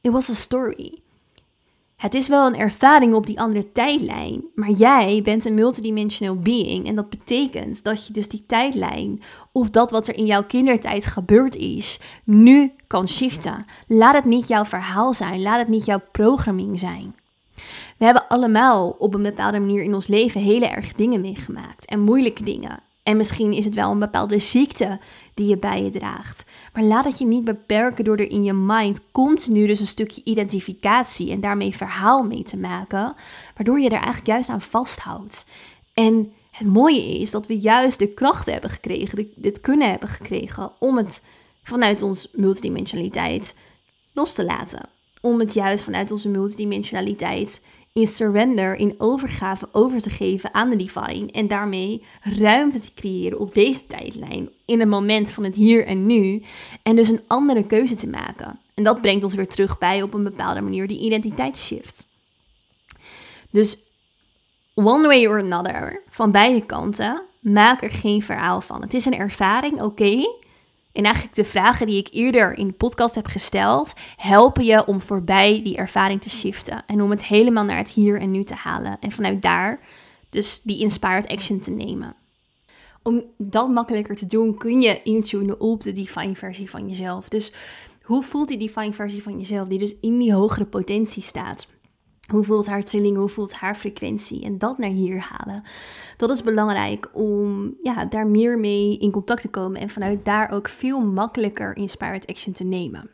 It 0.00 0.12
was 0.12 0.30
a 0.30 0.34
story. 0.34 0.98
Het 1.98 2.14
is 2.14 2.28
wel 2.28 2.46
een 2.46 2.56
ervaring 2.56 3.14
op 3.14 3.26
die 3.26 3.40
andere 3.40 3.72
tijdlijn, 3.72 4.42
maar 4.54 4.70
jij 4.70 5.20
bent 5.24 5.44
een 5.44 5.54
multidimensional 5.54 6.36
being 6.36 6.86
en 6.86 6.94
dat 6.94 7.08
betekent 7.08 7.84
dat 7.84 8.06
je 8.06 8.12
dus 8.12 8.28
die 8.28 8.44
tijdlijn 8.46 9.22
of 9.52 9.70
dat 9.70 9.90
wat 9.90 10.08
er 10.08 10.14
in 10.14 10.26
jouw 10.26 10.44
kindertijd 10.44 11.06
gebeurd 11.06 11.54
is, 11.56 11.98
nu 12.24 12.72
kan 12.86 13.08
shiften. 13.08 13.66
Laat 13.86 14.14
het 14.14 14.24
niet 14.24 14.48
jouw 14.48 14.64
verhaal 14.64 15.14
zijn, 15.14 15.42
laat 15.42 15.58
het 15.58 15.68
niet 15.68 15.84
jouw 15.84 16.00
programming 16.12 16.78
zijn. 16.78 17.14
We 17.96 18.04
hebben 18.04 18.28
allemaal 18.28 18.96
op 18.98 19.14
een 19.14 19.22
bepaalde 19.22 19.58
manier 19.58 19.82
in 19.82 19.94
ons 19.94 20.06
leven 20.06 20.40
hele 20.40 20.66
erg 20.66 20.92
dingen 20.94 21.20
meegemaakt 21.20 21.86
en 21.86 22.00
moeilijke 22.00 22.42
dingen. 22.42 22.80
En 23.02 23.16
misschien 23.16 23.52
is 23.52 23.64
het 23.64 23.74
wel 23.74 23.90
een 23.90 23.98
bepaalde 23.98 24.38
ziekte 24.38 24.98
die 25.34 25.46
je 25.46 25.56
bij 25.56 25.82
je 25.82 25.90
draagt. 25.90 26.44
Maar 26.78 26.86
laat 26.86 27.04
het 27.04 27.18
je 27.18 27.24
niet 27.24 27.44
beperken 27.44 28.04
door 28.04 28.16
er 28.16 28.30
in 28.30 28.44
je 28.44 28.52
mind 28.52 29.00
continu 29.12 29.66
dus 29.66 29.80
een 29.80 29.86
stukje 29.86 30.20
identificatie 30.24 31.30
en 31.30 31.40
daarmee 31.40 31.76
verhaal 31.76 32.22
mee 32.22 32.42
te 32.42 32.56
maken, 32.56 33.14
waardoor 33.56 33.80
je 33.80 33.86
er 33.86 33.92
eigenlijk 33.92 34.26
juist 34.26 34.48
aan 34.48 34.60
vasthoudt. 34.60 35.44
En 35.94 36.32
het 36.50 36.66
mooie 36.66 37.18
is 37.18 37.30
dat 37.30 37.46
we 37.46 37.58
juist 37.58 37.98
de 37.98 38.06
krachten 38.06 38.52
hebben 38.52 38.70
gekregen, 38.70 39.30
dit 39.34 39.60
kunnen 39.60 39.90
hebben 39.90 40.08
gekregen 40.08 40.70
om 40.78 40.96
het 40.96 41.20
vanuit 41.62 42.02
onze 42.02 42.28
multidimensionaliteit 42.32 43.54
los 44.12 44.34
te 44.34 44.44
laten. 44.44 44.88
Om 45.20 45.40
het 45.40 45.52
juist 45.52 45.84
vanuit 45.84 46.10
onze 46.10 46.28
multidimensionaliteit 46.28 47.62
in 48.00 48.06
surrender, 48.06 48.74
in 48.74 48.94
overgave 48.98 49.68
over 49.72 50.02
te 50.02 50.10
geven 50.10 50.54
aan 50.54 50.70
de 50.70 50.76
divine. 50.76 51.30
En 51.32 51.48
daarmee 51.48 52.02
ruimte 52.22 52.78
te 52.78 52.94
creëren 52.94 53.38
op 53.38 53.54
deze 53.54 53.86
tijdlijn. 53.86 54.48
In 54.64 54.80
het 54.80 54.88
moment 54.88 55.30
van 55.30 55.44
het 55.44 55.54
hier 55.54 55.86
en 55.86 56.06
nu. 56.06 56.42
En 56.82 56.96
dus 56.96 57.08
een 57.08 57.20
andere 57.26 57.64
keuze 57.66 57.94
te 57.94 58.08
maken. 58.08 58.58
En 58.74 58.82
dat 58.82 59.00
brengt 59.00 59.24
ons 59.24 59.34
weer 59.34 59.48
terug 59.48 59.78
bij 59.78 60.02
op 60.02 60.14
een 60.14 60.22
bepaalde 60.22 60.60
manier 60.60 60.88
die 60.88 61.00
identiteitsshift. 61.00 62.06
Dus 63.50 63.78
one 64.74 65.06
way 65.06 65.26
or 65.26 65.38
another, 65.38 66.02
van 66.10 66.30
beide 66.30 66.66
kanten, 66.66 67.22
maak 67.40 67.82
er 67.82 67.90
geen 67.90 68.22
verhaal 68.22 68.60
van. 68.60 68.82
Het 68.82 68.94
is 68.94 69.04
een 69.04 69.18
ervaring, 69.18 69.82
oké. 69.82 70.26
En 70.98 71.04
eigenlijk 71.04 71.34
de 71.34 71.44
vragen 71.44 71.86
die 71.86 71.96
ik 71.96 72.08
eerder 72.12 72.58
in 72.58 72.66
de 72.66 72.72
podcast 72.72 73.14
heb 73.14 73.26
gesteld, 73.26 73.94
helpen 74.16 74.64
je 74.64 74.86
om 74.86 75.00
voorbij 75.00 75.60
die 75.62 75.76
ervaring 75.76 76.22
te 76.22 76.30
shiften. 76.30 76.82
En 76.86 77.02
om 77.02 77.10
het 77.10 77.24
helemaal 77.24 77.64
naar 77.64 77.76
het 77.76 77.88
hier 77.88 78.20
en 78.20 78.30
nu 78.30 78.44
te 78.44 78.54
halen. 78.54 78.96
En 79.00 79.12
vanuit 79.12 79.42
daar 79.42 79.80
dus 80.30 80.60
die 80.62 80.78
inspired 80.78 81.28
action 81.28 81.60
te 81.60 81.70
nemen. 81.70 82.14
Om 83.02 83.24
dat 83.36 83.68
makkelijker 83.68 84.16
te 84.16 84.26
doen, 84.26 84.56
kun 84.56 84.82
je 84.82 85.02
intunen 85.02 85.60
op 85.60 85.82
de 85.82 85.92
divine 85.92 86.36
versie 86.36 86.70
van 86.70 86.88
jezelf. 86.88 87.28
Dus 87.28 87.52
hoe 88.02 88.22
voelt 88.22 88.48
die 88.48 88.58
divine 88.58 88.92
versie 88.92 89.22
van 89.22 89.38
jezelf, 89.38 89.68
die 89.68 89.78
dus 89.78 89.94
in 90.00 90.18
die 90.18 90.32
hogere 90.32 90.64
potentie 90.64 91.22
staat? 91.22 91.66
Hoe 92.28 92.44
voelt 92.44 92.66
haar 92.66 92.84
trilling? 92.84 93.16
Hoe 93.16 93.28
voelt 93.28 93.52
haar 93.52 93.74
frequentie? 93.74 94.44
En 94.44 94.58
dat 94.58 94.78
naar 94.78 94.90
hier 94.90 95.20
halen. 95.30 95.62
Dat 96.16 96.30
is 96.30 96.42
belangrijk 96.42 97.10
om 97.12 97.74
ja, 97.82 98.04
daar 98.04 98.26
meer 98.26 98.58
mee 98.58 98.98
in 98.98 99.10
contact 99.10 99.40
te 99.40 99.48
komen. 99.48 99.80
En 99.80 99.90
vanuit 99.90 100.24
daar 100.24 100.50
ook 100.50 100.68
veel 100.68 101.00
makkelijker 101.00 101.76
inspired 101.76 102.26
action 102.26 102.52
te 102.52 102.64
nemen. 102.64 103.10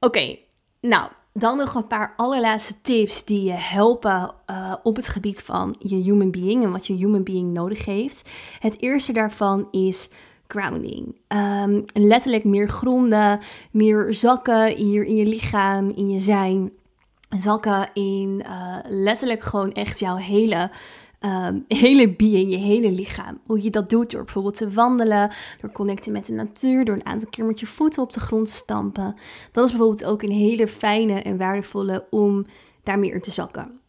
Oké, 0.00 0.36
nou, 0.80 1.10
dan 1.32 1.56
nog 1.56 1.74
een 1.74 1.86
paar 1.86 2.14
allerlaatste 2.16 2.80
tips 2.80 3.24
die 3.24 3.42
je 3.42 3.52
helpen 3.52 4.34
uh, 4.50 4.74
op 4.82 4.96
het 4.96 5.08
gebied 5.08 5.42
van 5.42 5.76
je 5.78 5.96
human 5.96 6.30
being 6.30 6.64
en 6.64 6.70
wat 6.70 6.86
je 6.86 6.94
human 6.94 7.22
being 7.22 7.52
nodig 7.52 7.84
heeft. 7.84 8.28
Het 8.58 8.80
eerste 8.80 9.12
daarvan 9.12 9.68
is 9.70 10.10
grounding. 10.46 11.16
Um, 11.28 11.84
letterlijk 11.92 12.44
meer 12.44 12.68
gronden, 12.68 13.40
meer 13.70 14.14
zakken 14.14 14.66
hier 14.76 15.04
in 15.04 15.16
je 15.16 15.26
lichaam, 15.26 15.90
in 15.90 16.10
je 16.10 16.20
zijn 16.20 16.72
zakken 17.38 17.88
in 17.92 18.44
uh, 18.46 18.76
letterlijk 18.88 19.42
gewoon 19.42 19.72
echt 19.72 19.98
jouw 19.98 20.16
hele, 20.16 20.70
um, 21.20 21.64
hele 21.68 22.14
being, 22.14 22.50
je 22.50 22.56
hele 22.56 22.90
lichaam. 22.90 23.40
Hoe 23.46 23.62
je 23.62 23.70
dat 23.70 23.90
doet 23.90 24.10
door 24.10 24.24
bijvoorbeeld 24.24 24.56
te 24.56 24.70
wandelen, 24.70 25.32
door 25.60 25.72
connecten 25.72 26.12
met 26.12 26.26
de 26.26 26.32
natuur, 26.32 26.84
door 26.84 26.94
een 26.94 27.06
aantal 27.06 27.28
keer 27.28 27.44
met 27.44 27.60
je 27.60 27.66
voeten 27.66 28.02
op 28.02 28.12
de 28.12 28.20
grond 28.20 28.48
stampen. 28.48 29.14
Dat 29.52 29.64
is 29.64 29.70
bijvoorbeeld 29.70 30.04
ook 30.04 30.22
een 30.22 30.32
hele 30.32 30.68
fijne 30.68 31.22
en 31.22 31.38
waardevolle 31.38 32.06
om 32.10 32.46
daar 32.82 32.98
meer 32.98 33.20
te 33.20 33.30
zakken. 33.30 33.79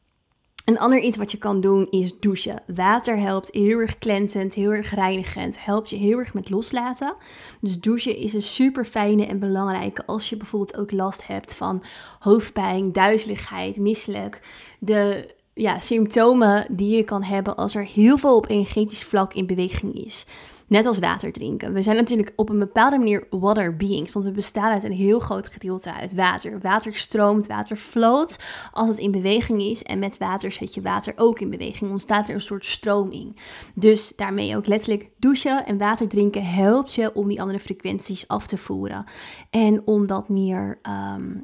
Een 0.66 0.80
ander 0.80 1.00
iets 1.00 1.18
wat 1.18 1.32
je 1.32 1.38
kan 1.38 1.62
doen 1.62 1.88
is 1.90 2.20
douchen. 2.20 2.62
Water 2.76 3.18
helpt 3.20 3.50
heel 3.52 3.80
erg 3.80 3.98
cleansend, 3.98 4.54
heel 4.54 4.72
erg 4.72 4.94
reinigend, 4.94 5.66
helpt 5.66 5.90
je 5.90 5.96
heel 5.96 6.18
erg 6.18 6.34
met 6.34 6.50
loslaten. 6.50 7.16
Dus 7.62 7.80
douchen 7.80 8.18
is 8.18 8.34
een 8.34 8.42
super 8.42 8.86
fijne 8.86 9.26
en 9.26 9.40
belangrijke 9.40 10.06
als 10.06 10.30
je 10.30 10.38
bijvoorbeeld 10.38 10.78
ook 10.78 10.92
last 10.92 11.28
hebt 11.28 11.56
van 11.56 11.84
hoofdpijn, 12.20 12.92
duizeligheid, 12.92 13.80
misselijk. 13.80 14.40
De 14.80 15.36
ja, 15.54 15.80
symptomen 15.80 16.66
die 16.70 16.96
je 16.96 17.04
kan 17.04 17.24
hebben 17.24 17.56
als 17.56 17.76
er 17.76 17.86
heel 17.86 18.18
veel 18.18 18.36
op 18.36 18.50
energetisch 18.50 19.04
vlak 19.04 19.34
in 19.34 19.46
beweging 19.46 19.94
is. 19.94 20.26
Net 20.72 20.86
als 20.86 21.00
water 21.00 21.32
drinken. 21.32 21.74
We 21.74 21.82
zijn 21.82 21.96
natuurlijk 21.96 22.34
op 22.36 22.50
een 22.50 22.60
bepaalde 22.60 22.98
manier 22.98 23.28
water 23.30 23.76
beings, 23.76 24.14
want 24.14 24.26
we 24.26 24.32
bestaan 24.32 24.72
uit 24.72 24.84
een 24.84 24.92
heel 24.92 25.20
groot 25.20 25.48
gedeelte 25.48 25.94
uit 25.94 26.14
water. 26.14 26.60
Water 26.60 26.96
stroomt, 26.96 27.48
water 27.48 27.78
floot 27.78 28.40
als 28.72 28.88
het 28.88 28.98
in 28.98 29.12
beweging 29.12 29.62
is. 29.62 29.84
En 29.84 30.00
met 30.00 30.18
water 30.18 30.52
zet 30.52 30.74
je 30.74 30.82
water 30.82 31.14
ook 31.16 31.40
in 31.40 31.50
beweging. 31.50 31.92
Ontstaat 31.92 32.30
er 32.30 32.36
een 32.36 32.42
soort 32.42 32.66
stroming. 32.66 33.40
Dus 33.76 34.14
daarmee 34.16 34.56
ook 34.56 34.68
letterlijk 34.68 35.10
douchen 35.20 35.66
en 35.66 35.78
water 35.78 36.08
drinken 36.08 36.46
helpt 36.46 36.94
je 36.94 37.14
om 37.14 37.28
die 37.28 37.42
andere 37.42 37.60
frequenties 37.60 38.28
af 38.28 38.48
te 38.48 38.58
voeren. 38.58 39.04
En 39.50 39.88
om 39.88 40.08
dat 40.08 40.30
meer 40.30 40.80
um, 41.16 41.44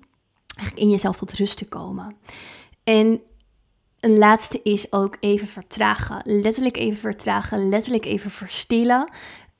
in 0.75 0.89
jezelf 0.89 1.17
tot 1.17 1.33
rust 1.33 1.57
te 1.57 1.67
komen. 1.67 2.15
En 2.83 3.21
een 3.99 4.17
laatste 4.17 4.61
is 4.63 4.91
ook 4.91 5.17
even 5.19 5.47
vertragen. 5.47 6.21
Letterlijk 6.23 6.77
even 6.77 6.99
vertragen, 6.99 7.69
letterlijk 7.69 8.05
even 8.05 8.31
verstillen. 8.31 9.09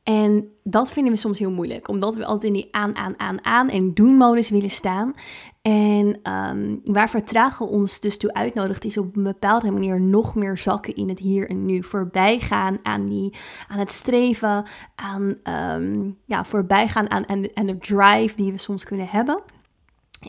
En 0.04 0.52
dat 0.63 0.91
vinden 0.91 1.13
we 1.13 1.19
soms 1.19 1.39
heel 1.39 1.52
moeilijk, 1.52 1.88
omdat 1.88 2.15
we 2.15 2.26
altijd 2.26 2.43
in 2.43 2.54
die 2.54 2.76
aan, 2.76 2.95
aan, 2.95 3.19
aan, 3.19 3.45
aan 3.45 3.69
en 3.69 3.93
doen 3.93 4.15
modus 4.15 4.50
willen 4.50 4.69
staan. 4.69 5.13
En 5.62 6.19
ehm, 6.23 6.76
waar 6.84 7.10
vertragen 7.10 7.67
ons 7.67 8.00
dus 8.00 8.17
toe 8.17 8.34
uitnodigt, 8.34 8.86
is 8.86 8.97
op 8.97 9.15
een 9.15 9.23
bepaalde 9.23 9.71
manier 9.71 10.02
nog 10.02 10.36
meer 10.36 10.58
zakken 10.58 10.95
in 10.95 11.10
het 11.10 11.19
hier 11.19 11.50
en 11.50 11.65
nu. 11.65 11.84
Voorbij 11.84 12.39
gaan 12.39 12.78
aan, 12.84 13.06
die, 13.06 13.34
aan 13.67 13.79
het 13.79 13.92
streven, 13.92 14.65
aan, 14.96 15.38
um, 15.79 16.17
ja, 16.25 16.46
voorbij 16.46 16.88
gaan 16.88 17.12
aan, 17.12 17.29
aan, 17.29 17.42
de, 17.42 17.63
de 17.65 17.77
drive 17.77 18.35
die 18.35 18.52
we 18.52 18.58
soms 18.58 18.83
kunnen 18.83 19.08
hebben. 19.08 19.42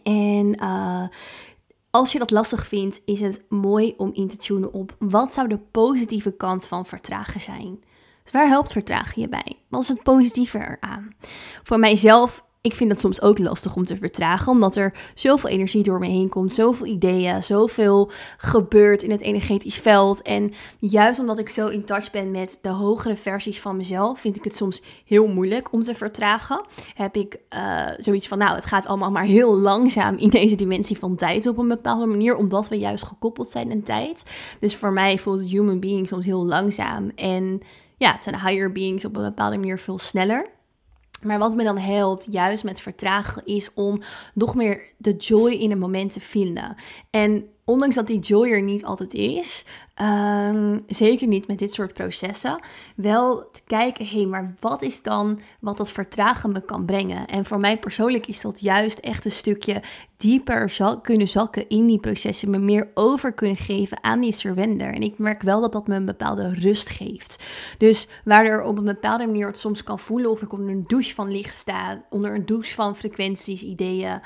En 0.02 0.56
uh, 0.62 1.02
als 1.90 2.12
je 2.12 2.18
dat 2.18 2.30
lastig 2.30 2.66
vindt, 2.66 3.02
is 3.04 3.20
het 3.20 3.42
mooi 3.48 3.94
om 3.96 4.10
in 4.12 4.28
te 4.28 4.36
tunen 4.36 4.72
op 4.72 4.96
wat 4.98 5.32
zou 5.32 5.48
de 5.48 5.58
positieve 5.58 6.30
kant 6.32 6.66
van 6.66 6.86
vertragen 6.86 7.40
zijn. 7.40 7.84
Dus 8.22 8.32
waar 8.32 8.48
helpt 8.48 8.72
vertragen 8.72 9.22
je 9.22 9.28
bij? 9.28 9.58
Wat 9.68 9.82
is 9.82 9.88
het 9.88 10.02
positieve 10.02 10.58
eraan? 10.58 11.14
Voor 11.62 11.78
mijzelf 11.78 12.44
ik 12.60 12.74
vind 12.74 12.90
het 12.90 13.00
soms 13.00 13.22
ook 13.22 13.38
lastig 13.38 13.76
om 13.76 13.84
te 13.84 13.96
vertragen, 13.96 14.52
omdat 14.52 14.76
er 14.76 14.94
zoveel 15.14 15.50
energie 15.50 15.82
door 15.82 15.98
me 15.98 16.06
heen 16.06 16.28
komt, 16.28 16.52
zoveel 16.52 16.86
ideeën, 16.86 17.42
zoveel 17.42 18.10
gebeurt 18.36 19.02
in 19.02 19.10
het 19.10 19.20
energetisch 19.20 19.78
veld. 19.78 20.22
En 20.22 20.52
juist 20.78 21.18
omdat 21.18 21.38
ik 21.38 21.48
zo 21.48 21.66
in 21.66 21.84
touch 21.84 22.10
ben 22.10 22.30
met 22.30 22.58
de 22.62 22.68
hogere 22.68 23.16
versies 23.16 23.60
van 23.60 23.76
mezelf, 23.76 24.20
vind 24.20 24.36
ik 24.36 24.44
het 24.44 24.56
soms 24.56 24.82
heel 25.04 25.26
moeilijk 25.26 25.72
om 25.72 25.82
te 25.82 25.94
vertragen. 25.94 26.64
Heb 26.94 27.16
ik 27.16 27.38
uh, 27.54 27.86
zoiets 27.96 28.28
van, 28.28 28.38
nou, 28.38 28.54
het 28.54 28.64
gaat 28.64 28.86
allemaal 28.86 29.10
maar 29.10 29.24
heel 29.24 29.58
langzaam 29.58 30.16
in 30.16 30.28
deze 30.28 30.54
dimensie 30.54 30.98
van 30.98 31.16
tijd 31.16 31.46
op 31.46 31.58
een 31.58 31.68
bepaalde 31.68 32.06
manier, 32.06 32.36
omdat 32.36 32.68
we 32.68 32.78
juist 32.78 33.04
gekoppeld 33.04 33.50
zijn 33.50 33.70
aan 33.70 33.82
tijd. 33.82 34.24
Dus 34.60 34.76
voor 34.76 34.92
mij 34.92 35.18
voelt 35.18 35.50
human 35.50 35.80
being 35.80 36.08
soms 36.08 36.24
heel 36.24 36.46
langzaam 36.46 37.10
en 37.14 37.60
ja, 37.96 38.16
zijn 38.20 38.40
higher 38.40 38.72
beings 38.72 39.04
op 39.04 39.16
een 39.16 39.22
bepaalde 39.22 39.56
manier 39.56 39.78
veel 39.78 39.98
sneller. 39.98 40.56
Maar 41.22 41.38
wat 41.38 41.54
me 41.54 41.64
dan 41.64 41.78
helpt, 41.78 42.26
juist 42.30 42.64
met 42.64 42.80
vertragen, 42.80 43.42
is 43.44 43.74
om 43.74 44.00
nog 44.34 44.54
meer 44.54 44.82
de 44.96 45.16
joy 45.16 45.52
in 45.52 45.70
een 45.70 45.78
moment 45.78 46.12
te 46.12 46.20
vinden. 46.20 46.76
En 47.10 47.48
ondanks 47.68 47.94
dat 47.94 48.06
die 48.06 48.18
joy 48.18 48.50
er 48.50 48.62
niet 48.62 48.84
altijd 48.84 49.14
is, 49.14 49.64
ehm, 49.94 50.78
zeker 50.86 51.26
niet 51.26 51.46
met 51.46 51.58
dit 51.58 51.72
soort 51.72 51.94
processen, 51.94 52.60
wel 52.96 53.50
te 53.52 53.60
kijken, 53.66 54.06
hé, 54.06 54.26
maar 54.26 54.54
wat 54.60 54.82
is 54.82 55.02
dan 55.02 55.40
wat 55.60 55.76
dat 55.76 55.90
vertragen 55.90 56.52
me 56.52 56.60
kan 56.60 56.84
brengen? 56.84 57.26
En 57.26 57.44
voor 57.44 57.60
mij 57.60 57.78
persoonlijk 57.78 58.26
is 58.26 58.40
dat 58.40 58.60
juist 58.60 58.98
echt 58.98 59.24
een 59.24 59.30
stukje 59.30 59.82
dieper 60.16 60.70
zal, 60.70 61.00
kunnen 61.00 61.28
zakken 61.28 61.68
in 61.68 61.86
die 61.86 61.98
processen, 61.98 62.50
me 62.50 62.58
meer 62.58 62.88
over 62.94 63.32
kunnen 63.32 63.56
geven 63.56 64.04
aan 64.04 64.20
die 64.20 64.32
surrender. 64.32 64.94
En 64.94 65.02
ik 65.02 65.18
merk 65.18 65.42
wel 65.42 65.60
dat 65.60 65.72
dat 65.72 65.86
me 65.86 65.94
een 65.94 66.04
bepaalde 66.04 66.54
rust 66.54 66.88
geeft. 66.88 67.44
Dus 67.78 68.08
waar 68.24 68.44
er 68.44 68.62
op 68.62 68.78
een 68.78 68.84
bepaalde 68.84 69.26
manier 69.26 69.46
het 69.46 69.58
soms 69.58 69.82
kan 69.82 69.98
voelen 69.98 70.30
of 70.30 70.42
ik 70.42 70.52
onder 70.52 70.70
een 70.70 70.84
douche 70.86 71.14
van 71.14 71.30
licht 71.30 71.56
sta, 71.56 72.04
onder 72.10 72.34
een 72.34 72.46
douche 72.46 72.74
van 72.74 72.96
frequenties, 72.96 73.62
ideeën, 73.62 74.20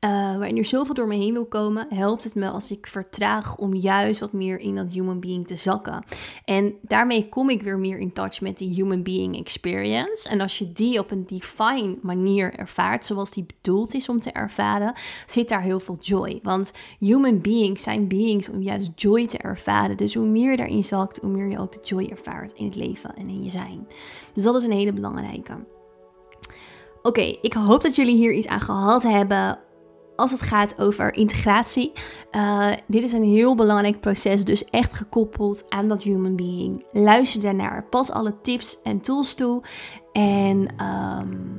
uh, 0.00 0.10
waarin 0.10 0.56
er 0.56 0.64
zoveel 0.64 0.94
door 0.94 1.06
me 1.06 1.14
heen 1.14 1.32
wil 1.32 1.46
komen, 1.46 1.86
helpt 1.88 2.24
het 2.24 2.34
me 2.34 2.50
als 2.50 2.70
ik 2.70 2.86
vertraag 2.86 3.56
om 3.56 3.74
juist 3.74 4.20
wat 4.20 4.32
meer 4.32 4.58
in 4.58 4.74
dat 4.74 4.92
human 4.92 5.20
being 5.20 5.46
te 5.46 5.56
zakken. 5.56 6.04
En 6.44 6.74
daarmee 6.82 7.28
kom 7.28 7.50
ik 7.50 7.62
weer 7.62 7.78
meer 7.78 7.98
in 7.98 8.12
touch 8.12 8.40
met 8.40 8.58
die 8.58 8.74
human 8.74 9.02
being 9.02 9.36
experience. 9.36 10.28
En 10.28 10.40
als 10.40 10.58
je 10.58 10.72
die 10.72 10.98
op 10.98 11.10
een 11.10 11.26
divine 11.26 11.98
manier 12.02 12.54
ervaart, 12.54 13.06
zoals 13.06 13.30
die 13.30 13.46
bedoeld 13.46 13.94
is 13.94 14.08
om 14.08 14.20
te 14.20 14.32
ervaren, 14.32 14.92
zit 15.26 15.48
daar 15.48 15.62
heel 15.62 15.80
veel 15.80 15.98
joy. 16.00 16.40
Want 16.42 16.72
human 16.98 17.40
beings 17.40 17.82
zijn 17.82 18.08
beings 18.08 18.48
om 18.48 18.62
juist 18.62 18.90
joy 18.94 19.26
te 19.26 19.38
ervaren. 19.38 19.96
Dus 19.96 20.14
hoe 20.14 20.26
meer 20.26 20.50
je 20.50 20.56
daarin 20.56 20.84
zakt, 20.84 21.18
hoe 21.20 21.30
meer 21.30 21.48
je 21.48 21.58
ook 21.58 21.72
de 21.72 21.80
joy 21.82 22.06
ervaart 22.10 22.52
in 22.52 22.64
het 22.64 22.76
leven 22.76 23.14
en 23.14 23.28
in 23.28 23.42
je 23.42 23.50
zijn. 23.50 23.86
Dus 24.34 24.42
dat 24.42 24.54
is 24.54 24.64
een 24.64 24.72
hele 24.72 24.92
belangrijke. 24.92 25.66
Oké, 27.02 27.36
ik 27.42 27.52
hoop 27.52 27.82
dat 27.82 27.94
jullie 27.94 28.16
hier 28.16 28.32
iets 28.32 28.46
aan 28.46 28.60
gehad 28.60 29.02
hebben 29.02 29.58
als 30.18 30.30
het 30.30 30.40
gaat 30.40 30.78
over 30.78 31.14
integratie. 31.14 31.92
Uh, 32.32 32.70
dit 32.86 33.02
is 33.02 33.12
een 33.12 33.24
heel 33.24 33.54
belangrijk 33.54 34.00
proces, 34.00 34.44
dus 34.44 34.64
echt 34.64 34.92
gekoppeld 34.92 35.64
aan 35.68 35.88
dat 35.88 36.02
human 36.02 36.36
being. 36.36 36.84
Luister 36.92 37.40
daarnaar, 37.40 37.84
pas 37.84 38.10
alle 38.10 38.34
tips 38.42 38.82
en 38.82 39.00
tools 39.00 39.34
toe. 39.34 39.62
En 40.12 40.58
um, 40.58 41.58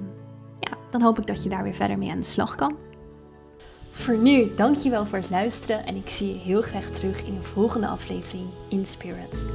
ja, 0.60 0.78
dan 0.92 1.02
hoop 1.02 1.20
ik 1.20 1.28
dat 1.28 1.44
je 1.44 1.50
daar 1.50 1.64
weer 1.64 1.74
verder 1.74 1.98
mee 1.98 2.12
aan 2.12 2.20
de 2.20 2.26
slag 2.26 2.56
kan. 2.56 2.76
Voor 3.92 4.18
nu, 4.18 4.56
dankjewel 4.56 5.06
voor 5.06 5.18
het 5.18 5.30
luisteren 5.30 5.86
en 5.86 5.96
ik 5.96 6.10
zie 6.10 6.28
je 6.28 6.40
heel 6.40 6.62
graag 6.62 6.86
terug 6.86 7.28
in 7.28 7.36
een 7.36 7.44
volgende 7.44 7.88
aflevering 7.88 8.48
in 8.70 8.86
Spirit. 8.86 9.48